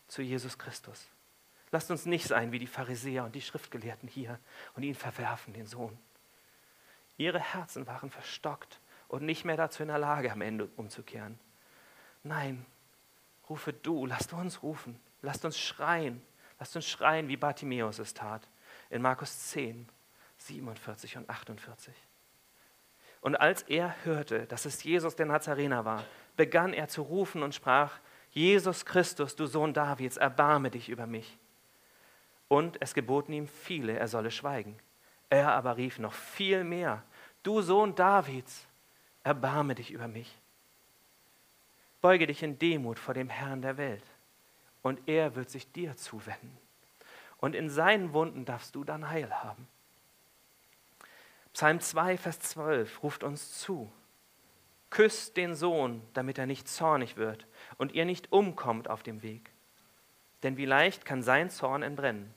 zu 0.08 0.22
Jesus 0.22 0.58
Christus. 0.58 1.10
Lasst 1.72 1.92
uns 1.92 2.06
nicht 2.06 2.28
sein 2.28 2.52
wie 2.52 2.60
die 2.60 2.68
Pharisäer 2.68 3.26
und 3.26 3.36
die 3.36 3.42
Schriftgelehrten 3.42 4.08
hier 4.08 4.40
und 4.76 4.84
ihn 4.84 4.96
verwerfen, 4.96 5.54
den 5.54 5.68
Sohn. 5.68 5.98
Ihre 7.18 7.40
Herzen 7.40 7.88
waren 7.88 8.10
verstockt 8.10 8.80
und 9.08 9.24
nicht 9.24 9.46
mehr 9.46 9.58
dazu 9.58 9.84
in 9.84 9.90
der 9.90 10.00
Lage, 10.00 10.32
am 10.32 10.42
Ende 10.42 10.70
umzukehren. 10.76 11.40
Nein, 12.24 12.66
rufe 13.50 13.74
du, 13.74 14.06
lasst 14.06 14.34
uns 14.34 14.64
rufen, 14.64 15.00
lasst 15.22 15.46
uns 15.46 15.60
schreien, 15.60 16.22
lasst 16.60 16.76
uns 16.76 16.88
schreien, 16.88 17.28
wie 17.28 17.38
Bartimäus 17.38 18.00
es 18.00 18.14
tat, 18.14 18.48
in 18.90 19.02
Markus 19.02 19.50
10, 19.50 19.88
47 20.38 21.18
und 21.18 21.30
48. 21.30 21.94
Und 23.22 23.36
als 23.36 23.62
er 23.64 23.96
hörte, 24.04 24.48
dass 24.48 24.66
es 24.66 24.84
Jesus 24.84 25.16
der 25.16 25.28
Nazarener 25.28 25.86
war, 25.86 26.04
begann 26.36 26.74
er 26.74 26.88
zu 26.88 27.04
rufen 27.04 27.44
und 27.44 27.54
sprach, 27.54 28.00
Jesus 28.32 28.86
Christus, 28.86 29.36
du 29.36 29.46
Sohn 29.46 29.74
Davids, 29.74 30.18
erbarme 30.18 30.72
dich 30.72 30.90
über 30.90 31.06
mich. 31.06 31.38
Und 32.48 32.82
es 32.82 32.94
geboten 32.94 33.32
ihm 33.34 33.48
viele, 33.48 33.98
er 33.98 34.08
solle 34.08 34.32
schweigen. 34.32 34.78
Er 35.30 35.54
aber 35.54 35.78
rief 35.78 36.00
noch 36.00 36.14
viel 36.14 36.64
mehr, 36.64 37.04
du 37.44 37.62
Sohn 37.62 37.96
Davids, 37.96 38.68
erbarme 39.24 39.76
dich 39.76 39.92
über 39.92 40.08
mich. 40.08 40.42
Beuge 42.02 42.26
dich 42.26 42.42
in 42.42 42.58
Demut 42.58 42.98
vor 42.98 43.14
dem 43.14 43.30
Herrn 43.30 43.62
der 43.62 43.78
Welt, 43.78 44.04
und 44.82 45.00
er 45.08 45.36
wird 45.36 45.50
sich 45.50 45.72
dir 45.72 45.96
zuwenden. 45.96 46.58
Und 47.38 47.56
in 47.56 47.70
seinen 47.70 48.14
Wunden 48.14 48.46
darfst 48.46 48.76
du 48.76 48.84
dann 48.84 49.10
Heil 49.10 49.32
haben. 49.32 49.68
Psalm 51.54 51.80
2, 51.80 52.18
Vers 52.18 52.40
12 52.40 53.04
ruft 53.04 53.24
uns 53.24 53.60
zu. 53.60 53.92
Küsst 54.90 55.38
den 55.38 55.56
Sohn, 55.56 56.02
damit 56.14 56.38
er 56.38 56.46
nicht 56.46 56.68
zornig 56.68 57.18
wird 57.18 57.46
und 57.78 57.94
ihr 57.94 58.06
nicht 58.06 58.32
umkommt 58.32 58.90
auf 58.90 59.04
dem 59.04 59.22
Weg. 59.22 59.52
Denn 60.44 60.58
wie 60.58 60.66
leicht 60.66 61.06
kann 61.06 61.24
sein 61.24 61.50
Zorn 61.50 61.84
entbrennen, 61.84 62.34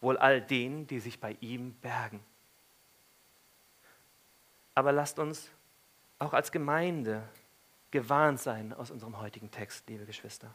wohl 0.00 0.16
all 0.16 0.40
denen, 0.40 0.86
die 0.86 1.00
sich 1.00 1.20
bei 1.20 1.36
ihm 1.40 1.74
bergen. 1.74 2.20
Aber 4.74 4.92
lasst 4.92 5.18
uns 5.18 5.50
auch 6.18 6.32
als 6.32 6.52
Gemeinde 6.52 7.26
gewarnt 7.90 8.40
sein 8.40 8.72
aus 8.72 8.90
unserem 8.90 9.18
heutigen 9.18 9.50
Text, 9.50 9.88
liebe 9.88 10.04
Geschwister. 10.04 10.54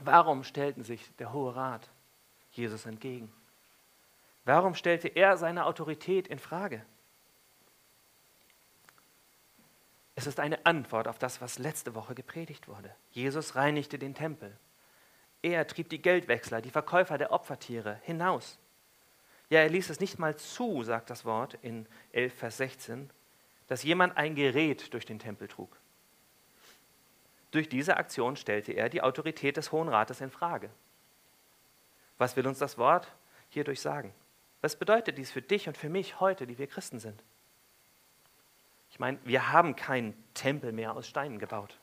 Warum 0.00 0.44
stellten 0.44 0.82
sich 0.82 1.14
der 1.16 1.32
Hohe 1.32 1.54
Rat 1.54 1.88
Jesus 2.52 2.86
entgegen? 2.86 3.32
Warum 4.52 4.74
stellte 4.74 5.06
er 5.06 5.36
seine 5.36 5.64
Autorität 5.64 6.26
in 6.26 6.40
Frage? 6.40 6.84
Es 10.16 10.26
ist 10.26 10.40
eine 10.40 10.66
Antwort 10.66 11.06
auf 11.06 11.20
das, 11.20 11.40
was 11.40 11.60
letzte 11.60 11.94
Woche 11.94 12.16
gepredigt 12.16 12.66
wurde. 12.66 12.92
Jesus 13.12 13.54
reinigte 13.54 13.96
den 13.96 14.12
Tempel. 14.12 14.58
Er 15.40 15.68
trieb 15.68 15.88
die 15.88 16.02
Geldwechsler, 16.02 16.60
die 16.62 16.72
Verkäufer 16.72 17.16
der 17.16 17.30
Opfertiere 17.30 18.00
hinaus. 18.02 18.58
Ja, 19.50 19.60
er 19.60 19.68
ließ 19.68 19.88
es 19.88 20.00
nicht 20.00 20.18
mal 20.18 20.34
zu, 20.34 20.82
sagt 20.82 21.10
das 21.10 21.24
Wort 21.24 21.54
in 21.62 21.86
11, 22.10 22.34
Vers 22.34 22.56
16, 22.56 23.08
dass 23.68 23.84
jemand 23.84 24.16
ein 24.16 24.34
Gerät 24.34 24.92
durch 24.92 25.06
den 25.06 25.20
Tempel 25.20 25.46
trug. 25.46 25.78
Durch 27.52 27.68
diese 27.68 27.96
Aktion 27.98 28.34
stellte 28.34 28.72
er 28.72 28.88
die 28.88 29.02
Autorität 29.02 29.56
des 29.56 29.70
Hohen 29.70 29.88
Rates 29.88 30.20
in 30.20 30.32
Frage. 30.32 30.70
Was 32.18 32.34
will 32.34 32.48
uns 32.48 32.58
das 32.58 32.78
Wort 32.78 33.14
hierdurch 33.50 33.80
sagen? 33.80 34.12
Was 34.60 34.76
bedeutet 34.76 35.16
dies 35.18 35.30
für 35.30 35.42
dich 35.42 35.68
und 35.68 35.76
für 35.76 35.88
mich 35.88 36.20
heute, 36.20 36.46
die 36.46 36.58
wir 36.58 36.66
Christen 36.66 36.98
sind? 36.98 37.22
Ich 38.90 38.98
meine, 38.98 39.18
wir 39.24 39.52
haben 39.52 39.76
keinen 39.76 40.14
Tempel 40.34 40.72
mehr 40.72 40.94
aus 40.94 41.06
Steinen 41.06 41.38
gebaut. 41.38 41.78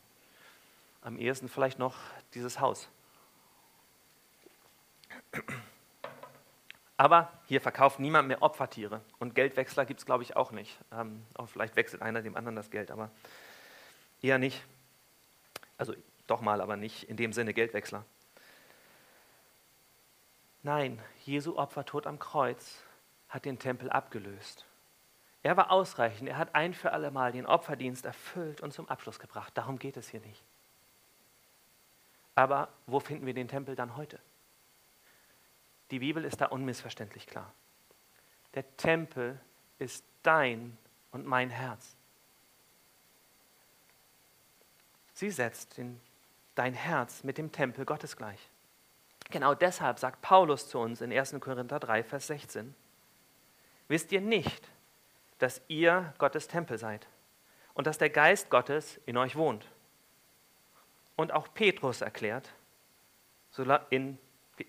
Am 1.02 1.18
ehesten 1.18 1.50
vielleicht 1.50 1.80
noch 1.80 1.96
dieses 2.34 2.60
Haus. 2.60 2.90
Aber 6.98 7.32
hier 7.46 7.62
verkauft 7.62 8.00
niemand 8.00 8.28
mehr 8.28 8.42
Opfertiere. 8.42 9.02
Und 9.20 9.36
Geldwechsler 9.36 9.86
gibt 9.86 10.00
es, 10.00 10.06
glaube 10.06 10.24
ich, 10.24 10.36
auch 10.36 10.52
nicht. 10.52 10.78
Ähm, 10.92 11.24
auch 11.36 11.48
vielleicht 11.48 11.76
wechselt 11.76 12.02
einer 12.02 12.22
dem 12.22 12.36
anderen 12.36 12.56
das 12.56 12.72
Geld, 12.72 12.92
aber 12.92 13.12
eher 14.22 14.40
nicht. 14.40 14.64
Also 15.78 15.94
doch 16.26 16.42
mal, 16.42 16.60
aber 16.60 16.76
nicht 16.76 17.04
in 17.04 17.16
dem 17.16 17.34
Sinne 17.34 17.54
Geldwechsler. 17.54 18.04
Nein, 20.68 21.02
Jesu 21.24 21.56
Opfertod 21.56 22.06
am 22.08 22.20
Kreuz 22.20 22.84
hat 23.30 23.46
den 23.46 23.58
Tempel 23.58 23.90
abgelöst. 23.90 24.66
Er 25.42 25.56
war 25.56 25.72
ausreichend. 25.72 26.28
Er 26.28 26.38
hat 26.38 26.56
ein 26.56 26.74
für 26.74 26.92
alle 26.92 27.10
Mal 27.10 27.32
den 27.32 27.46
Opferdienst 27.46 28.04
erfüllt 28.04 28.60
und 28.60 28.74
zum 28.74 28.90
Abschluss 28.90 29.18
gebracht. 29.18 29.58
Darum 29.58 29.80
geht 29.80 29.96
es 29.96 30.10
hier 30.10 30.20
nicht. 30.20 30.44
Aber 32.36 32.68
wo 32.86 33.00
finden 33.00 33.26
wir 33.26 33.34
den 33.34 33.48
Tempel 33.48 33.78
dann 33.78 33.96
heute? 33.96 34.20
Die 35.90 36.00
Bibel 36.00 36.26
ist 36.26 36.42
da 36.42 36.48
unmissverständlich 36.48 37.28
klar. 37.28 37.54
Der 38.54 38.76
Tempel 38.76 39.40
ist 39.80 40.04
dein 40.22 40.78
und 41.14 41.26
mein 41.26 41.50
Herz. 41.50 41.96
Sie 45.14 45.32
setzt 45.32 45.78
den, 45.78 46.02
dein 46.56 46.74
Herz 46.74 47.24
mit 47.24 47.38
dem 47.38 47.54
Tempel 47.54 47.86
Gottes 47.86 48.18
gleich. 48.18 48.50
Genau 49.30 49.54
deshalb 49.54 50.00
sagt 50.00 50.22
Paulus 50.22 50.70
zu 50.70 50.80
uns 50.80 51.02
in 51.02 51.12
1. 51.12 51.36
Korinther 51.40 51.80
3, 51.80 52.04
Vers 52.04 52.28
16, 52.28 52.74
wisst 53.88 54.12
ihr 54.12 54.22
nicht, 54.22 54.70
dass 55.40 55.62
ihr 55.68 56.14
Gottes 56.18 56.48
Tempel 56.48 56.78
seid 56.78 57.08
und 57.74 57.88
dass 57.88 57.98
der 57.98 58.10
Geist 58.10 58.50
Gottes 58.50 59.00
in 59.06 59.18
euch 59.18 59.36
wohnt. 59.36 59.68
Und 61.16 61.34
auch 61.34 61.54
Petrus 61.54 62.02
erklärt, 62.02 62.54
in 63.90 64.18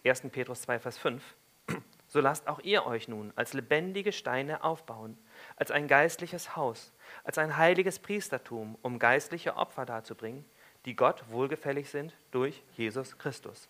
1. 0.04 0.22
Petrus 0.32 0.62
2, 0.62 0.78
Vers 0.78 0.98
5, 0.98 1.22
so 2.08 2.20
lasst 2.20 2.48
auch 2.48 2.58
ihr 2.60 2.86
euch 2.86 3.06
nun 3.06 3.32
als 3.36 3.52
lebendige 3.52 4.12
Steine 4.12 4.64
aufbauen, 4.64 5.18
als 5.56 5.70
ein 5.70 5.86
geistliches 5.88 6.56
Haus, 6.56 6.92
als 7.22 7.38
ein 7.38 7.56
heiliges 7.56 7.98
Priestertum, 7.98 8.76
um 8.82 8.98
geistliche 8.98 9.56
Opfer 9.56 9.86
darzubringen, 9.86 10.44
die 10.84 10.96
Gott 10.96 11.30
wohlgefällig 11.30 11.90
sind 11.90 12.16
durch 12.30 12.62
Jesus 12.76 13.18
Christus. 13.18 13.68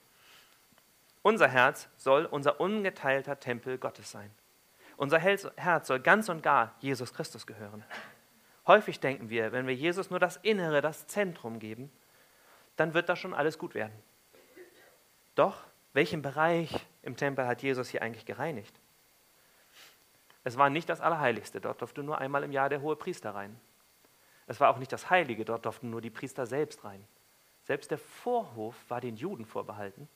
Unser 1.23 1.49
Herz 1.49 1.89
soll 1.97 2.25
unser 2.27 2.61
ungeteilter 2.61 3.39
Tempel 3.41 3.79
Gottes 3.79 4.11
sein. 4.11 4.31
Unser 4.97 5.19
Herz 5.19 5.87
soll 5.87 6.01
ganz 6.01 6.29
und 6.29 6.43
gar 6.43 6.75
Jesus 6.81 7.15
Christus 7.15 7.47
gehören. 7.47 7.85
Häufig 8.67 9.01
denken 9.01 9.31
wir, 9.31 9.53
wenn 9.53 9.67
wir 9.67 9.75
Jesus 9.75 10.11
nur 10.11 10.19
das 10.19 10.37
Innere, 10.39 10.81
das 10.81 11.07
Zentrum 11.07 11.59
geben, 11.59 11.91
dann 12.77 12.95
wird 12.95 13.09
das 13.09 13.19
schon 13.19 13.35
alles 13.35 13.59
gut 13.59 13.75
werden. 13.75 13.95
Doch, 15.35 15.63
welchen 15.93 16.21
Bereich 16.23 16.87
im 17.03 17.17
Tempel 17.17 17.47
hat 17.47 17.63
Jesus 17.63 17.89
hier 17.89 18.03
eigentlich 18.03 18.27
gereinigt? 18.27 18.75
Es 20.45 20.57
war 20.57 20.71
nicht 20.71 20.89
das 20.89 21.01
Allerheiligste, 21.01 21.61
dort 21.61 21.81
durfte 21.81 22.03
nur 22.03 22.19
einmal 22.19 22.43
im 22.43 22.53
Jahr 22.53 22.69
der 22.69 22.81
hohe 22.81 22.97
Priester 22.97 23.35
rein. 23.35 23.59
Es 24.47 24.61
war 24.61 24.71
auch 24.71 24.79
nicht 24.79 24.93
das 24.93 25.11
Heilige, 25.11 25.45
dort 25.45 25.65
durften 25.65 25.91
nur 25.91 26.01
die 26.01 26.11
Priester 26.11 26.47
selbst 26.47 26.85
rein. 26.85 27.05
Selbst 27.65 27.91
der 27.91 27.99
Vorhof 27.99 28.75
war 28.89 29.01
den 29.01 29.17
Juden 29.17 29.45
vorbehalten. 29.45 30.09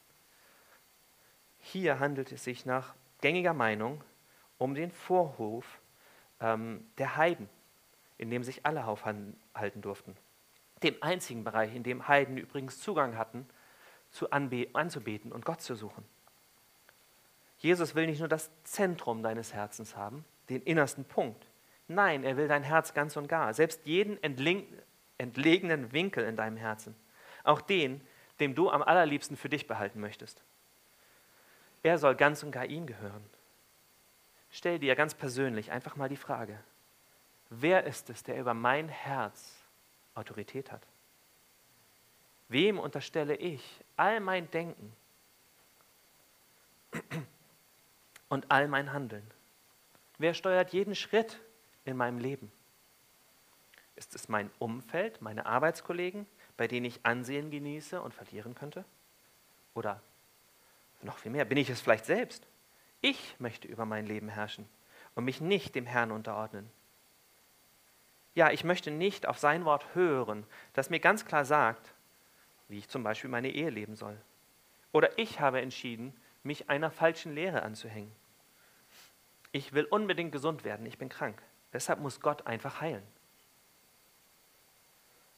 Hier 1.65 2.01
handelt 2.01 2.33
es 2.33 2.45
sich 2.45 2.67
nach 2.67 2.95
gängiger 3.21 3.55
Meinung 3.55 4.03
um 4.59 4.75
den 4.75 4.91
Vorhof 4.91 5.81
ähm, 6.41 6.85
der 6.99 7.17
Heiden, 7.17 7.49
in 8.19 8.31
dem 8.31 8.43
sich 8.43 8.67
alle 8.67 8.85
aufhalten 8.85 9.37
durften. 9.81 10.17
Dem 10.83 10.97
einzigen 11.01 11.45
Bereich, 11.45 11.75
in 11.75 11.85
dem 11.85 12.09
Heiden 12.09 12.37
übrigens 12.37 12.81
Zugang 12.81 13.17
hatten, 13.17 13.49
zu 14.11 14.31
anzubeten 14.31 15.33
und 15.33 15.45
Gott 15.47 15.63
zu 15.63 15.75
suchen. 15.75 16.05
Jesus 17.59 17.95
will 17.95 18.07
nicht 18.07 18.19
nur 18.19 18.29
das 18.29 18.51
Zentrum 18.65 19.23
deines 19.23 19.55
Herzens 19.55 19.97
haben, 19.97 20.25
den 20.51 20.63
innersten 20.63 21.05
Punkt. 21.05 21.47
Nein, 21.87 22.25
er 22.25 22.37
will 22.37 22.49
dein 22.49 22.65
Herz 22.65 22.93
ganz 22.93 23.17
und 23.17 23.29
gar, 23.29 23.55
selbst 23.55 23.87
jeden 23.87 24.21
entlegenen 24.21 25.93
Winkel 25.93 26.25
in 26.25 26.37
deinem 26.37 26.57
Herzen, 26.57 26.97
auch 27.45 27.61
den, 27.61 28.01
dem 28.41 28.57
du 28.57 28.69
am 28.69 28.83
allerliebsten 28.83 29.37
für 29.37 29.49
dich 29.49 29.69
behalten 29.69 30.01
möchtest. 30.01 30.43
Er 31.83 31.99
soll 31.99 32.15
ganz 32.15 32.43
und 32.43 32.53
gar 32.53 32.67
ihm 32.67 32.87
gehören. 32.87 33.25
Stell 34.51 34.79
dir 34.79 34.95
ganz 34.95 35.15
persönlich 35.15 35.73
einfach 35.73 35.97
mal 35.97 36.09
die 36.09 36.17
Frage, 36.17 36.59
wer 37.51 37.85
ist 37.85 38.11
es, 38.11 38.23
der 38.23 38.39
über 38.39 38.55
mein 38.55 38.89
Herz 38.89 39.57
Autorität 40.15 40.71
hat? 40.71 40.87
Wem 42.49 42.79
unterstelle 42.79 43.35
ich 43.35 43.63
all 43.97 44.21
mein 44.21 44.51
Denken 44.51 44.95
und 48.29 48.51
all 48.51 48.69
mein 48.69 48.93
Handeln? 48.93 49.29
Wer 50.19 50.35
steuert 50.35 50.73
jeden 50.73 50.95
Schritt 50.95 51.41
in 51.85 51.97
meinem 51.97 52.19
Leben? 52.19 52.53
Ist 53.97 54.15
es 54.15 54.29
mein 54.29 54.51
Umfeld, 54.59 55.23
meine 55.23 55.47
Arbeitskollegen, 55.47 56.27
bei 56.57 56.69
denen 56.69 56.87
ich 56.87 57.05
Ansehen 57.05 57.51
genieße 57.51 58.01
und 58.01 58.13
verlieren 58.13 58.55
könnte? 58.55 58.85
Oder 59.75 60.03
noch 61.05 61.19
viel 61.19 61.33
mehr, 61.33 61.45
bin 61.45 61.59
ich 61.59 61.71
es 61.71 61.81
vielleicht 61.81 62.05
selbst? 62.05 62.47
Ich 63.01 63.37
möchte 63.39 63.69
über 63.69 63.85
mein 63.85 64.07
Leben 64.07 64.29
herrschen 64.29 64.69
und 65.15 65.25
mich 65.25 65.41
nicht 65.41 65.75
dem 65.75 65.87
Herrn 65.87 66.13
unterordnen. 66.13 66.71
Ja, 68.35 68.51
ich 68.51 68.65
möchte 68.65 68.91
nicht 68.91 69.27
auf 69.27 69.39
sein 69.39 69.65
Wort 69.65 69.95
hören, 69.95 70.47
das 70.73 70.89
mir 70.89 71.01
ganz 71.01 71.25
klar 71.25 71.45
sagt, 71.45 71.93
wie 72.69 72.79
ich 72.79 72.89
zum 72.89 73.03
Beispiel 73.03 73.29
meine 73.29 73.51
Ehe 73.51 73.71
leben 73.71 73.97
soll. 73.97 74.17
Oder 74.93 75.19
ich 75.19 75.41
habe 75.41 75.61
entschieden, 75.61 76.15
mich 76.43 76.71
einer 76.71 76.91
falschen 76.91 77.35
Lehre 77.35 77.63
anzuhängen. 77.63 78.13
Ich 79.51 79.75
will 79.75 79.85
unbedingt 79.85 80.33
gesund 80.33 80.65
werden, 80.65 80.87
ich 80.87 80.97
bin 80.97 81.09
krank. 81.09 81.43
Deshalb 81.73 82.01
muss 82.01 82.21
Gott 82.21 82.47
einfach 82.47 82.81
heilen. 82.81 83.07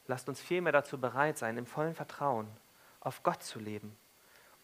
Lasst 0.07 0.29
uns 0.29 0.39
vielmehr 0.39 0.71
dazu 0.71 0.99
bereit 0.99 1.37
sein, 1.37 1.57
im 1.57 1.65
vollen 1.65 1.95
Vertrauen 1.95 2.47
auf 3.01 3.23
Gott 3.23 3.43
zu 3.43 3.59
leben 3.59 3.97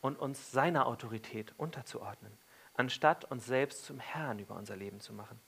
und 0.01 0.19
uns 0.19 0.51
seiner 0.51 0.87
Autorität 0.87 1.53
unterzuordnen 1.57 2.37
anstatt 2.73 3.25
uns 3.25 3.45
selbst 3.45 3.85
zum 3.85 3.99
Herrn 3.99 4.39
über 4.39 4.55
unser 4.55 4.75
Leben 4.75 4.99
zu 4.99 5.13
machen. 5.13 5.39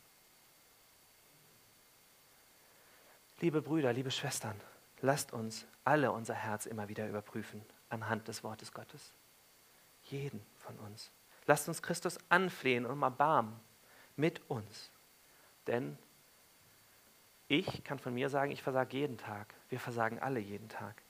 Liebe 3.39 3.61
Brüder, 3.61 3.91
liebe 3.91 4.11
Schwestern, 4.11 4.59
lasst 5.01 5.33
uns 5.33 5.65
alle 5.83 6.11
unser 6.11 6.35
Herz 6.35 6.65
immer 6.65 6.87
wieder 6.87 7.07
überprüfen 7.07 7.65
anhand 7.89 8.27
des 8.27 8.43
Wortes 8.43 8.71
Gottes. 8.71 9.11
Jeden 10.03 10.45
von 10.57 10.77
uns. 10.79 11.11
Lasst 11.45 11.67
uns 11.67 11.81
Christus 11.81 12.19
anflehen 12.29 12.85
und 12.85 13.01
Erbarmen 13.01 13.59
mit 14.15 14.41
uns. 14.49 14.91
Denn 15.67 15.97
ich 17.47 17.83
kann 17.83 17.99
von 17.99 18.13
mir 18.13 18.29
sagen, 18.29 18.51
ich 18.51 18.63
versage 18.63 18.97
jeden 18.97 19.17
Tag. 19.17 19.53
Wir 19.69 19.79
versagen 19.79 20.19
alle 20.19 20.39
jeden 20.39 20.69
Tag. 20.69 21.02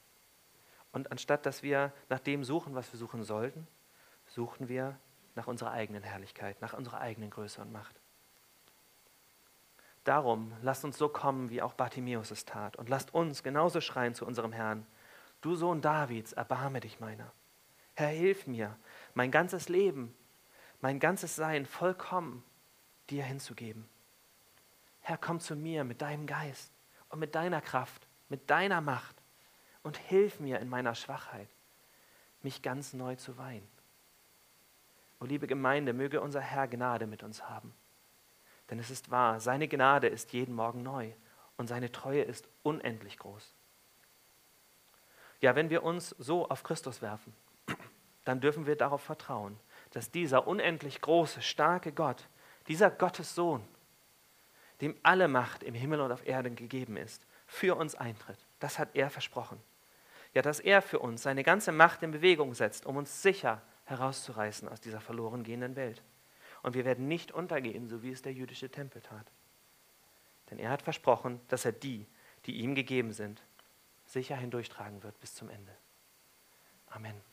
Und 0.93 1.11
anstatt 1.11 1.45
dass 1.45 1.63
wir 1.63 1.91
nach 2.07 2.19
dem 2.19 2.43
suchen, 2.43 2.75
was 2.75 2.93
wir 2.93 2.99
suchen 2.99 3.23
sollten, 3.23 3.67
suchen 4.27 4.69
wir 4.69 4.97
nach 5.35 5.47
unserer 5.47 5.71
eigenen 5.71 6.03
Herrlichkeit, 6.03 6.61
nach 6.61 6.73
unserer 6.73 7.01
eigenen 7.01 7.31
Größe 7.31 7.59
und 7.59 7.71
Macht. 7.71 7.99
Darum 10.03 10.53
lasst 10.61 10.85
uns 10.85 10.97
so 10.97 11.09
kommen, 11.09 11.49
wie 11.49 11.61
auch 11.61 11.73
Bartimäus 11.73 12.29
es 12.29 12.45
tat, 12.45 12.75
und 12.75 12.89
lasst 12.89 13.13
uns 13.13 13.41
genauso 13.41 13.81
schreien 13.81 14.13
zu 14.13 14.25
unserem 14.25 14.51
Herrn, 14.51 14.85
du 15.41 15.55
Sohn 15.55 15.81
Davids, 15.81 16.33
erbarme 16.33 16.79
dich 16.79 16.99
meiner. 16.99 17.31
Herr, 17.95 18.09
hilf 18.09 18.45
mir, 18.45 18.77
mein 19.15 19.31
ganzes 19.31 19.69
Leben, 19.69 20.15
mein 20.79 20.99
ganzes 20.99 21.35
Sein 21.35 21.65
vollkommen 21.65 22.43
dir 23.09 23.23
hinzugeben. 23.23 23.89
Herr, 25.01 25.17
komm 25.17 25.39
zu 25.39 25.55
mir 25.55 25.83
mit 25.83 26.01
deinem 26.01 26.27
Geist 26.27 26.71
und 27.09 27.19
mit 27.19 27.33
deiner 27.33 27.61
Kraft, 27.61 28.07
mit 28.29 28.49
deiner 28.49 28.81
Macht 28.81 29.22
und 29.84 29.97
hilf 29.97 30.39
mir 30.39 30.59
in 30.59 30.69
meiner 30.69 30.95
Schwachheit. 30.95 31.49
mich 32.41 32.61
ganz 32.61 32.91
neu 32.91 33.15
zu 33.15 33.38
weihen. 33.38 33.65
O 35.21 35.25
liebe 35.25 35.47
Gemeinde, 35.47 35.93
möge 35.93 36.19
unser 36.19 36.41
Herr 36.41 36.67
Gnade 36.67 37.07
mit 37.07 37.23
uns 37.23 37.47
haben. 37.47 37.73
Denn 38.69 38.79
es 38.79 38.89
ist 38.89 39.11
wahr, 39.11 39.39
seine 39.39 39.69
Gnade 39.69 40.07
ist 40.07 40.34
jeden 40.34 40.53
Morgen 40.53 40.84
neu 40.84 41.13
und 41.55 41.67
seine 41.67 41.91
Treue 41.91 42.23
ist 42.23 42.49
unendlich 42.61 43.17
groß. 43.17 43.53
Ja, 45.39 45.55
wenn 45.55 45.69
wir 45.69 45.84
uns 45.84 46.09
so 46.19 46.49
auf 46.49 46.63
Christus 46.63 47.01
werfen, 47.01 47.34
dann 48.25 48.41
dürfen 48.41 48.65
wir 48.65 48.75
darauf 48.75 49.01
vertrauen, 49.01 49.57
dass 49.91 50.11
dieser 50.11 50.47
unendlich 50.47 50.99
große, 51.01 51.41
starke 51.41 51.91
Gott, 51.91 52.27
dieser 52.67 52.89
Gottes 52.89 53.36
Sohn, 53.36 53.65
dem 54.81 54.95
alle 55.03 55.27
Macht 55.27 55.63
im 55.63 55.73
Himmel 55.73 56.01
und 56.01 56.11
auf 56.11 56.25
Erden 56.25 56.55
gegeben 56.55 56.97
ist, 56.97 57.25
für 57.47 57.75
uns 57.75 57.95
eintritt. 57.95 58.39
Das 58.59 58.79
hat 58.79 58.89
er 58.93 59.09
versprochen. 59.09 59.61
Ja, 60.34 60.41
dass 60.41 60.59
er 60.59 60.81
für 60.81 60.99
uns 60.99 61.23
seine 61.23 61.43
ganze 61.43 61.71
Macht 61.71 62.01
in 62.03 62.11
Bewegung 62.11 62.53
setzt, 62.53 62.86
um 62.86 62.97
uns 62.97 63.21
sicher 63.21 63.61
herauszureißen 63.86 64.67
aus 64.67 64.81
dieser 64.81 64.99
verloren 64.99 65.43
gehenden 65.43 65.75
Welt. 65.75 66.01
Und 66.63 66.75
wir 66.75 66.86
werden 66.86 67.07
nicht 67.07 67.31
untergehen, 67.31 67.88
so 67.88 68.01
wie 68.01 68.11
es 68.11 68.21
der 68.21 68.34
jüdische 68.34 68.69
Tempel 68.69 69.01
tat. 69.01 69.31
Denn 70.49 70.59
er 70.59 70.69
hat 70.69 70.81
versprochen, 70.81 71.39
dass 71.49 71.65
er 71.65 71.71
die, 71.71 72.07
die 72.45 72.61
ihm 72.61 72.73
gegeben 72.75 73.11
sind, 73.11 73.41
sicher 74.05 74.36
hindurchtragen 74.36 75.03
wird 75.03 75.19
bis 75.19 75.36
zum 75.36 75.49
Ende. 75.49 75.75
Amen. 76.88 77.32